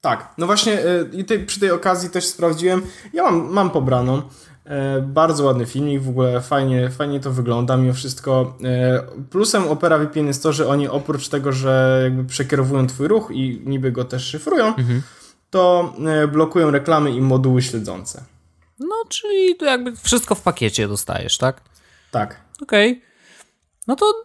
Tak, 0.00 0.34
no 0.38 0.46
właśnie 0.46 0.72
e, 0.72 1.04
i 1.12 1.24
tej, 1.24 1.46
przy 1.46 1.60
tej 1.60 1.70
okazji 1.70 2.10
też 2.10 2.26
sprawdziłem. 2.26 2.82
Ja 3.12 3.22
mam, 3.22 3.52
mam 3.52 3.70
pobraną 3.70 4.22
E, 4.64 5.00
bardzo 5.00 5.44
ładny 5.44 5.66
filmik, 5.66 6.02
w 6.02 6.08
ogóle 6.08 6.40
fajnie, 6.40 6.90
fajnie 6.90 7.20
to 7.20 7.32
wygląda 7.32 7.76
mimo 7.76 7.92
wszystko. 7.92 8.58
E, 8.64 9.02
plusem 9.30 9.68
Opera 9.68 9.98
VPN 9.98 10.26
jest 10.26 10.42
to, 10.42 10.52
że 10.52 10.68
oni 10.68 10.88
oprócz 10.88 11.28
tego, 11.28 11.52
że 11.52 12.00
jakby 12.04 12.24
przekierowują 12.24 12.86
twój 12.86 13.08
ruch 13.08 13.30
i 13.32 13.62
niby 13.64 13.92
go 13.92 14.04
też 14.04 14.24
szyfrują, 14.24 14.66
Mhm. 14.66 15.02
To 15.54 15.94
e, 16.06 16.28
blokują 16.28 16.70
reklamy 16.70 17.10
i 17.10 17.20
moduły 17.20 17.62
śledzące. 17.62 18.24
No, 18.78 18.94
czyli 19.08 19.56
to 19.56 19.64
jakby 19.64 19.96
wszystko 19.96 20.34
w 20.34 20.42
pakiecie 20.42 20.88
dostajesz, 20.88 21.38
tak? 21.38 21.60
Tak. 22.10 22.40
Okej. 22.62 23.02
No 23.86 23.96
to 23.96 24.24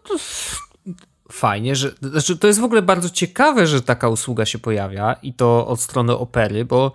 fajnie, 1.32 1.76
że. 1.76 1.92
Znaczy, 2.02 2.38
to 2.38 2.48
jest 2.48 2.60
w 2.60 2.64
ogóle 2.64 2.82
bardzo 2.82 3.10
ciekawe, 3.10 3.68
że 3.68 3.82
taka 3.82 4.10
usługa 4.10 4.46
się 4.46 4.60
pojawia 4.60 5.14
i 5.14 5.34
to 5.34 5.68
od 5.68 5.82
strony 5.82 6.18
opery, 6.18 6.66
bo 6.66 6.92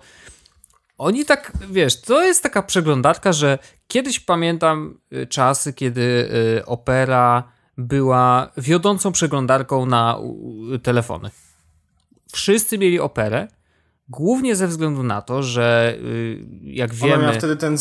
oni 0.97 1.25
tak, 1.25 1.51
wiesz, 1.71 2.01
to 2.01 2.23
jest 2.23 2.43
taka 2.43 2.63
przeglądarka, 2.63 3.33
że 3.33 3.59
kiedyś 3.87 4.19
pamiętam 4.19 4.99
y, 5.13 5.27
czasy, 5.27 5.73
kiedy 5.73 6.01
y, 6.59 6.65
opera 6.65 7.51
była 7.77 8.51
wiodącą 8.57 9.11
przeglądarką 9.11 9.85
na 9.85 10.19
telefony. 10.83 11.29
Wszyscy 12.31 12.77
mieli 12.77 12.99
operę. 12.99 13.47
Głównie 14.09 14.55
ze 14.55 14.67
względu 14.67 15.03
na 15.03 15.21
to, 15.21 15.43
że 15.43 15.95
y, 15.99 16.45
jak 16.63 16.91
Ona 17.01 17.07
miała 17.07 17.21
wiemy, 17.21 17.33
wtedy 17.37 17.55
ten 17.55 17.77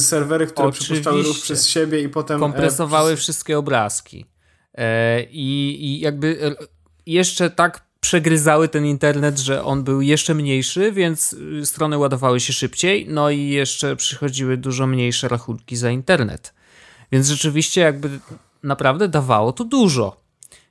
serwery, 0.00 0.46
które 0.46 0.68
Oczywiście. 0.68 0.94
przypuszczały 0.94 1.22
ruch 1.22 1.40
przez 1.42 1.66
siebie 1.68 2.00
i 2.02 2.08
potem... 2.08 2.36
e, 2.36 2.40
kompresowały 2.40 3.10
przez- 3.14 3.20
wszystkie 3.22 3.58
obrazki. 3.58 4.26
E, 4.74 5.22
i, 5.22 5.76
I 5.84 6.00
jakby 6.00 6.38
e, 6.60 6.66
jeszcze 7.06 7.50
tak 7.50 7.88
przegryzały 8.00 8.68
ten 8.68 8.86
internet, 8.86 9.38
że 9.38 9.64
on 9.64 9.84
był 9.84 10.00
jeszcze 10.00 10.34
mniejszy, 10.34 10.92
więc 10.92 11.32
y, 11.32 11.66
strony 11.66 11.98
ładowały 11.98 12.40
się 12.40 12.52
szybciej, 12.52 13.06
no 13.08 13.30
i 13.30 13.48
jeszcze 13.48 13.96
przychodziły 13.96 14.56
dużo 14.56 14.86
mniejsze 14.86 15.28
rachunki 15.28 15.76
za 15.76 15.90
internet. 15.90 16.54
Więc 17.12 17.28
rzeczywiście 17.28 17.80
jakby 17.80 18.10
naprawdę 18.62 19.08
dawało 19.08 19.52
to 19.52 19.64
dużo. 19.64 20.16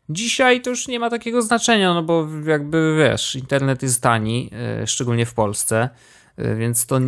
Dzisiaj 0.09 0.61
to 0.61 0.69
już 0.69 0.87
nie 0.87 0.99
ma 0.99 1.09
takiego 1.09 1.41
znaczenia, 1.41 1.93
no 1.93 2.03
bo 2.03 2.27
jakby 2.45 2.95
wiesz, 2.97 3.35
internet 3.35 3.83
jest 3.83 4.01
tani, 4.01 4.49
e, 4.81 4.87
szczególnie 4.87 5.25
w 5.25 5.33
Polsce, 5.33 5.89
e, 6.37 6.55
więc 6.55 6.85
to 6.85 6.99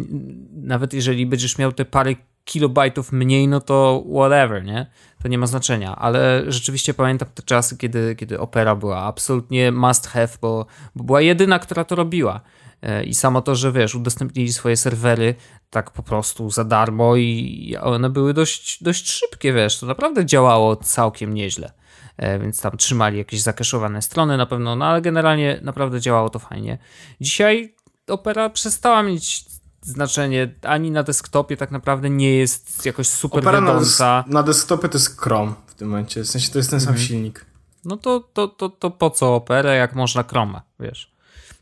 nawet 0.54 0.94
jeżeli 0.94 1.26
będziesz 1.26 1.58
miał 1.58 1.72
te 1.72 1.86
parę 1.86 2.16
kilobajtów 2.44 3.12
mniej, 3.12 3.48
no 3.48 3.62
to 3.62 4.04
whatever, 4.16 4.64
nie? 4.64 4.86
To 5.22 5.28
nie 5.28 5.38
ma 5.38 5.48
znaczenia, 5.48 5.96
ale 5.96 6.44
rzeczywiście 6.48 6.94
pamiętam 6.94 7.30
te 7.36 7.44
czasy, 7.44 7.78
kiedy, 7.78 8.16
kiedy 8.16 8.40
Opera 8.40 8.76
była 8.76 8.98
absolutnie 8.98 9.72
must 9.72 10.08
have, 10.08 10.30
bo, 10.42 10.66
bo 10.96 11.04
była 11.04 11.22
jedyna, 11.22 11.60
która 11.60 11.84
to 11.84 11.96
robiła. 11.96 12.42
E, 12.82 13.04
I 13.04 13.14
samo 13.14 13.42
to, 13.42 13.56
że 13.56 13.72
wiesz, 13.72 13.96
udostępnili 13.96 14.54
swoje 14.54 14.78
serwery 14.78 15.36
tak 15.70 15.92
po 15.92 16.04
prostu 16.04 16.50
za 16.50 16.64
darmo 16.64 17.16
i 17.16 17.76
one 17.82 18.10
były 18.10 18.34
dość, 18.34 18.84
dość 18.84 19.10
szybkie, 19.10 19.54
wiesz, 19.54 19.80
to 19.80 19.86
naprawdę 19.86 20.26
działało 20.26 20.76
całkiem 20.76 21.34
nieźle. 21.34 21.79
E, 22.20 22.40
Więc 22.40 22.62
tam 22.62 22.78
trzymali 22.78 23.18
jakieś 23.18 23.42
zakeszowane 23.42 24.02
strony 24.02 24.38
na 24.38 24.46
pewno, 24.46 24.76
no 24.76 24.86
ale 24.86 25.02
generalnie 25.02 25.60
naprawdę 25.62 26.02
działało 26.02 26.30
to 26.30 26.40
fajnie. 26.40 26.78
Dzisiaj 27.22 27.76
Opera 28.08 28.50
przestała 28.50 29.04
mieć 29.04 29.46
znaczenie 29.82 30.54
ani 30.64 30.92
na 30.92 31.04
desktopie 31.04 31.58
tak 31.58 31.72
naprawdę 31.72 32.10
nie 32.10 32.36
jest 32.36 32.86
jakoś 32.86 33.08
super 33.08 33.40
Opera 33.40 33.62
na, 33.62 33.68
wiodąca. 33.74 34.24
na 34.28 34.44
desktopie 34.44 34.90
to 34.90 34.98
jest 34.98 35.22
Chrome 35.22 35.54
w 35.68 35.74
tym 35.76 35.88
momencie, 35.90 36.22
w 36.24 36.28
sensie 36.28 36.52
to 36.52 36.60
jest 36.60 36.70
ten 36.70 36.80
sam 36.80 36.90
Mhm. 36.90 37.08
silnik. 37.08 37.46
No 37.86 37.98
to, 37.98 38.20
to, 38.34 38.48
to, 38.48 38.70
to 38.70 38.92
po 38.92 39.10
co 39.10 39.36
operę, 39.36 39.76
jak 39.76 39.96
można 39.96 40.24
Chroma, 40.24 40.62
wiesz. 40.80 41.12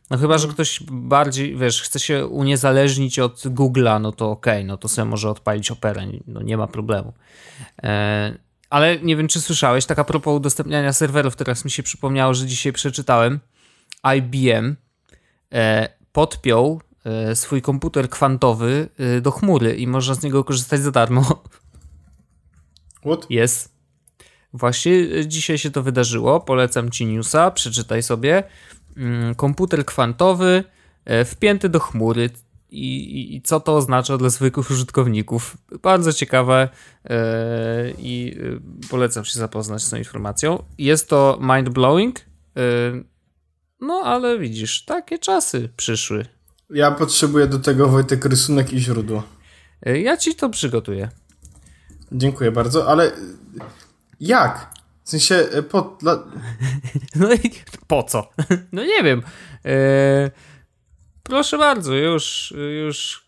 No 0.10 0.18
chyba, 0.18 0.38
że 0.38 0.48
ktoś 0.48 0.84
bardziej, 0.92 1.56
wiesz, 1.58 1.82
chce 1.82 2.00
się 2.00 2.28
uniezależnić 2.28 3.20
od 3.20 3.40
Google'a, 3.42 4.02
no 4.02 4.12
to 4.12 4.32
okej, 4.32 4.66
no 4.66 4.78
to 4.78 4.88
sobie 4.88 5.06
może 5.06 5.30
odpalić 5.30 5.72
operę, 5.72 6.02
no 6.28 6.42
nie 6.42 6.58
ma 6.58 6.68
problemu. 6.68 7.14
E, 8.68 8.74
ale 8.74 9.00
nie 9.00 9.16
wiem, 9.16 9.28
czy 9.28 9.42
słyszałeś, 9.42 9.86
tak 9.86 10.00
a 10.00 10.04
propos 10.04 10.36
udostępniania 10.36 10.94
serwerów, 10.94 11.36
teraz 11.36 11.66
mi 11.66 11.72
się 11.72 11.84
przypomniało, 11.84 12.34
że 12.34 12.46
dzisiaj 12.46 12.74
przeczytałem, 12.74 13.40
IBM 14.18 14.76
e, 15.54 15.90
podpiął 16.12 16.82
e, 17.06 17.36
swój 17.36 17.62
komputer 17.62 18.10
kwantowy 18.10 18.90
e, 18.98 19.22
do 19.22 19.32
chmury 19.32 19.76
i 19.76 19.88
można 19.88 20.14
z 20.14 20.24
niego 20.24 20.44
korzystać 20.44 20.82
za 20.82 20.92
darmo. 20.92 21.44
What? 23.06 23.26
Jest. 23.30 23.78
Właśnie 24.54 24.92
y, 24.92 25.28
dzisiaj 25.28 25.58
się 25.58 25.72
to 25.72 25.84
wydarzyło. 25.84 26.40
Polecam 26.40 26.92
ci 26.92 27.06
newsa, 27.06 27.52
przeczytaj 27.52 28.04
sobie. 28.04 28.44
Mm, 28.98 29.36
Komputer 29.36 29.86
kwantowy 29.86 30.64
e, 31.06 31.26
wpięty 31.26 31.70
do 31.70 31.80
chmury. 31.80 32.30
I, 32.70 33.36
i, 33.36 33.42
co 33.42 33.60
to 33.60 33.76
oznacza 33.76 34.18
dla 34.18 34.30
zwykłych 34.30 34.72
użytkowników? 34.72 35.58
Bardzo 35.82 36.14
ciekawe 36.14 36.70
e, 37.06 37.92
i 37.98 38.38
e, 38.84 38.90
polecam 38.90 39.26
się 39.26 39.40
zapoznać 39.40 39.84
z 39.84 39.90
tą 39.90 39.98
informacją. 39.98 40.64
Jest 40.78 41.10
to 41.10 41.40
mind-blowing, 41.42 42.12
e, 42.58 42.62
no 43.82 43.94
ale 43.94 44.40
widzisz, 44.40 44.86
takie 44.86 45.20
czasy 45.20 45.70
przyszły. 45.78 46.26
Ja 46.70 46.92
potrzebuję 46.92 47.48
do 47.48 47.60
tego 47.60 47.88
Wojtek 47.88 48.26
rysunek 48.26 48.74
i 48.74 48.80
źródło. 48.80 49.24
Ja 49.86 50.18
ci 50.18 50.36
to 50.36 50.50
przygotuję. 50.50 51.10
Dziękuję 52.12 52.52
bardzo, 52.52 52.88
ale 52.88 53.12
jak? 54.20 54.78
W 55.04 55.10
sensie, 55.10 55.48
po, 55.70 55.98
dla... 56.02 56.24
No 57.16 57.34
i 57.34 57.52
po 57.88 58.04
co? 58.04 58.30
No 58.72 58.84
nie 58.84 59.04
wiem. 59.04 59.22
E, 59.66 60.32
proszę 61.28 61.58
bardzo, 61.58 61.96
już, 61.96 62.54
już. 62.84 63.28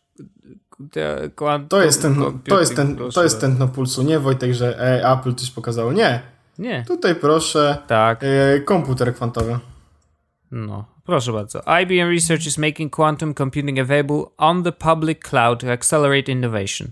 te 0.92 1.30
to 1.70 1.82
jest 1.82 2.02
ten, 2.02 2.40
to 2.50 2.60
jest 2.60 2.76
ten, 2.76 2.96
proszę 2.96 3.16
to 3.16 3.24
jest 3.24 3.42
ten 3.42 3.58
no 3.58 3.68
pulsu, 3.68 4.02
nie 4.02 4.20
Wojtek, 4.20 4.54
że 4.54 4.80
e, 4.80 5.12
Apple 5.12 5.36
coś 5.36 5.52
pokazało, 5.52 5.92
nie. 5.94 6.22
Nie, 6.58 6.84
Tutaj 6.88 7.16
proszę, 7.16 7.78
tak. 7.88 8.24
e, 8.24 8.60
komputer 8.60 9.16
kwantowy. 9.16 9.60
No, 10.52 10.86
proszę 11.06 11.34
bardzo. 11.34 11.62
IBM 11.82 12.10
Research 12.14 12.46
is 12.46 12.58
making 12.58 12.96
quantum 12.96 13.34
computing 13.34 13.80
available 13.80 14.24
on 14.38 14.64
the 14.64 14.72
public 14.72 15.20
cloud 15.20 15.60
to 15.62 15.72
accelerate 15.72 16.32
innovation. 16.32 16.92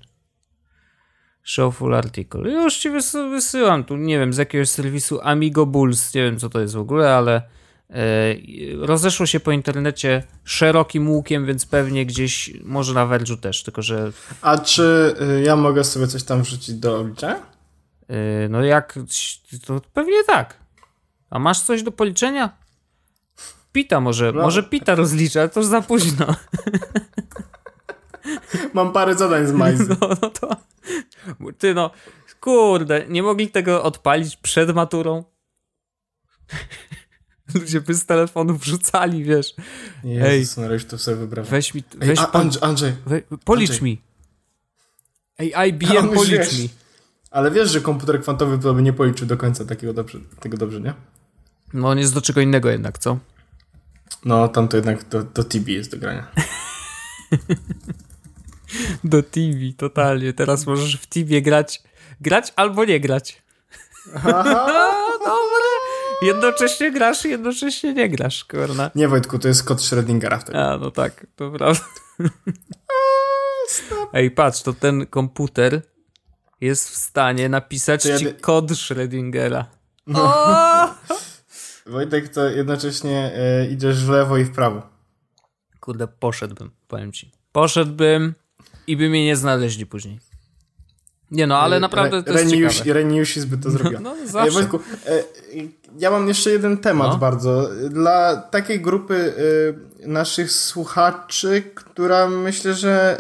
Show 1.44 1.76
full 1.76 1.96
article. 1.96 2.52
Już 2.52 2.78
ci 2.78 2.90
wysy- 2.90 3.30
wysyłam 3.30 3.84
tu, 3.84 3.98
nie 3.98 4.20
wiem, 4.20 4.34
z 4.34 4.38
jakiegoś 4.38 4.70
serwisu 4.70 5.20
Amigo 5.24 5.66
Bulls, 5.66 6.14
nie 6.14 6.24
wiem 6.24 6.40
co 6.40 6.50
to 6.50 6.60
jest 6.60 6.74
w 6.76 6.80
ogóle, 6.80 7.16
ale 7.16 7.42
rozeszło 8.82 9.26
się 9.26 9.40
po 9.40 9.52
internecie 9.52 10.24
szerokim 10.44 11.10
łukiem, 11.10 11.46
więc 11.46 11.66
pewnie 11.66 12.06
gdzieś, 12.06 12.54
może 12.64 12.94
na 12.94 13.06
Verge'u 13.08 13.38
też, 13.38 13.64
tylko 13.64 13.82
że 13.82 14.12
A 14.42 14.58
czy 14.58 15.16
y, 15.40 15.42
ja 15.42 15.56
mogę 15.56 15.84
sobie 15.84 16.08
coś 16.08 16.24
tam 16.24 16.42
wrzucić 16.44 16.76
do 16.76 17.00
obliczenia? 17.00 17.40
e, 18.10 18.50
no 18.50 18.64
jak, 18.64 19.00
to 19.66 19.82
pewnie 19.94 20.24
tak. 20.24 20.58
A 21.30 21.40
masz 21.40 21.60
coś 21.62 21.84
do 21.84 21.92
policzenia? 21.92 22.58
Pita 23.72 24.00
może, 24.00 24.32
No. 24.32 24.42
może 24.42 24.64
Pita 24.64 24.96
rozlicza, 24.96 25.40
ale 25.40 25.50
to 25.50 25.60
już 25.60 25.70
za 25.70 25.82
późno. 25.82 26.26
Mam 28.74 28.92
parę 28.94 29.16
zadań 29.16 29.48
z 29.48 29.52
Majzy. 29.52 29.88
No, 30.02 30.10
no 30.22 30.30
to. 30.30 30.56
Ty 31.58 31.74
no, 31.74 31.92
kurde, 32.42 33.06
nie 33.10 33.24
mogli 33.24 33.48
tego 33.52 33.84
odpalić 33.84 34.36
przed 34.38 34.76
maturą? 34.76 35.24
Ludzie 37.60 37.82
by 37.82 37.94
z 37.94 38.06
telefonów 38.06 38.62
wrzucali, 38.62 39.24
wiesz. 39.24 39.56
Jezus, 40.04 40.58
Ej. 40.58 40.80
to 40.80 40.98
sobie 40.98 41.18
wybrałem. 41.18 41.52
Weź 41.52 41.74
mi. 41.74 41.84
Ej, 42.02 42.08
Weź 42.08 42.20
a, 42.20 42.32
Andrzej, 42.32 42.62
Andrzej, 42.64 42.94
we, 43.06 43.22
policz 43.46 43.70
Andrzej. 43.70 43.84
mi. 43.84 44.02
Ej, 45.40 45.54
IBM, 45.70 46.06
już 46.06 46.16
policz 46.26 46.30
wiesz. 46.40 46.60
mi. 46.60 46.70
ale 47.32 47.52
wiesz, 47.52 47.72
że 47.72 47.82
komputer 47.82 48.22
kwantowy 48.22 48.60
to 48.60 48.74
by 48.74 48.82
nie 48.82 48.94
policzył 48.94 49.28
do 49.28 49.38
końca 49.38 49.66
takiego 49.66 49.94
dobrze, 49.94 50.20
tego 50.40 50.58
dobrze, 50.58 50.82
nie? 50.82 50.94
No 51.74 51.90
on 51.90 51.98
jest 52.00 52.14
do 52.14 52.22
czego 52.22 52.42
innego 52.42 52.70
jednak, 52.70 52.98
co? 52.98 53.18
No, 54.26 54.48
tam 54.48 54.68
to 54.68 54.78
jednak 54.78 55.10
do, 55.10 55.24
do 55.24 55.44
TB 55.44 55.68
jest 55.68 55.92
do 55.92 55.98
grania. 55.98 56.28
Do 59.04 59.24
TV, 59.24 59.60
totalnie. 59.78 60.34
Teraz 60.34 60.66
możesz 60.66 60.98
w 60.98 61.08
TV 61.08 61.42
grać. 61.42 61.84
Grać 62.22 62.54
albo 62.56 62.86
nie 62.86 63.00
grać. 63.00 63.44
Dobre. 64.24 64.87
Jednocześnie 66.22 66.92
grasz, 66.92 67.26
jednocześnie 67.26 67.94
nie 67.94 68.10
grasz, 68.10 68.46
kurna. 68.46 68.92
Nie, 68.96 69.08
Wojtku, 69.08 69.40
to 69.40 69.48
jest 69.48 69.64
kod 69.64 69.78
Schrödingera 69.78 70.40
wtedy. 70.40 70.60
A, 70.60 70.78
no 70.78 70.92
tak, 70.92 71.28
to 71.36 71.52
prawda. 71.52 71.82
Ej, 74.14 74.32
patrz, 74.32 74.62
to 74.62 74.74
ten 74.74 75.06
komputer 75.06 75.82
jest 76.62 76.90
w 76.90 76.96
stanie 76.96 77.50
napisać 77.50 78.06
ja 78.06 78.18
ci 78.18 78.34
kod 78.34 78.72
Schrödingera. 78.72 79.66
Wojtek, 81.86 82.30
to 82.30 82.50
jednocześnie 82.50 83.32
e, 83.36 83.68
idziesz 83.68 84.06
w 84.06 84.10
lewo 84.10 84.38
i 84.38 84.44
w 84.44 84.52
prawo. 84.52 84.82
Kurde, 85.80 86.08
poszedłbym, 86.08 86.72
powiem 86.88 87.12
ci. 87.12 87.32
Poszedłbym 87.52 88.36
i 88.88 88.98
by 88.98 89.10
mnie 89.10 89.26
nie 89.26 89.36
znaleźli 89.36 89.86
później. 89.86 90.20
Nie 91.32 91.48
no, 91.48 91.60
ale 91.60 91.80
naprawdę 91.80 92.24
to 92.24 92.32
jest 92.32 92.44
Reni 92.44 92.58
już, 92.60 92.74
ciekawe. 92.74 92.94
Reni 92.94 93.18
już 93.18 93.46
by 93.46 93.58
to 93.58 93.72
zrobiła. 93.78 94.02
No, 94.02 94.16
zawsze. 94.26 94.52
Wojtku, 94.52 94.80
e, 95.06 95.24
ja 96.00 96.12
mam 96.12 96.28
jeszcze 96.28 96.50
jeden 96.50 96.78
temat 96.78 97.12
No. 97.12 97.18
bardzo. 97.18 97.70
Dla 97.90 98.36
takiej 98.38 98.82
grupy 98.82 99.34
e, 100.04 100.08
naszych 100.08 100.52
słuchaczy, 100.52 101.64
która 101.76 102.28
myślę, 102.30 102.74
że 102.74 103.18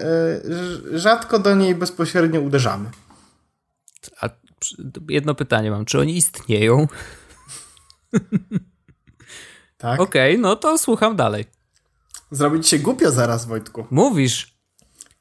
ż- 0.49 0.99
rzadko 1.01 1.39
do 1.39 1.55
niej 1.55 1.75
bezpośrednio 1.75 2.41
uderzamy. 2.41 2.89
A 4.21 4.29
jedno 5.09 5.35
pytanie 5.35 5.71
mam, 5.71 5.85
czy 5.85 5.99
oni 5.99 6.17
istnieją? 6.17 6.87
Tak? 9.77 9.99
Okej, 9.99 10.39
no 10.39 10.55
to 10.55 10.77
słucham 10.77 11.15
dalej. 11.15 11.45
Zrobić 12.31 12.67
się 12.67 12.79
głupio 12.79 13.11
zaraz, 13.11 13.45
Wojtku. 13.45 13.87
Mówisz? 13.91 14.57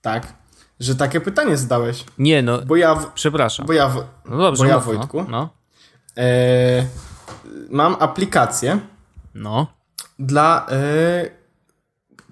Tak. 0.00 0.32
Że 0.80 0.94
takie 0.94 1.20
pytanie 1.20 1.56
zadałeś. 1.56 2.04
Nie 2.18 2.42
no, 2.42 2.62
Bo 2.62 2.76
ja, 2.76 2.94
w, 2.94 3.12
przepraszam. 3.12 3.66
bo 3.66 3.72
ja, 3.72 3.88
w, 3.88 4.04
No 4.28 4.38
dobrze, 4.38 4.62
bo 4.62 4.68
ja 4.68 4.76
mów, 4.76 4.84
Wojtku, 4.84 5.18
No, 5.22 5.28
no. 5.30 5.50
e, 6.22 6.86
mam 7.70 7.96
aplikację 8.00 8.78
no. 9.34 9.66
dla 10.18 10.66
e, 10.70 11.30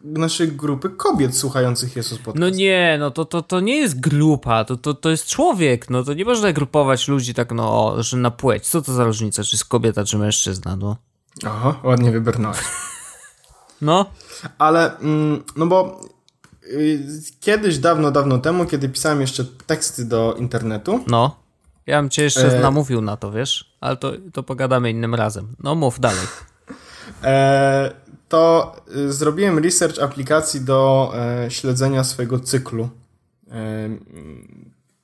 naszej 0.04 0.52
grupy 0.52 0.90
kobiet 0.90 1.36
słuchających 1.36 1.96
Jezus 1.96 2.18
Podcast. 2.18 2.36
No 2.36 2.48
nie, 2.48 2.96
no 3.00 3.10
to, 3.10 3.24
to, 3.24 3.42
to 3.42 3.60
nie 3.60 3.76
jest 3.76 4.00
grupa, 4.00 4.64
to, 4.64 4.76
to, 4.76 4.94
to 4.94 5.10
jest 5.10 5.26
człowiek, 5.26 5.90
no 5.90 6.04
to 6.04 6.14
nie 6.14 6.24
można 6.24 6.52
grupować 6.52 7.08
ludzi 7.08 7.34
tak, 7.34 7.52
no, 7.52 7.94
że 7.98 8.16
na 8.16 8.30
płeć. 8.30 8.68
Co 8.68 8.82
to 8.82 8.92
za 8.92 9.04
różnica, 9.04 9.44
czy 9.44 9.56
jest 9.56 9.64
kobieta, 9.64 10.04
czy 10.04 10.18
mężczyzna, 10.18 10.76
no. 10.76 10.96
Oho, 11.46 11.74
ładnie 11.82 12.10
wybrnąłeś. 12.10 12.58
No, 13.80 14.06
Ale, 14.58 14.98
mm, 14.98 15.44
no 15.56 15.66
bo 15.66 16.00
kiedyś, 17.40 17.78
dawno, 17.78 18.10
dawno 18.10 18.38
temu, 18.38 18.66
kiedy 18.66 18.88
pisałem 18.88 19.20
jeszcze 19.20 19.44
teksty 19.66 20.04
do 20.04 20.34
internetu, 20.38 21.04
no. 21.06 21.44
Ja 21.86 22.00
bym 22.00 22.10
cię 22.10 22.22
jeszcze 22.22 22.58
E. 22.58 22.60
namówił 22.60 23.00
na 23.00 23.16
to, 23.16 23.32
wiesz? 23.32 23.76
Ale 23.80 23.96
to, 23.96 24.12
to 24.32 24.42
pogadamy 24.42 24.90
innym 24.90 25.14
razem. 25.14 25.56
No 25.62 25.74
mów 25.74 26.00
dalej. 26.00 26.26
e, 27.24 27.90
to 28.28 28.76
y, 28.96 29.12
zrobiłem 29.12 29.58
research 29.58 29.98
aplikacji 30.02 30.60
do 30.60 31.12
e, 31.16 31.50
śledzenia 31.50 32.04
swojego 32.04 32.40
cyklu 32.40 32.88
e, 33.50 33.88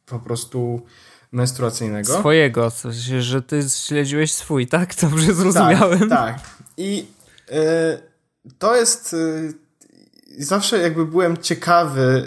po 0.06 0.18
prostu 0.18 0.82
menstruacyjnego. 1.32 2.18
Swojego, 2.18 2.70
w 2.70 2.74
sensie, 2.74 3.22
że 3.22 3.42
ty 3.42 3.62
śledziłeś 3.70 4.32
swój, 4.32 4.66
tak? 4.66 4.94
Dobrze 5.02 5.34
zrozumiałem. 5.34 5.98
Tak, 5.98 6.08
tak. 6.08 6.40
I 6.76 7.06
e, 7.50 7.98
to 8.58 8.76
jest. 8.76 9.16
Zawsze 10.38 10.78
jakby 10.78 11.06
byłem 11.06 11.36
ciekawy 11.36 12.24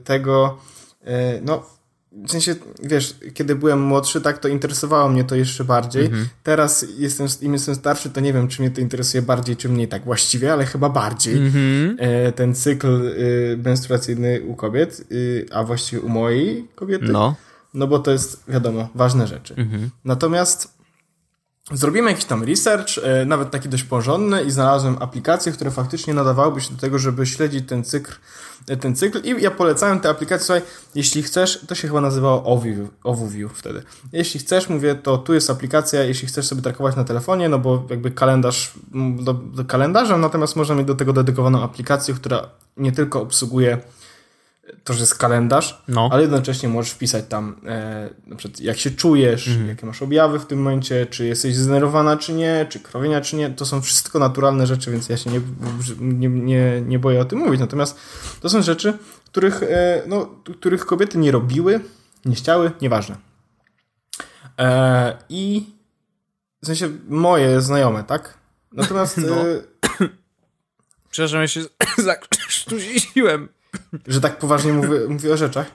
e, 0.00 0.04
tego. 0.04 0.58
E, 1.04 1.40
no, 1.40 1.74
w 2.12 2.30
sensie, 2.30 2.54
wiesz, 2.82 3.16
kiedy 3.34 3.54
byłem 3.54 3.82
młodszy, 3.82 4.20
tak 4.20 4.38
to 4.38 4.48
interesowało 4.48 5.08
mnie 5.08 5.24
to 5.24 5.34
jeszcze 5.34 5.64
bardziej. 5.64 6.10
Teraz 6.42 6.86
jestem, 6.98 7.26
im 7.40 7.52
jestem 7.52 7.74
starszy, 7.74 8.10
to 8.10 8.20
nie 8.20 8.32
wiem, 8.32 8.48
czy 8.48 8.62
mnie 8.62 8.70
to 8.70 8.80
interesuje 8.80 9.22
bardziej, 9.22 9.56
czy 9.56 9.68
mniej 9.68 9.88
tak 9.88 10.04
właściwie, 10.04 10.52
ale 10.52 10.66
chyba 10.66 10.88
bardziej. 10.88 11.36
Mhm. 11.36 11.96
E, 11.98 12.32
ten 12.32 12.54
cykl 12.54 12.86
e, 12.86 13.56
menstruacyjny 13.56 14.42
u 14.46 14.54
kobiet, 14.54 15.00
e, 15.50 15.54
a 15.54 15.64
właściwie 15.64 16.02
u 16.02 16.08
mojej 16.08 16.68
kobiety. 16.74 17.04
No. 17.04 17.34
No 17.74 17.86
bo 17.86 17.98
to 17.98 18.10
jest, 18.10 18.44
wiadomo, 18.48 18.88
ważne 18.94 19.26
rzeczy. 19.26 19.54
Natomiast 20.04 20.73
zrobiłem 21.72 22.08
jakiś 22.08 22.24
tam 22.24 22.42
research, 22.42 22.98
e, 23.02 23.24
nawet 23.24 23.50
taki 23.50 23.68
dość 23.68 23.82
porządny 23.82 24.44
i 24.44 24.50
znalazłem 24.50 24.96
aplikacje, 25.00 25.52
które 25.52 25.70
faktycznie 25.70 26.14
nadawałyby 26.14 26.60
się 26.60 26.74
do 26.74 26.80
tego, 26.80 26.98
żeby 26.98 27.26
śledzić 27.26 27.68
ten 27.68 27.84
cykl, 27.84 28.12
e, 28.68 28.76
ten 28.76 28.96
cykl. 28.96 29.20
I 29.24 29.42
ja 29.42 29.50
polecałem 29.50 30.00
te 30.00 30.08
aplikacje, 30.08 30.46
słuchaj, 30.46 30.62
jeśli 30.94 31.22
chcesz, 31.22 31.64
to 31.68 31.74
się 31.74 31.88
chyba 31.88 32.00
nazywało 32.00 32.44
OvuView, 32.44 32.88
OvuView 33.04 33.52
wtedy. 33.52 33.82
Jeśli 34.12 34.40
chcesz, 34.40 34.68
mówię, 34.68 34.94
to 34.94 35.18
tu 35.18 35.34
jest 35.34 35.50
aplikacja, 35.50 36.02
jeśli 36.02 36.28
chcesz 36.28 36.46
sobie 36.46 36.62
trakować 36.62 36.96
na 36.96 37.04
telefonie, 37.04 37.48
no 37.48 37.58
bo 37.58 37.86
jakby 37.90 38.10
kalendarz 38.10 38.72
do, 39.20 39.34
do 39.34 39.64
kalendarza, 39.64 40.18
natomiast 40.18 40.56
można 40.56 40.74
mieć 40.74 40.86
do 40.86 40.94
tego 40.94 41.12
dedykowaną 41.12 41.62
aplikację, 41.62 42.14
która 42.14 42.48
nie 42.76 42.92
tylko 42.92 43.20
obsługuje 43.20 43.78
to, 44.84 44.92
że 44.94 45.00
jest 45.00 45.14
kalendarz, 45.14 45.82
No. 45.88 46.08
ale 46.12 46.22
jednocześnie 46.22 46.68
możesz 46.68 46.92
wpisać 46.92 47.24
tam 47.28 47.56
e, 47.66 48.10
na 48.26 48.36
przykład 48.36 48.60
jak 48.60 48.78
się 48.78 48.90
czujesz, 48.90 49.50
jakie 49.68 49.86
masz 49.86 50.02
objawy 50.02 50.38
w 50.38 50.46
tym 50.46 50.58
momencie, 50.62 51.06
czy 51.06 51.26
jesteś 51.26 51.56
zdenerwowana, 51.56 52.16
czy 52.16 52.32
nie, 52.32 52.66
czy 52.68 52.80
krowienia, 52.80 53.20
czy 53.20 53.36
nie. 53.36 53.50
To 53.50 53.66
są 53.66 53.80
wszystko 53.80 54.18
naturalne 54.18 54.66
rzeczy, 54.66 54.90
więc 54.90 55.08
ja 55.08 55.16
się 55.16 55.30
nie, 55.30 55.40
nie, 56.00 56.28
nie, 56.28 56.80
nie 56.86 56.98
boję 56.98 57.20
o 57.20 57.24
tym 57.24 57.38
mówić. 57.38 57.60
Natomiast 57.60 57.98
to 58.40 58.48
są 58.48 58.62
rzeczy, 58.62 58.98
których, 59.26 59.62
e, 59.62 60.02
no, 60.06 60.26
których 60.60 60.86
kobiety 60.86 61.18
nie 61.18 61.32
robiły, 61.32 61.80
nie 62.24 62.34
chciały, 62.34 62.70
nieważne. 62.80 63.16
E, 64.58 65.18
I 65.28 65.66
w 66.62 66.66
sensie 66.66 66.88
moje 67.08 67.60
znajome, 67.60 68.04
tak? 68.04 68.38
Natomiast, 68.72 69.18
No. 69.28 69.48
e, 69.48 69.60
Przepraszam, 71.10 71.40
ja 71.40 71.48
się 71.48 71.60
zakrztusiłem. 72.02 73.48
że 74.06 74.20
tak 74.20 74.38
poważnie 74.38 74.72
mówię, 74.72 75.00
mówię 75.08 75.32
o 75.32 75.36
rzeczach. 75.36 75.72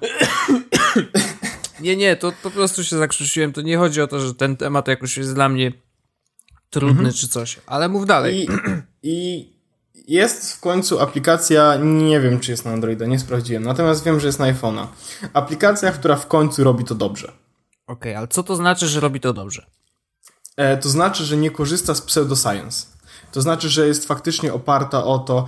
Nie, 1.82 1.95
nie, 1.95 2.16
to 2.16 2.32
po 2.43 2.52
prostu 2.52 2.84
się 2.84 2.97
zakrztusiłem. 2.97 3.54
To 3.54 3.62
nie 3.62 3.78
chodzi 3.78 4.02
o 4.02 4.08
to, 4.08 4.20
że 4.20 4.36
ten 4.36 4.58
temat 4.58 4.88
jakoś 4.88 5.18
jest 5.18 5.34
dla 5.34 5.50
mnie 5.50 5.72
trudny 6.70 7.14
czy 7.14 7.28
coś, 7.28 7.60
ale 7.66 7.89
mów 7.89 8.06
dalej. 8.06 8.47
I, 8.47 8.50
I 9.04 9.50
jest 10.08 10.54
w 10.54 10.60
końcu 10.60 11.00
aplikacja, 11.00 11.76
nie 11.84 12.20
wiem 12.20 12.39
czy 12.39 12.52
jest 12.52 12.66
na 12.66 12.72
Androida, 12.72 13.06
nie 13.06 13.20
sprawdziłem, 13.20 13.64
natomiast 13.64 14.04
wiem, 14.04 14.20
że 14.20 14.28
jest 14.28 14.39
na 14.39 14.54
iPhone'a. 14.54 14.88
Aplikacja, 15.34 15.91
która 15.91 16.16
w 16.16 16.28
końcu 16.28 16.64
robi 16.64 16.84
to 16.84 16.95
dobrze. 16.95 17.32
Okej, 17.88 18.16
ale 18.16 18.28
co 18.28 18.43
to 18.43 18.56
znaczy, 18.56 18.88
że 18.88 19.00
robi 19.00 19.20
to 19.20 19.34
dobrze? 19.34 19.66
E, 20.58 20.78
to 20.78 20.89
znaczy, 20.89 21.26
że 21.26 21.38
nie 21.38 21.52
korzysta 21.52 21.95
z 21.95 22.02
pseudoscience. 22.02 22.86
To 23.32 23.41
znaczy, 23.41 23.69
że 23.69 23.88
jest 23.88 24.05
faktycznie 24.05 24.53
oparta 24.53 25.03
o 25.03 25.19
to, 25.19 25.47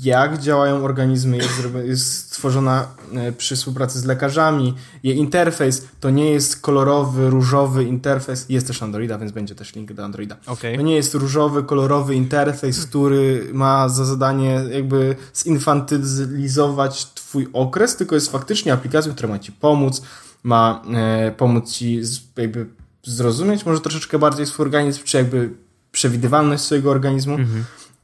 jak 0.00 0.38
działają 0.38 0.84
organizmy, 0.84 1.36
jest, 1.36 1.52
jest 1.84 2.32
stworzona 2.32 2.86
e, 3.14 3.32
przy 3.32 3.56
współpracy 3.56 3.98
z 3.98 4.04
lekarzami. 4.04 4.74
Jej 5.02 5.16
interfejs 5.16 5.86
to 6.00 6.10
nie 6.10 6.30
jest 6.30 6.60
kolorowy, 6.60 7.30
różowy 7.30 7.84
interfejs. 7.84 8.46
Jest 8.48 8.66
też 8.66 8.82
Androida, 8.82 9.18
więc 9.18 9.32
będzie 9.32 9.54
też 9.54 9.74
link 9.74 9.92
do 9.92 10.04
Androida. 10.04 10.36
Okej. 10.46 10.76
To 10.76 10.82
nie 10.82 10.96
jest 10.96 11.14
różowy, 11.14 11.62
kolorowy 11.62 12.14
interfejs, 12.14 12.86
który 12.86 13.50
ma 13.52 13.88
za 13.88 14.04
zadanie 14.04 14.60
jakby 14.70 15.16
zinfantylizować 15.36 17.06
twój 17.14 17.48
okres, 17.52 17.96
tylko 17.96 18.14
jest 18.14 18.32
faktycznie 18.32 18.72
aplikacją, 18.72 19.12
która 19.12 19.28
ma 19.28 19.38
ci 19.38 19.52
pomóc, 19.52 20.02
ma 20.42 20.82
e, 20.94 21.32
pomóc 21.36 21.72
ci 21.72 22.04
z, 22.04 22.20
jakby 22.36 22.66
zrozumieć 23.04 23.66
może 23.66 23.80
troszeczkę 23.80 24.18
bardziej 24.18 24.46
swój 24.46 24.64
organizm, 24.64 25.04
czy 25.04 25.16
jakby 25.16 25.50
przewidywalność 25.98 26.62
swojego 26.62 26.90
organizmu. 26.90 27.36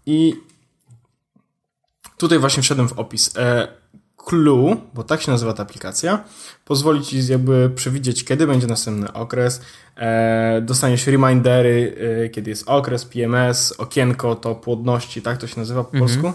I 0.06 0.34
tutaj 2.18 2.38
właśnie 2.38 2.62
wszedłem 2.62 2.88
w 2.88 2.92
opis. 2.92 3.36
E, 3.36 3.68
Clue, 4.16 4.76
bo 4.94 5.04
tak 5.04 5.22
się 5.22 5.30
nazywa 5.30 5.52
ta 5.52 5.62
aplikacja, 5.62 6.24
pozwoli 6.64 7.04
ci 7.04 7.26
jakby 7.26 7.70
przewidzieć, 7.74 8.24
kiedy 8.24 8.46
będzie 8.46 8.66
następny 8.66 9.12
okres. 9.12 9.60
E, 9.96 10.60
dostaniesz 10.62 11.06
remindery, 11.06 11.96
e, 12.24 12.28
kiedy 12.28 12.50
jest 12.50 12.68
okres, 12.68 13.04
PMS, 13.04 13.72
okienko 13.78 14.34
to 14.34 14.54
płodności, 14.54 15.22
tak 15.22 15.38
to 15.38 15.46
się 15.46 15.60
nazywa 15.60 15.84
po 15.84 15.98
polsku. 15.98 16.32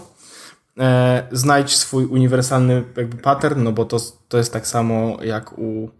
E, 0.78 1.28
znajdź 1.32 1.76
swój 1.76 2.04
uniwersalny 2.04 2.84
jakby 2.96 3.16
pattern, 3.16 3.62
no 3.62 3.72
bo 3.72 3.84
to, 3.84 3.98
to 4.28 4.38
jest 4.38 4.52
tak 4.52 4.66
samo 4.66 5.18
jak 5.22 5.58
u... 5.58 5.90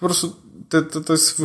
Po 0.00 0.06
prostu 0.06 0.36
to, 0.68 0.82
to, 0.82 1.00
to 1.00 1.12
jest, 1.12 1.42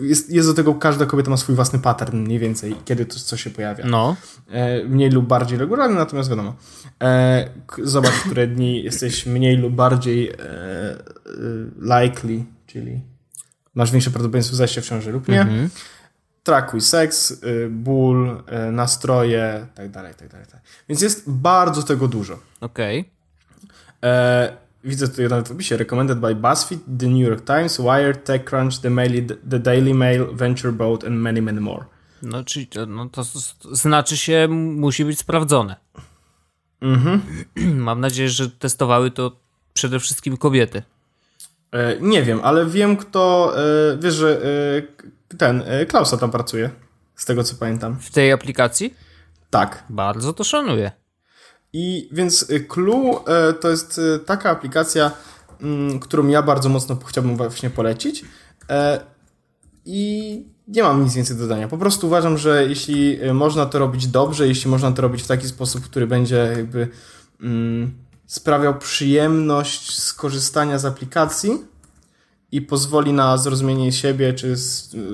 jest, 0.00 0.30
jest 0.30 0.48
do 0.48 0.54
tego, 0.54 0.74
każda 0.74 1.06
kobieta 1.06 1.30
ma 1.30 1.36
swój 1.36 1.54
własny 1.54 1.78
pattern 1.78 2.18
mniej 2.18 2.38
więcej, 2.38 2.76
kiedy 2.84 3.06
to 3.06 3.18
co 3.18 3.36
się 3.36 3.50
pojawia. 3.50 3.86
No. 3.86 4.16
E, 4.50 4.84
mniej 4.84 5.10
lub 5.10 5.26
bardziej 5.26 5.58
regularny, 5.58 5.96
natomiast 5.96 6.30
wiadomo. 6.30 6.54
E, 7.02 7.48
zobacz, 7.82 8.14
które 8.14 8.46
dni 8.46 8.82
jesteś 8.84 9.26
mniej 9.26 9.56
lub 9.56 9.74
bardziej 9.74 10.28
e, 10.28 10.34
e, 10.38 10.98
likely, 11.80 12.44
czyli 12.66 13.00
masz 13.74 13.90
większe 13.90 14.10
prawdopodobieństwo 14.10 14.56
zajścia 14.56 14.80
w 14.80 14.84
ciąży 14.84 15.12
lub 15.12 15.28
nie. 15.28 15.40
Mhm. 15.40 15.70
Trakuj 16.42 16.80
seks, 16.80 17.30
y, 17.30 17.68
ból, 17.70 18.42
y, 18.68 18.72
nastroje, 18.72 19.66
tak 19.74 19.90
dalej, 19.90 20.14
tak 20.14 20.28
dalej. 20.28 20.46
Tak. 20.52 20.60
Więc 20.88 21.00
jest 21.00 21.30
bardzo 21.30 21.82
tego 21.82 22.08
dużo. 22.08 22.38
Okej. 22.60 23.10
E, 24.02 24.56
widzę 24.86 25.08
tutaj 25.08 25.28
nawet 25.28 25.48
w 25.48 25.52
opisie 25.52 25.76
recommended 25.76 26.18
by 26.18 26.34
BuzzFeed, 26.34 26.80
The 26.98 27.06
New 27.06 27.28
York 27.28 27.44
Times, 27.44 27.80
Wired, 27.80 28.24
TechCrunch, 28.24 28.78
The, 28.82 28.90
Mail, 28.90 29.26
The 29.50 29.58
Daily 29.58 29.94
Mail, 29.94 30.26
Venture 30.32 30.72
Boat 30.72 31.04
and 31.04 31.14
many, 31.14 31.42
many 31.42 31.60
more. 31.60 31.84
No, 32.22 32.44
czyli 32.44 32.66
to, 32.66 32.86
no, 32.86 33.08
to 33.08 33.22
znaczy 33.72 34.16
się, 34.16 34.48
musi 34.50 35.04
być 35.04 35.18
sprawdzone. 35.18 35.76
Mhm. 36.80 37.20
Mam 37.86 38.00
nadzieję, 38.00 38.28
że 38.28 38.50
testowały 38.50 39.10
to 39.10 39.36
przede 39.74 40.00
wszystkim 40.00 40.36
kobiety. 40.36 40.82
E, 41.72 42.00
nie 42.00 42.22
wiem, 42.22 42.40
ale 42.42 42.66
wiem 42.66 42.96
kto, 42.96 43.52
e, 43.58 43.96
wiesz, 43.98 44.14
że 44.14 44.42
e, 45.30 45.36
ten, 45.36 45.62
e, 45.66 45.86
Klausa 45.86 46.16
tam 46.16 46.30
pracuje, 46.30 46.70
z 47.16 47.24
tego 47.24 47.44
co 47.44 47.56
pamiętam. 47.56 47.98
W 48.00 48.10
tej 48.10 48.32
aplikacji? 48.32 48.94
Tak. 49.50 49.84
Bardzo 49.90 50.32
to 50.32 50.44
szanuję. 50.44 50.92
I 51.72 52.08
więc 52.12 52.50
y, 52.50 52.60
Clue 52.60 53.24
e, 53.26 53.52
to 53.52 53.70
jest 53.70 54.00
e, 54.14 54.18
taka 54.18 54.50
aplikacja, 54.50 55.10
mm, 55.60 56.00
którą 56.00 56.28
ja 56.28 56.42
bardzo 56.42 56.68
mocno 56.68 56.96
chciałbym 57.06 57.36
właśnie 57.36 57.70
polecić. 57.70 58.24
E, 58.70 59.00
I 59.84 60.44
nie 60.68 60.82
mam 60.82 61.04
nic 61.04 61.14
więcej 61.14 61.36
do 61.36 61.42
dodania. 61.42 61.68
Po 61.68 61.78
prostu 61.78 62.06
uważam, 62.06 62.38
że 62.38 62.66
jeśli 62.68 63.18
można 63.32 63.66
to 63.66 63.78
robić 63.78 64.06
dobrze, 64.06 64.48
jeśli 64.48 64.70
można 64.70 64.92
to 64.92 65.02
robić 65.02 65.22
w 65.22 65.26
taki 65.26 65.48
sposób, 65.48 65.84
który 65.84 66.06
będzie 66.06 66.36
jakby 66.56 66.88
mm, 67.40 67.94
sprawiał 68.26 68.78
przyjemność 68.78 69.98
skorzystania 70.02 70.78
z 70.78 70.84
aplikacji 70.84 71.58
i 72.52 72.62
pozwoli 72.62 73.12
na 73.12 73.36
zrozumienie 73.36 73.92
siebie, 73.92 74.34
czy, 74.34 74.54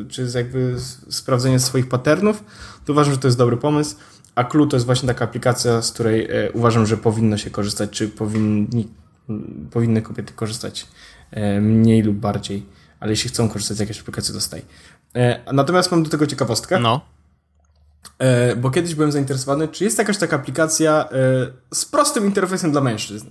czy 0.08 0.28
jakby 0.34 0.76
sprawdzenie 1.10 1.60
swoich 1.60 1.88
patternów, 1.88 2.44
to 2.84 2.92
uważam, 2.92 3.14
że 3.14 3.20
to 3.20 3.28
jest 3.28 3.38
dobry 3.38 3.56
pomysł. 3.56 3.96
A 4.34 4.44
Clue 4.44 4.66
to 4.66 4.76
jest 4.76 4.86
właśnie 4.86 5.06
taka 5.08 5.24
aplikacja, 5.24 5.82
z 5.82 5.92
której 5.92 6.24
e, 6.30 6.52
uważam, 6.52 6.86
że 6.86 6.96
powinno 6.96 7.36
się 7.36 7.50
korzystać, 7.50 7.90
czy 7.90 8.08
powinni, 8.08 8.88
m, 9.28 9.68
powinny 9.72 10.02
kobiety 10.02 10.32
korzystać 10.32 10.86
e, 11.30 11.60
mniej 11.60 12.02
lub 12.02 12.16
bardziej, 12.16 12.66
ale 13.00 13.10
jeśli 13.10 13.30
chcą 13.30 13.48
korzystać 13.48 13.76
z 13.76 13.80
jakiejś 13.80 14.00
aplikacji, 14.00 14.34
to 14.34 14.40
staj. 14.40 14.62
E, 15.14 15.52
natomiast 15.52 15.90
mam 15.90 16.02
do 16.02 16.10
tego 16.10 16.26
ciekawostkę, 16.26 16.78
No. 16.80 17.00
bo 18.56 18.70
kiedyś 18.70 18.94
byłem 18.94 19.12
zainteresowany, 19.12 19.68
czy 19.68 19.84
jest 19.84 19.98
jakaś 19.98 20.18
taka 20.18 20.36
aplikacja 20.36 21.08
z 21.74 21.84
prostym 21.84 22.26
interfejsem 22.26 22.72
dla 22.72 22.80
mężczyzn. 22.80 23.26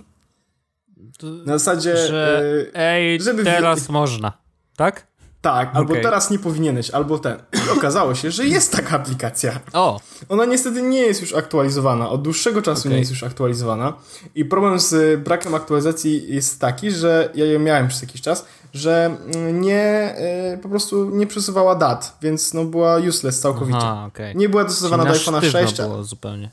Na 1.46 1.58
zasadzie, 1.58 1.96
Że 1.96 2.42
ej, 2.74 3.20
żeby 3.20 3.44
teraz 3.44 3.88
można. 3.88 4.32
Tak? 4.76 5.06
Tak, 5.42 5.70
albo 5.74 5.90
Okej. 5.90 6.02
teraz 6.02 6.30
nie 6.30 6.38
powinieneś, 6.38 6.90
albo 6.90 7.18
ten. 7.18 7.36
I 7.66 7.70
okazało 7.78 8.14
się, 8.14 8.30
że 8.30 8.46
jest 8.46 8.72
taka 8.72 8.96
aplikacja. 8.96 9.60
O, 9.72 10.00
Ona 10.28 10.44
niestety 10.44 10.82
nie 10.82 11.00
jest 11.00 11.20
już 11.20 11.34
aktualizowana. 11.34 12.08
Od 12.10 12.22
dłuższego 12.22 12.62
czasu 12.62 12.80
Okej. 12.80 12.92
nie 12.92 12.98
jest 12.98 13.10
już 13.10 13.22
aktualizowana. 13.22 13.92
I 14.34 14.44
problem 14.44 14.80
z 14.80 14.92
y, 14.92 15.18
brakiem 15.18 15.54
aktualizacji 15.54 16.34
jest 16.34 16.60
taki, 16.60 16.90
że 16.90 17.30
ja 17.34 17.44
ją 17.46 17.58
miałem 17.60 17.88
przez 17.88 18.02
jakiś 18.02 18.20
czas, 18.20 18.44
że 18.74 19.16
mm, 19.34 19.60
nie, 19.60 20.14
y, 20.54 20.58
po 20.58 20.68
prostu 20.68 21.10
nie 21.10 21.26
przesuwała 21.26 21.74
dat, 21.74 22.18
więc 22.22 22.54
no 22.54 22.64
była 22.64 22.96
useless 22.96 23.40
całkowicie. 23.40 23.78
aha, 23.78 24.04
okej. 24.08 24.36
Nie 24.36 24.48
była 24.48 24.64
dostosowana 24.64 25.04
do 25.04 25.10
iPhone'a 25.10 25.38
sztywno 25.38 25.40
6. 25.60 25.80
a- 25.80 25.82
było 25.88 26.04
zupełnie. 26.04 26.50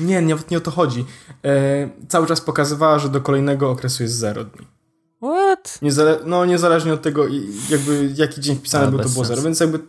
Nie, 0.00 0.20
nawet 0.20 0.50
nie 0.50 0.58
o 0.58 0.60
to 0.60 0.70
chodzi. 0.70 1.04
E, 1.44 1.88
cały 2.08 2.26
czas 2.26 2.40
pokazywała, 2.40 2.98
że 2.98 3.08
do 3.08 3.20
kolejnego 3.20 3.70
okresu 3.70 4.02
jest 4.02 4.14
0 4.14 4.44
dni. 4.44 4.66
What? 5.22 5.78
Niezale 5.82 6.18
no 6.26 6.44
niezależnie 6.46 6.92
od 6.92 7.02
tego, 7.02 7.26
jakby 7.70 8.12
jaki 8.14 8.40
dzień 8.40 8.56
wpisany 8.56 8.82
Ale 8.82 8.90
był, 8.90 9.00
to 9.00 9.08
było 9.08 9.24
0, 9.24 9.26
sensu. 9.36 9.44
więc 9.44 9.60
jakby 9.60 9.80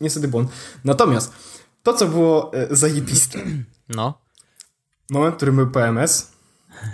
niestety 0.00 0.28
błąd. 0.28 0.50
Natomiast 0.84 1.32
to, 1.82 1.94
co 1.94 2.06
było 2.08 2.52
e, 2.54 2.76
zajebiste, 2.76 3.38
No. 3.88 4.18
moment, 5.10 5.34
w 5.34 5.36
którym 5.36 5.56
był 5.56 5.70
PMS, 5.70 6.32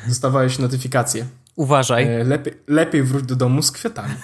dostawałeś 0.08 0.58
notyfikację. 0.58 1.26
Uważaj. 1.56 2.04
E, 2.20 2.24
lepiej, 2.24 2.54
lepiej 2.68 3.02
wróć 3.02 3.24
do 3.24 3.36
domu 3.36 3.62
z 3.62 3.70
kwiatami 3.72 4.14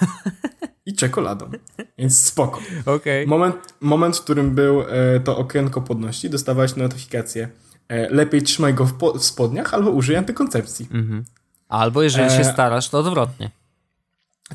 i 0.86 0.94
czekoladą. 0.94 1.50
Więc 1.98 2.20
spoko. 2.24 2.60
Okej. 2.86 3.26
Moment, 3.26 3.56
moment 3.80 4.16
w 4.16 4.20
którym 4.20 4.54
był 4.54 4.82
e, 4.82 5.20
to 5.20 5.38
okienko 5.38 5.80
podności, 5.82 6.30
dostawałeś 6.30 6.76
notyfikację. 6.76 7.48
E, 7.88 8.08
lepiej 8.10 8.42
trzymaj 8.42 8.74
go 8.74 8.84
w, 8.84 8.92
po, 8.92 9.12
w 9.18 9.24
spodniach 9.24 9.74
albo 9.74 9.90
użyj 9.90 10.16
antykoncepcji. 10.16 10.88
Albo 11.68 12.02
jeżeli 12.02 12.30
się 12.30 12.40
E, 12.40 12.44
starasz, 12.52 12.88
to 12.88 12.98
odwrotnie. 12.98 13.50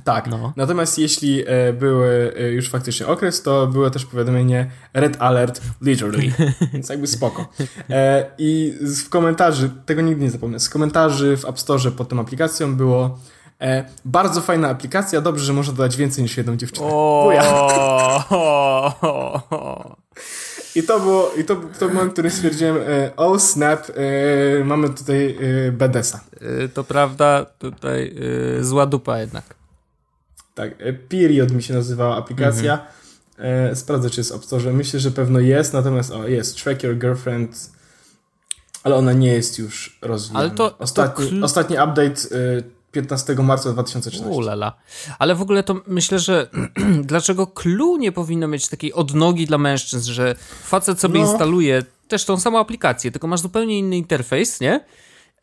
Tak. 0.04 0.28
No. 0.28 0.54
Natomiast 0.56 1.00
jeśli 1.00 1.44
e, 1.48 1.74
były 1.74 2.34
e, 2.40 2.42
już 2.50 2.70
faktycznie 2.70 3.08
okres, 3.08 3.44
to 3.44 3.68
było 3.68 3.90
też 3.90 4.06
powiadomienie 4.06 4.72
Red 4.94 5.18
Alert 5.22 5.62
Literally. 5.82 6.32
Więc 6.74 6.90
jakby 6.90 7.08
spoko. 7.08 7.48
E, 7.90 8.26
I 8.38 8.78
z- 8.82 9.02
w 9.04 9.10
komentarzy, 9.10 9.70
tego 9.86 10.02
nigdy 10.02 10.24
nie 10.24 10.32
zapomnę, 10.32 10.60
z 10.60 10.70
komentarzy 10.70 11.38
w 11.38 11.46
App 11.46 11.60
Store 11.60 11.92
pod 11.92 12.10
tą 12.10 12.20
aplikacją 12.20 12.76
było 12.76 13.20
e, 13.62 13.86
bardzo 14.06 14.42
fajna 14.42 14.70
aplikacja, 14.70 15.22
dobrze, 15.22 15.46
że 15.46 15.54
można 15.54 15.74
dodać 15.74 15.98
więcej 15.98 16.24
niż 16.24 16.38
jedną 16.38 16.56
dziewczynę. 16.58 16.88
Buja. 16.90 17.44
O, 18.30 18.30
I 20.76 20.84
to 20.84 21.00
było, 21.00 21.32
i 21.38 21.44
to, 21.44 21.56
to 21.56 21.86
był 21.86 21.90
moment, 21.94 22.10
w 22.10 22.14
którym 22.14 22.32
stwierdziłem, 22.32 22.78
e, 22.78 23.12
oh 23.18 23.40
snap, 23.40 23.88
e, 23.90 24.64
mamy 24.64 24.90
tutaj 24.90 25.38
e, 25.68 25.72
BDS-a. 25.72 26.20
Y, 26.64 26.70
To 26.70 26.84
prawda, 26.84 27.46
tutaj 27.60 28.16
y, 28.60 28.64
zła 28.66 28.86
dupa 28.86 29.20
jednak. 29.20 29.44
Tak, 30.56 30.70
e, 30.80 30.94
Period 30.94 31.52
mi 31.52 31.64
się 31.64 31.74
nazywała 31.74 32.18
aplikacja. 32.18 32.74
Mhm. 32.74 32.90
E, 33.72 33.76
sprawdzę, 33.76 34.10
czy 34.10 34.20
jest 34.20 34.32
w 34.32 34.36
App 34.36 34.46
Store. 34.46 34.74
Myślę, 34.74 35.00
że 35.00 35.12
pewno 35.12 35.40
jest, 35.40 35.74
natomiast 35.74 36.12
o, 36.12 36.28
jest 36.28 36.64
Track 36.64 36.84
Your 36.84 36.98
Girlfriend, 36.98 37.72
ale 38.84 38.96
ona 38.96 39.14
nie 39.14 39.34
jest 39.34 39.60
już 39.60 40.00
rozwijana. 40.02 40.40
Ale 40.40 40.50
to- 40.52 40.70
to 40.70 40.78
Ostatni, 40.80 41.26
kl- 41.30 41.44
ostatni 41.44 41.76
update 41.76 42.02
e, 42.32 42.62
15 42.92 43.36
marca 43.36 43.74
2013. 43.74 44.36
Ulala. 44.38 44.74
Ale 45.20 45.36
w 45.36 45.42
ogóle 45.42 45.64
to 45.64 45.82
myślę, 45.88 46.20
że 46.20 46.50
dlaczego 47.04 47.48
Clue 47.48 47.98
nie 47.98 48.12
powinno 48.12 48.48
mieć 48.48 48.68
takiej 48.68 48.94
odnogi 48.94 49.46
dla 49.46 49.58
mężczyzn, 49.58 50.12
że 50.12 50.36
facet 50.64 51.00
sobie 51.00 51.20
No. 51.20 51.32
instaluje 51.32 51.84
też 52.08 52.26
tą 52.26 52.40
samą 52.40 52.60
aplikację, 52.60 53.12
tylko 53.12 53.28
masz 53.28 53.40
zupełnie 53.42 53.80
inny 53.80 53.98
interfejs, 53.98 54.60
nie? 54.60 54.86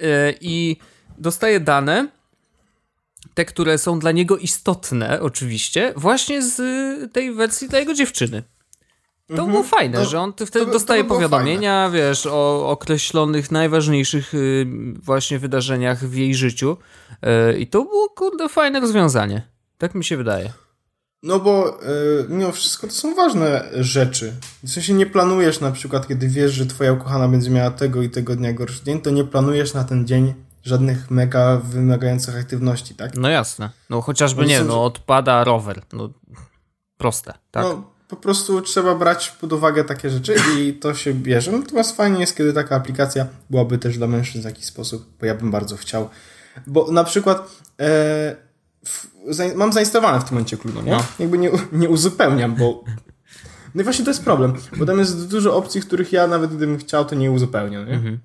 Yy, 0.01 0.07
I 0.41 0.77
dostaje 1.19 1.61
dane, 1.61 2.09
te, 3.35 3.45
które 3.45 3.79
są 3.79 3.99
dla 3.99 4.13
niego 4.13 4.37
istotne, 4.37 5.21
oczywiście, 5.21 5.93
właśnie 5.97 6.43
z 6.43 6.61
y, 6.61 7.09
tej 7.09 7.35
wersji 7.35 7.69
dla 7.69 7.79
jego 7.79 7.95
dziewczyny. 7.95 8.43
To 9.37 9.47
było 9.47 9.62
fajne, 9.62 10.05
że 10.05 10.20
on 10.20 10.33
ty 10.33 10.47
wtedy 10.47 10.66
to 10.66 10.72
dostaje 10.72 11.05
było 11.05 11.14
powiadomienia, 11.16 11.91
wiesz, 11.91 12.27
o 12.27 12.70
określonych, 12.70 13.51
najważniejszych 13.51 14.35
y, 14.35 14.66
właśnie 15.03 15.39
wydarzeniach 15.39 15.99
w 15.99 16.14
jej 16.14 16.35
życiu. 16.35 16.77
Y, 17.53 17.59
I 17.59 17.66
to 17.66 17.85
było, 17.85 18.09
kurde, 18.09 18.49
fajne 18.49 18.81
rozwiązanie. 18.81 19.43
Tak 19.79 19.95
mi 19.95 20.05
się 20.05 20.16
wydaje. 20.16 20.53
No 21.22 21.41
bo 21.41 21.81
e, 21.83 21.87
mimo 22.29 22.53
wszystko 22.53 22.87
to 22.87 22.93
są 22.93 23.14
ważne 23.14 23.64
rzeczy. 23.72 24.33
W 24.62 24.70
sensie 24.70 24.95
nie 24.95 25.07
planujesz 25.07 25.61
na 25.61 25.72
przykład, 25.72 26.09
kiedy 26.09 26.29
wiesz, 26.29 26.53
że 26.53 26.66
twoja 26.66 26.93
ukochana 26.93 27.29
będzie 27.29 27.51
miała 27.51 27.70
tego 27.70 28.03
i 28.03 28.11
tego 28.11 28.37
dnia 28.37 28.53
gorszy 28.53 28.85
dzień, 28.85 29.01
to 29.01 29.11
nie 29.11 29.24
planujesz 29.24 29.74
na 29.74 29.85
ten 29.85 30.07
dzień 30.07 30.35
żadnych 30.64 31.11
mega 31.11 31.57
wymagających 31.57 32.37
aktywności, 32.37 32.95
tak? 32.95 33.14
No 33.14 33.29
jasne. 33.29 33.70
No 33.91 34.01
chociażby 34.01 34.43
No 34.43 34.49
nie, 34.49 34.59
są- 34.59 34.64
no 34.64 34.85
odpada 34.85 35.45
rower. 35.45 35.83
No 35.93 36.11
proste, 36.99 37.35
tak? 37.51 37.62
No, 37.64 37.91
po 38.09 38.17
prostu 38.17 38.63
trzeba 38.63 38.95
brać 38.95 39.31
pod 39.31 39.53
uwagę 39.53 39.85
takie 39.85 40.11
rzeczy 40.11 40.35
i 40.59 40.73
to 40.73 40.95
się 40.95 41.15
bierze. 41.15 41.53
Natomiast 41.53 41.97
fajnie 41.97 42.21
jest, 42.21 42.37
kiedy 42.37 42.53
taka 42.53 42.77
aplikacja 42.77 43.27
byłaby 43.51 43.79
też 43.79 43.99
dla 43.99 44.07
mężczyzn 44.07 44.43
w 44.43 44.45
jakiś 44.45 44.65
sposób, 44.65 45.07
bo 45.21 45.27
ja 45.27 45.35
bym 45.35 45.51
bardzo 45.51 45.77
chciał. 45.77 46.09
Bo 46.67 46.93
na 46.93 47.05
przykład 47.05 47.39
e, 47.81 48.37
w, 48.85 49.07
zain- 49.31 49.55
mam 49.55 49.73
zainstalowane 49.73 50.21
w 50.21 50.25
tym 50.25 50.35
momencie 50.35 50.57
Clue, 50.57 50.83
nie? 50.83 50.91
No. 50.91 51.05
Jakby 51.19 51.39
nie, 51.39 51.51
nie 51.73 51.89
uzupełniam, 51.89 52.55
bo 52.55 52.85
no 53.75 53.81
i 53.81 53.85
właśnie 53.85 54.05
to 54.05 54.11
jest 54.11 54.25
problem, 54.25 54.55
bo 54.77 54.87
tam 54.87 54.99
jest 54.99 55.29
dużo 55.29 55.57
opcji, 55.57 55.81
których 55.81 56.13
ja 56.13 56.27
nawet 56.27 56.51
gdybym 56.57 56.79
chciał, 56.79 57.05
to 57.05 57.15
nie 57.15 57.31
uzupełnię, 57.31 57.79
nie? 57.79 57.95
Mhm. 57.95 58.19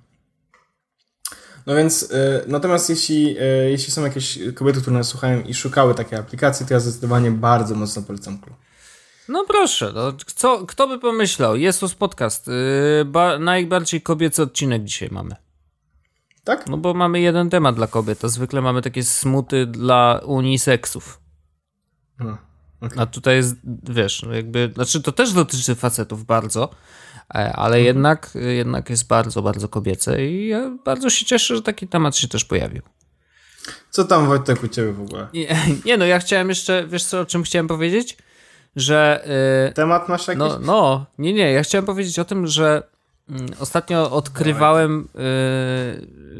No 1.65 1.75
więc, 1.75 2.11
e, 2.11 2.41
natomiast 2.47 2.89
jeśli, 2.89 3.37
e, 3.39 3.43
jeśli 3.69 3.93
są 3.93 4.03
jakieś 4.03 4.39
kobiety, 4.55 4.81
które 4.81 4.97
nas 4.97 5.07
słuchają 5.07 5.41
i 5.41 5.53
szukały 5.53 5.95
takiej 5.95 6.19
aplikacji, 6.19 6.65
to 6.65 6.73
ja 6.73 6.79
zdecydowanie 6.79 7.31
bardzo 7.31 7.75
mocno 7.75 8.01
polecam 8.01 8.39
Clue. 8.39 8.55
No 9.31 9.45
proszę, 9.45 9.91
no, 9.95 10.13
co, 10.35 10.65
kto 10.65 10.87
by 10.87 10.99
pomyślał? 10.99 11.55
Jest 11.55 11.79
to 11.79 11.89
podcast. 11.99 12.47
Yy, 12.47 13.05
ba, 13.05 13.39
najbardziej 13.39 14.01
kobiecy 14.01 14.41
odcinek 14.41 14.83
dzisiaj 14.83 15.09
mamy. 15.11 15.35
Tak? 16.43 16.67
No 16.67 16.77
bo 16.77 16.93
mamy 16.93 17.19
jeden 17.19 17.49
temat 17.49 17.75
dla 17.75 17.87
kobiet, 17.87 18.25
a 18.25 18.27
zwykle 18.27 18.61
mamy 18.61 18.81
takie 18.81 19.03
smuty 19.03 19.65
dla 19.65 20.21
uniseksów. 20.25 21.21
Okej. 22.81 22.99
A 22.99 23.05
tutaj 23.05 23.35
jest, 23.35 23.55
wiesz, 23.83 24.23
no 24.23 24.33
jakby, 24.33 24.71
znaczy 24.73 25.01
to 25.01 25.11
też 25.11 25.33
dotyczy 25.33 25.75
facetów 25.75 26.25
bardzo, 26.25 26.69
e, 27.35 27.53
ale 27.53 27.81
jednak, 27.81 28.31
jednak 28.35 28.89
jest 28.89 29.07
bardzo, 29.07 29.41
bardzo 29.41 29.67
kobiece 29.67 30.25
i 30.25 30.47
ja 30.47 30.77
bardzo 30.85 31.09
się 31.09 31.25
cieszę, 31.25 31.55
że 31.55 31.61
taki 31.61 31.87
temat 31.87 32.17
się 32.17 32.27
też 32.27 32.45
pojawił. 32.45 32.81
Co 33.89 34.05
tam 34.05 34.27
Wojtek 34.27 34.63
u 34.63 34.67
ciebie 34.67 34.93
w 34.93 35.01
ogóle? 35.01 35.27
Nie, 35.33 35.57
nie 35.85 35.97
no, 35.97 36.05
ja 36.05 36.19
chciałem 36.19 36.49
jeszcze, 36.49 36.87
wiesz 36.87 37.03
co, 37.03 37.19
o 37.19 37.25
czym 37.25 37.43
chciałem 37.43 37.67
powiedzieć? 37.67 38.17
Że, 38.75 39.23
yy, 39.67 39.73
Temat 39.73 40.09
masz 40.09 40.27
jakiś? 40.27 40.39
no, 40.39 40.59
no, 40.59 41.05
nie, 41.17 41.33
nie, 41.33 41.51
ja 41.51 41.63
chciałem 41.63 41.85
powiedzieć 41.85 42.19
o 42.19 42.25
tym, 42.25 42.47
że 42.47 42.83
mm, 43.29 43.45
ostatnio 43.59 44.11
odkrywałem, 44.11 45.07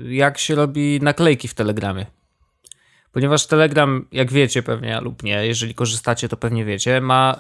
yy, 0.04 0.14
jak 0.14 0.38
się 0.38 0.56
robi 0.56 1.00
naklejki 1.02 1.48
w 1.48 1.54
Telegramie. 1.54 2.06
Ponieważ 3.12 3.48
Telegram, 3.48 4.06
jak 4.12 4.32
wiecie 4.32 4.64
pewnie 4.64 5.02
lub 5.02 5.24
nie, 5.24 5.48
jeżeli 5.48 5.76
korzystacie, 5.76 6.30
to 6.30 6.38
pewnie 6.38 6.66
wiecie, 6.66 7.02
ma 7.02 7.36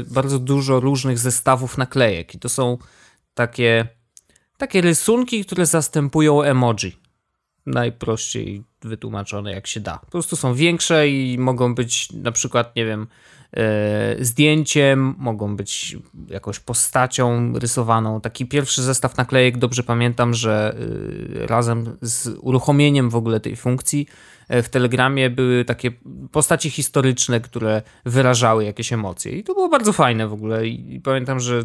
y, 0.00 0.04
bardzo 0.14 0.38
dużo 0.38 0.80
różnych 0.80 1.18
zestawów 1.18 1.78
naklejek 1.78 2.34
i 2.34 2.38
to 2.38 2.48
są 2.48 2.78
takie, 3.34 3.86
takie 4.56 4.80
rysunki, 4.80 5.44
które 5.44 5.66
zastępują 5.66 6.42
emoji. 6.42 6.96
Najprościej 7.66 8.64
wytłumaczone 8.82 9.52
jak 9.52 9.66
się 9.66 9.80
da. 9.80 9.98
Po 9.98 10.10
prostu 10.10 10.36
są 10.36 10.54
większe 10.54 11.08
i 11.08 11.38
mogą 11.38 11.74
być 11.74 12.12
na 12.12 12.32
przykład, 12.32 12.76
nie 12.76 12.84
wiem, 12.84 13.06
zdjęciem, 14.20 15.14
mogą 15.18 15.56
być 15.56 15.96
jakąś 16.28 16.60
postacią 16.60 17.52
rysowaną. 17.58 18.20
Taki 18.20 18.46
pierwszy 18.46 18.82
zestaw 18.82 19.16
naklejek, 19.16 19.58
dobrze 19.58 19.82
pamiętam, 19.82 20.34
że 20.34 20.76
e, 21.42 21.46
razem 21.46 21.96
z 22.02 22.38
uruchomieniem 22.40 23.10
w 23.10 23.16
ogóle 23.16 23.40
tej 23.40 23.56
funkcji 23.56 24.06
e, 24.48 24.62
w 24.62 24.68
Telegramie 24.68 25.30
były 25.30 25.64
takie 25.64 25.90
postaci 26.32 26.70
historyczne, 26.70 27.40
które 27.40 27.82
wyrażały 28.04 28.64
jakieś 28.64 28.92
emocje. 28.92 29.32
I 29.32 29.44
to 29.44 29.54
było 29.54 29.68
bardzo 29.68 29.92
fajne 29.92 30.28
w 30.28 30.32
ogóle. 30.32 30.66
I 30.66 31.00
pamiętam, 31.00 31.40
że 31.40 31.62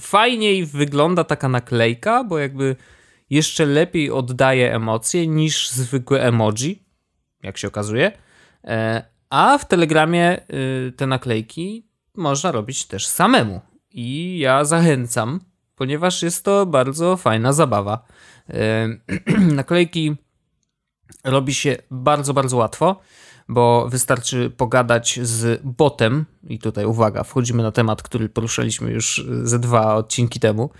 fajniej 0.00 0.66
wygląda 0.66 1.24
taka 1.24 1.48
naklejka, 1.48 2.24
bo 2.24 2.38
jakby 2.38 2.76
jeszcze 3.30 3.66
lepiej 3.66 4.10
oddaje 4.10 4.74
emocje 4.74 5.26
niż 5.26 5.70
zwykłe 5.70 6.22
emoji, 6.22 6.82
jak 7.42 7.58
się 7.58 7.68
okazuje. 7.68 8.12
A 9.30 9.58
w 9.58 9.68
Telegramie 9.68 10.40
y, 10.88 10.92
te 10.92 11.06
naklejki 11.06 11.86
można 12.14 12.52
robić 12.52 12.86
też 12.86 13.06
samemu. 13.06 13.60
I 13.90 14.38
ja 14.38 14.64
zachęcam, 14.64 15.40
ponieważ 15.76 16.22
jest 16.22 16.44
to 16.44 16.66
bardzo 16.66 17.16
fajna 17.16 17.52
zabawa. 17.52 18.04
E, 18.48 18.88
naklejki 19.60 20.16
robi 21.24 21.54
się 21.54 21.76
bardzo, 21.90 22.34
bardzo 22.34 22.56
łatwo 22.56 23.00
bo 23.50 23.88
wystarczy 23.88 24.50
pogadać 24.50 25.20
z 25.22 25.60
botem, 25.64 26.26
i 26.42 26.58
tutaj 26.58 26.84
uwaga, 26.84 27.24
wchodzimy 27.24 27.62
na 27.62 27.72
temat, 27.72 28.02
który 28.02 28.28
poruszaliśmy 28.28 28.90
już 28.90 29.26
ze 29.42 29.58
dwa 29.58 29.94
odcinki 29.94 30.40
temu, 30.40 30.70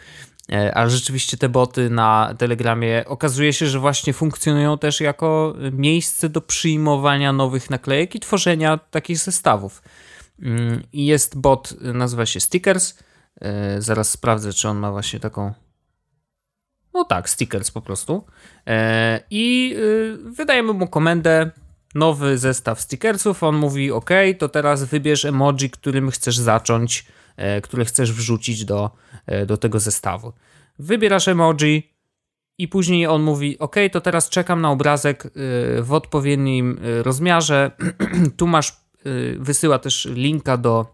e, 0.53 0.74
ale 0.74 0.90
rzeczywiście 0.90 1.36
te 1.36 1.48
boty 1.48 1.90
na 1.90 2.34
Telegramie 2.38 3.05
okazuje 3.07 3.53
się, 3.53 3.66
że 3.66 3.78
właśnie 3.78 4.12
funkcjonują 4.12 4.78
też 4.78 5.01
jako 5.01 5.55
miejsce 5.72 6.28
do 6.28 6.40
przyjmowania 6.40 7.32
nowych 7.32 7.70
naklejek 7.70 8.14
i 8.14 8.20
tworzenia 8.20 8.78
takich 8.90 9.18
zestawów. 9.18 9.82
Mm, 10.42 10.82
jest 10.92 11.38
bot, 11.38 11.74
nazywa 11.80 12.26
się 12.26 12.40
Stickers. 12.40 12.98
E, 13.40 13.82
zaraz 13.82 14.11
sprawdzę, 14.11 14.53
czy 14.53 14.68
on 14.68 14.78
ma 14.78 14.92
właśnie 14.92 15.20
taką. 15.20 15.53
No 16.94 17.05
tak, 17.05 17.30
Stickers 17.30 17.70
po 17.70 17.80
prostu. 17.80 18.24
E, 18.66 19.20
I 19.30 19.76
wydajemy 20.24 20.72
mu 20.72 20.88
komendę 20.88 21.51
nowy 21.94 22.38
zestaw 22.38 22.80
stickersów. 22.80 23.42
On 23.42 23.57
mówi: 23.57 23.92
OK, 23.92 24.11
to 24.38 24.48
teraz 24.48 24.84
wybierz 24.84 25.24
emoji, 25.24 25.70
którym 25.70 26.11
chcesz 26.11 26.38
zacząć, 26.38 27.07
e, 27.07 27.20
które 27.62 27.84
chcesz 27.84 28.12
wrzucić 28.12 28.64
do, 28.64 28.91
e, 29.26 29.47
do 29.47 29.57
tego 29.57 29.80
zestawu. 29.80 30.32
Wybierasz 30.78 31.28
emoji. 31.28 31.91
I 32.59 32.68
później 32.68 33.07
on 33.07 33.22
mówi: 33.22 33.59
OK, 33.59 33.76
to 33.93 34.01
teraz 34.01 34.28
czekam 34.28 34.61
na 34.61 34.70
obrazek 34.70 35.26
e, 35.26 35.30
w 35.82 35.93
odpowiednim 35.93 36.80
rozmiarze. 37.03 37.70
tu 38.36 38.47
masz, 38.47 38.80
wysyła 39.38 39.78
też 39.78 40.09
linka 40.11 40.57
do, 40.57 40.86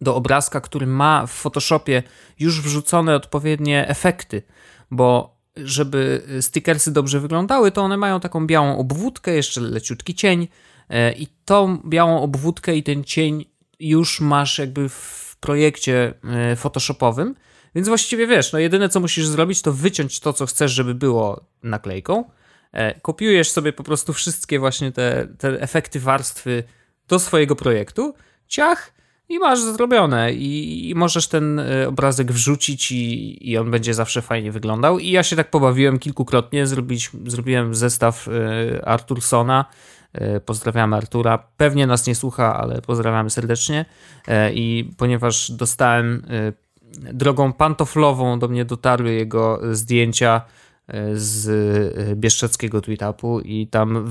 do 0.00 0.14
obrazka, 0.14 0.60
który 0.60 0.86
ma 0.86 1.26
w 1.26 1.30
Photoshopie 1.30 2.02
już 2.38 2.62
wrzucone 2.62 3.14
odpowiednie 3.14 3.88
efekty, 3.88 4.42
bo 4.90 5.36
żeby 5.56 6.22
stickersy 6.40 6.92
dobrze 6.92 7.20
wyglądały, 7.20 7.70
to 7.70 7.82
one 7.82 7.96
mają 7.96 8.20
taką 8.20 8.46
białą 8.46 8.78
obwódkę, 8.78 9.34
jeszcze 9.34 9.60
leciutki 9.60 10.14
cień 10.14 10.48
e, 10.88 11.12
i 11.12 11.26
tą 11.44 11.78
białą 11.86 12.22
obwódkę 12.22 12.76
i 12.76 12.82
ten 12.82 13.04
cień 13.04 13.44
już 13.80 14.20
masz 14.20 14.58
jakby 14.58 14.88
w 14.88 15.25
projekcie 15.40 16.14
e, 16.24 16.56
photoshopowym, 16.56 17.34
więc 17.74 17.88
właściwie 17.88 18.26
wiesz, 18.26 18.52
no 18.52 18.58
jedyne 18.58 18.88
co 18.88 19.00
musisz 19.00 19.26
zrobić 19.26 19.62
to 19.62 19.72
wyciąć 19.72 20.20
to, 20.20 20.32
co 20.32 20.46
chcesz, 20.46 20.72
żeby 20.72 20.94
było 20.94 21.44
naklejką, 21.62 22.24
e, 22.72 23.00
kopiujesz 23.00 23.50
sobie 23.50 23.72
po 23.72 23.82
prostu 23.82 24.12
wszystkie 24.12 24.58
właśnie 24.58 24.92
te, 24.92 25.28
te 25.38 25.60
efekty 25.60 26.00
warstwy 26.00 26.64
do 27.08 27.18
swojego 27.18 27.56
projektu, 27.56 28.14
ciach, 28.46 28.96
i 29.28 29.38
masz 29.38 29.60
zrobione. 29.60 30.32
I, 30.32 30.90
i, 30.90 30.94
możesz 30.94 31.28
ten 31.28 31.58
e, 31.58 31.88
obrazek 31.88 32.32
wrzucić 32.32 32.92
i, 32.92 33.50
i 33.50 33.58
on 33.58 33.70
będzie 33.70 33.94
zawsze 33.94 34.22
fajnie 34.22 34.52
wyglądał. 34.52 34.98
I 34.98 35.10
ja 35.10 35.22
się 35.22 35.36
tak 35.36 35.50
pobawiłem 35.50 35.98
kilkukrotnie, 35.98 36.66
Zrobić, 36.66 37.10
zrobiłem 37.26 37.74
zestaw 37.74 38.28
Artursona, 38.84 39.64
pozdrawiamy 40.44 40.96
Artura, 40.96 41.38
pewnie 41.56 41.86
nas 41.86 42.06
nie 42.06 42.14
słucha, 42.14 42.56
ale 42.56 42.82
pozdrawiamy 42.82 43.30
serdecznie. 43.30 43.84
Y, 44.28 44.32
i 44.54 44.90
ponieważ 44.96 45.50
dostałem 45.50 46.26
drogą 47.12 47.52
pantoflową 47.52 48.38
do 48.38 48.48
mnie 48.48 48.64
dotarły 48.64 49.12
jego 49.12 49.60
zdjęcia 49.72 50.40
z 51.14 52.16
bieszczeckiego 52.16 52.80
tweetapu 52.80 53.40
i 53.40 53.66
tam 53.66 54.10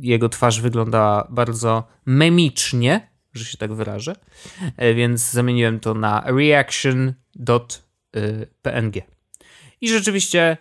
jego 0.00 0.28
twarz 0.28 0.60
wyglądała 0.60 1.26
bardzo 1.30 1.84
memicznie, 2.06 3.12
że 3.34 3.44
się 3.44 3.58
tak 3.58 3.72
wyrażę, 3.72 4.16
e, 4.76 4.94
więc 4.94 5.30
zamieniłem 5.30 5.80
to 5.80 5.94
na 5.94 6.24
reaction.png. 6.26 7.16
I 9.80 9.88
rzeczywiście 9.88 10.42
e, 10.42 10.56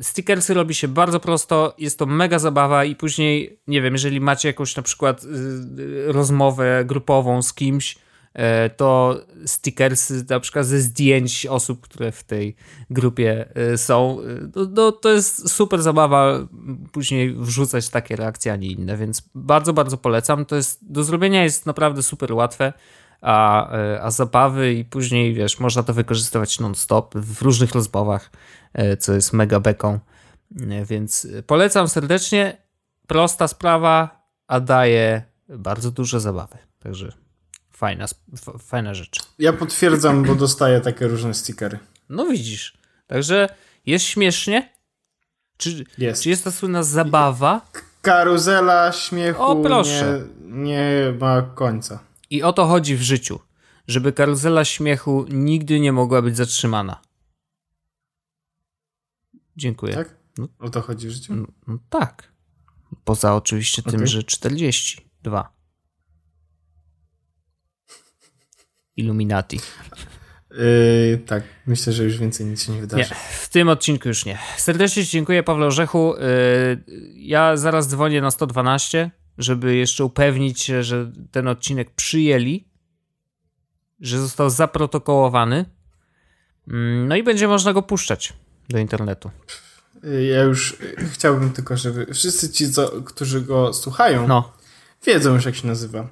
stickersy 0.00 0.54
robi 0.54 0.74
się 0.74 0.88
bardzo 0.88 1.20
prosto, 1.20 1.74
jest 1.78 1.98
to 1.98 2.06
mega 2.06 2.38
zabawa 2.38 2.84
i 2.84 2.96
później, 2.96 3.60
nie 3.66 3.82
wiem, 3.82 3.92
jeżeli 3.92 4.20
macie 4.20 4.48
jakąś 4.48 4.76
na 4.76 4.82
przykład 4.82 5.24
e, 5.24 6.12
rozmowę 6.12 6.84
grupową 6.84 7.42
z 7.42 7.54
kimś, 7.54 7.96
E, 8.34 8.70
to 8.70 9.20
stickersy 9.46 10.24
na 10.30 10.40
przykład 10.40 10.66
ze 10.66 10.80
zdjęć 10.80 11.46
osób, 11.46 11.80
które 11.80 12.12
w 12.12 12.24
tej 12.24 12.56
grupie 12.90 13.48
e, 13.54 13.78
są. 13.78 14.18
To, 14.52 14.66
to, 14.66 14.92
to 14.92 15.10
jest 15.10 15.50
super 15.50 15.82
zabawa 15.82 16.46
później 16.92 17.34
wrzucać 17.34 17.88
takie 17.88 18.16
reakcje, 18.16 18.52
a 18.52 18.56
nie 18.56 18.68
inne, 18.68 18.96
więc 18.96 19.22
bardzo, 19.34 19.72
bardzo 19.72 19.96
polecam. 19.96 20.44
To 20.44 20.56
jest, 20.56 20.92
do 20.92 21.04
zrobienia 21.04 21.44
jest 21.44 21.66
naprawdę 21.66 22.02
super 22.02 22.32
łatwe, 22.32 22.72
a, 23.22 23.70
e, 23.72 24.02
a 24.02 24.10
zabawy 24.10 24.72
i 24.72 24.84
później, 24.84 25.34
wiesz, 25.34 25.60
można 25.60 25.82
to 25.82 25.94
wykorzystywać 25.94 26.60
non-stop 26.60 27.14
w 27.14 27.42
różnych 27.42 27.72
rozmowach, 27.72 28.30
co 28.98 29.12
jest 29.12 29.32
mega 29.32 29.60
beką, 29.60 29.98
więc 30.84 31.26
polecam 31.46 31.88
serdecznie. 31.88 32.56
Prosta 33.06 33.48
sprawa, 33.48 34.24
a 34.48 34.60
daje 34.60 35.22
bardzo 35.48 35.90
dużo 35.90 36.20
zabawy. 36.20 36.58
Także 36.78 37.12
fajna, 37.72 38.06
fajna 38.58 38.94
rzecz. 38.94 39.20
Ja 39.38 39.52
potwierdzam, 39.52 40.22
bo 40.22 40.34
dostaję 40.34 40.80
takie 40.80 41.06
różne 41.08 41.34
stickery. 41.34 41.78
No 42.08 42.26
widzisz. 42.26 42.78
Także 43.06 43.48
jest 43.86 44.04
śmiesznie? 44.04 44.72
Czy 45.56 45.84
jest, 45.98 46.22
czy 46.22 46.28
jest 46.28 46.44
ta 46.44 46.50
słynna 46.50 46.82
zabawa? 46.82 47.60
Karuzela 48.02 48.92
śmiechu 48.92 49.42
o, 49.42 49.56
proszę. 49.56 50.22
Nie, 50.40 50.62
nie 50.62 51.14
ma 51.20 51.42
końca. 51.42 51.98
I 52.32 52.42
o 52.42 52.52
to 52.52 52.66
chodzi 52.66 52.96
w 52.96 53.02
życiu. 53.02 53.40
Żeby 53.86 54.12
karuzela 54.12 54.64
śmiechu 54.64 55.26
nigdy 55.30 55.80
nie 55.80 55.92
mogła 55.92 56.22
być 56.22 56.36
zatrzymana. 56.36 57.00
Dziękuję. 59.56 59.94
Tak? 59.94 60.16
No. 60.38 60.48
O 60.58 60.70
to 60.70 60.80
chodzi 60.80 61.08
w 61.08 61.10
życiu? 61.10 61.34
No, 61.34 61.46
no 61.66 61.78
tak. 61.90 62.32
Poza 63.04 63.36
oczywiście 63.36 63.82
okay. 63.82 63.92
tym, 63.92 64.06
że 64.06 64.22
42. 64.22 65.52
Illuminati. 68.96 69.60
Yy, 70.50 71.18
tak, 71.26 71.44
myślę, 71.66 71.92
że 71.92 72.04
już 72.04 72.18
więcej 72.18 72.46
nic 72.46 72.62
się 72.62 72.72
nie 72.72 72.80
wydarzy. 72.80 73.10
Nie, 73.10 73.16
w 73.32 73.48
tym 73.48 73.68
odcinku 73.68 74.08
już 74.08 74.24
nie. 74.24 74.38
Serdecznie 74.56 75.04
dziękuję, 75.04 75.42
Paweł 75.42 75.66
Orzechu. 75.66 76.14
Yy, 76.16 76.84
ja 77.14 77.56
zaraz 77.56 77.88
dzwonię 77.88 78.20
na 78.20 78.30
112, 78.30 79.10
żeby 79.38 79.76
jeszcze 79.76 80.04
upewnić 80.04 80.60
się, 80.60 80.82
że 80.82 81.12
ten 81.30 81.48
odcinek 81.48 81.90
przyjęli, 81.90 82.64
że 84.00 84.20
został 84.20 84.50
zaprotokołowany. 84.50 85.64
Yy, 86.66 86.74
no 87.08 87.16
i 87.16 87.22
będzie 87.22 87.48
można 87.48 87.72
go 87.72 87.82
puszczać 87.82 88.32
do 88.68 88.78
internetu. 88.78 89.30
Ja 90.30 90.42
już 90.42 90.76
chciałbym 91.12 91.52
tylko, 91.52 91.76
żeby 91.76 92.14
wszyscy 92.14 92.50
ci, 92.50 92.72
co, 92.72 93.02
którzy 93.02 93.40
go 93.40 93.72
słuchają, 93.72 94.28
no. 94.28 94.52
wiedzą 95.06 95.34
już, 95.34 95.44
jak 95.44 95.54
się 95.54 95.66
nazywa. 95.66 96.08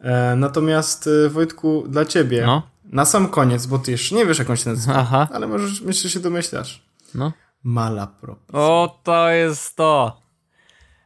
E, 0.00 0.36
natomiast 0.36 1.08
e, 1.26 1.28
Wojtku, 1.28 1.84
dla 1.88 2.04
ciebie, 2.04 2.46
no. 2.46 2.62
na 2.84 3.04
sam 3.04 3.28
koniec, 3.28 3.66
bo 3.66 3.78
ty 3.78 3.90
jeszcze 3.90 4.14
nie 4.14 4.26
wiesz, 4.26 4.38
jak 4.38 4.50
on 4.50 4.56
się 4.56 4.70
nazywa, 4.70 4.94
Aha. 4.94 5.28
ale 5.32 5.46
możesz, 5.46 5.80
myślę, 5.80 6.02
że 6.02 6.10
się 6.10 6.20
domyślasz. 6.20 6.82
No. 7.14 7.32
Malaprop. 7.62 8.38
O, 8.52 9.00
to 9.04 9.30
jest 9.30 9.76
to. 9.76 10.22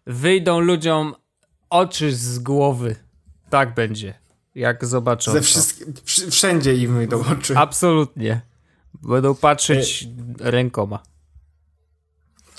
Wyjdą 0.07 0.61
ludziom 0.61 1.15
oczy 1.73 2.15
z 2.15 2.39
głowy. 2.39 2.97
Tak 3.51 3.75
będzie. 3.75 4.15
Jak 4.55 4.87
zobaczą. 4.87 5.33
Ze 5.33 5.41
wszystkie, 5.41 5.85
wszędzie 6.31 6.77
im 6.77 6.95
wyjdą 6.95 7.25
oczy. 7.25 7.57
Absolutnie. 7.57 8.41
Będą 9.03 9.35
patrzeć 9.35 10.09
e... 10.41 10.51
rękoma. 10.51 11.03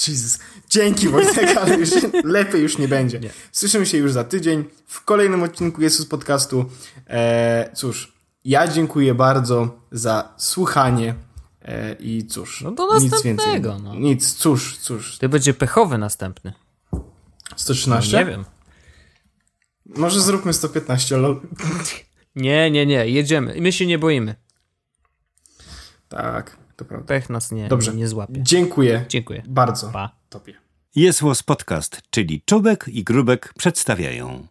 Jesus. 0.07 0.39
Dzięki 0.69 1.09
Wojtek, 1.09 1.57
ale 1.57 1.77
już 1.77 1.89
lepiej 2.23 2.61
już 2.61 2.77
nie 2.77 2.87
będzie. 2.87 3.19
Nie. 3.19 3.29
Słyszymy 3.51 3.85
się 3.85 3.97
już 3.97 4.11
za 4.11 4.23
tydzień 4.23 4.65
w 4.87 5.03
kolejnym 5.03 5.43
odcinku 5.43 5.81
Jesus 5.81 6.05
Podcastu. 6.05 6.65
E, 7.07 7.69
cóż, 7.73 8.13
ja 8.45 8.67
dziękuję 8.67 9.13
bardzo 9.13 9.79
za 9.91 10.33
słuchanie 10.37 11.15
e, 11.61 11.93
i 11.93 12.27
cóż. 12.27 12.61
No 12.61 12.71
do 12.71 12.87
następnego. 12.87 13.73
Nic, 13.73 13.81
więcej. 13.81 13.83
No. 13.83 13.95
nic 13.95 14.33
cóż, 14.33 14.77
cóż. 14.77 15.17
To 15.17 15.29
będzie 15.29 15.53
pechowy 15.53 15.97
następny. 15.97 16.53
113? 17.55 18.17
Nie 18.17 18.25
wiem. 18.25 18.45
Może 19.85 20.21
zróbmy 20.21 20.53
115, 20.53 21.17
lol. 21.17 21.41
Nie, 22.35 22.71
nie, 22.71 22.85
nie, 22.85 23.07
jedziemy. 23.07 23.55
My 23.61 23.71
się 23.71 23.85
nie 23.85 23.99
boimy. 23.99 24.35
Tak, 26.09 26.57
to 26.75 26.85
prawda. 26.85 27.07
Pech 27.07 27.29
nas 27.29 27.51
nie, 27.51 27.67
Dobrze. 27.67 27.93
nie, 27.93 28.07
złapie. 28.07 28.33
Dziękuję 28.43 29.05
Dziękuję. 29.09 29.43
bardzo 29.47 29.89
Pa. 29.89 30.15
tobie. 30.29 30.53
Jest 30.95 31.21
Podcast, 31.45 32.01
czyli 32.09 32.41
Czubek 32.45 32.85
i 32.87 33.03
Grubek 33.03 33.53
przedstawiają. 33.57 34.47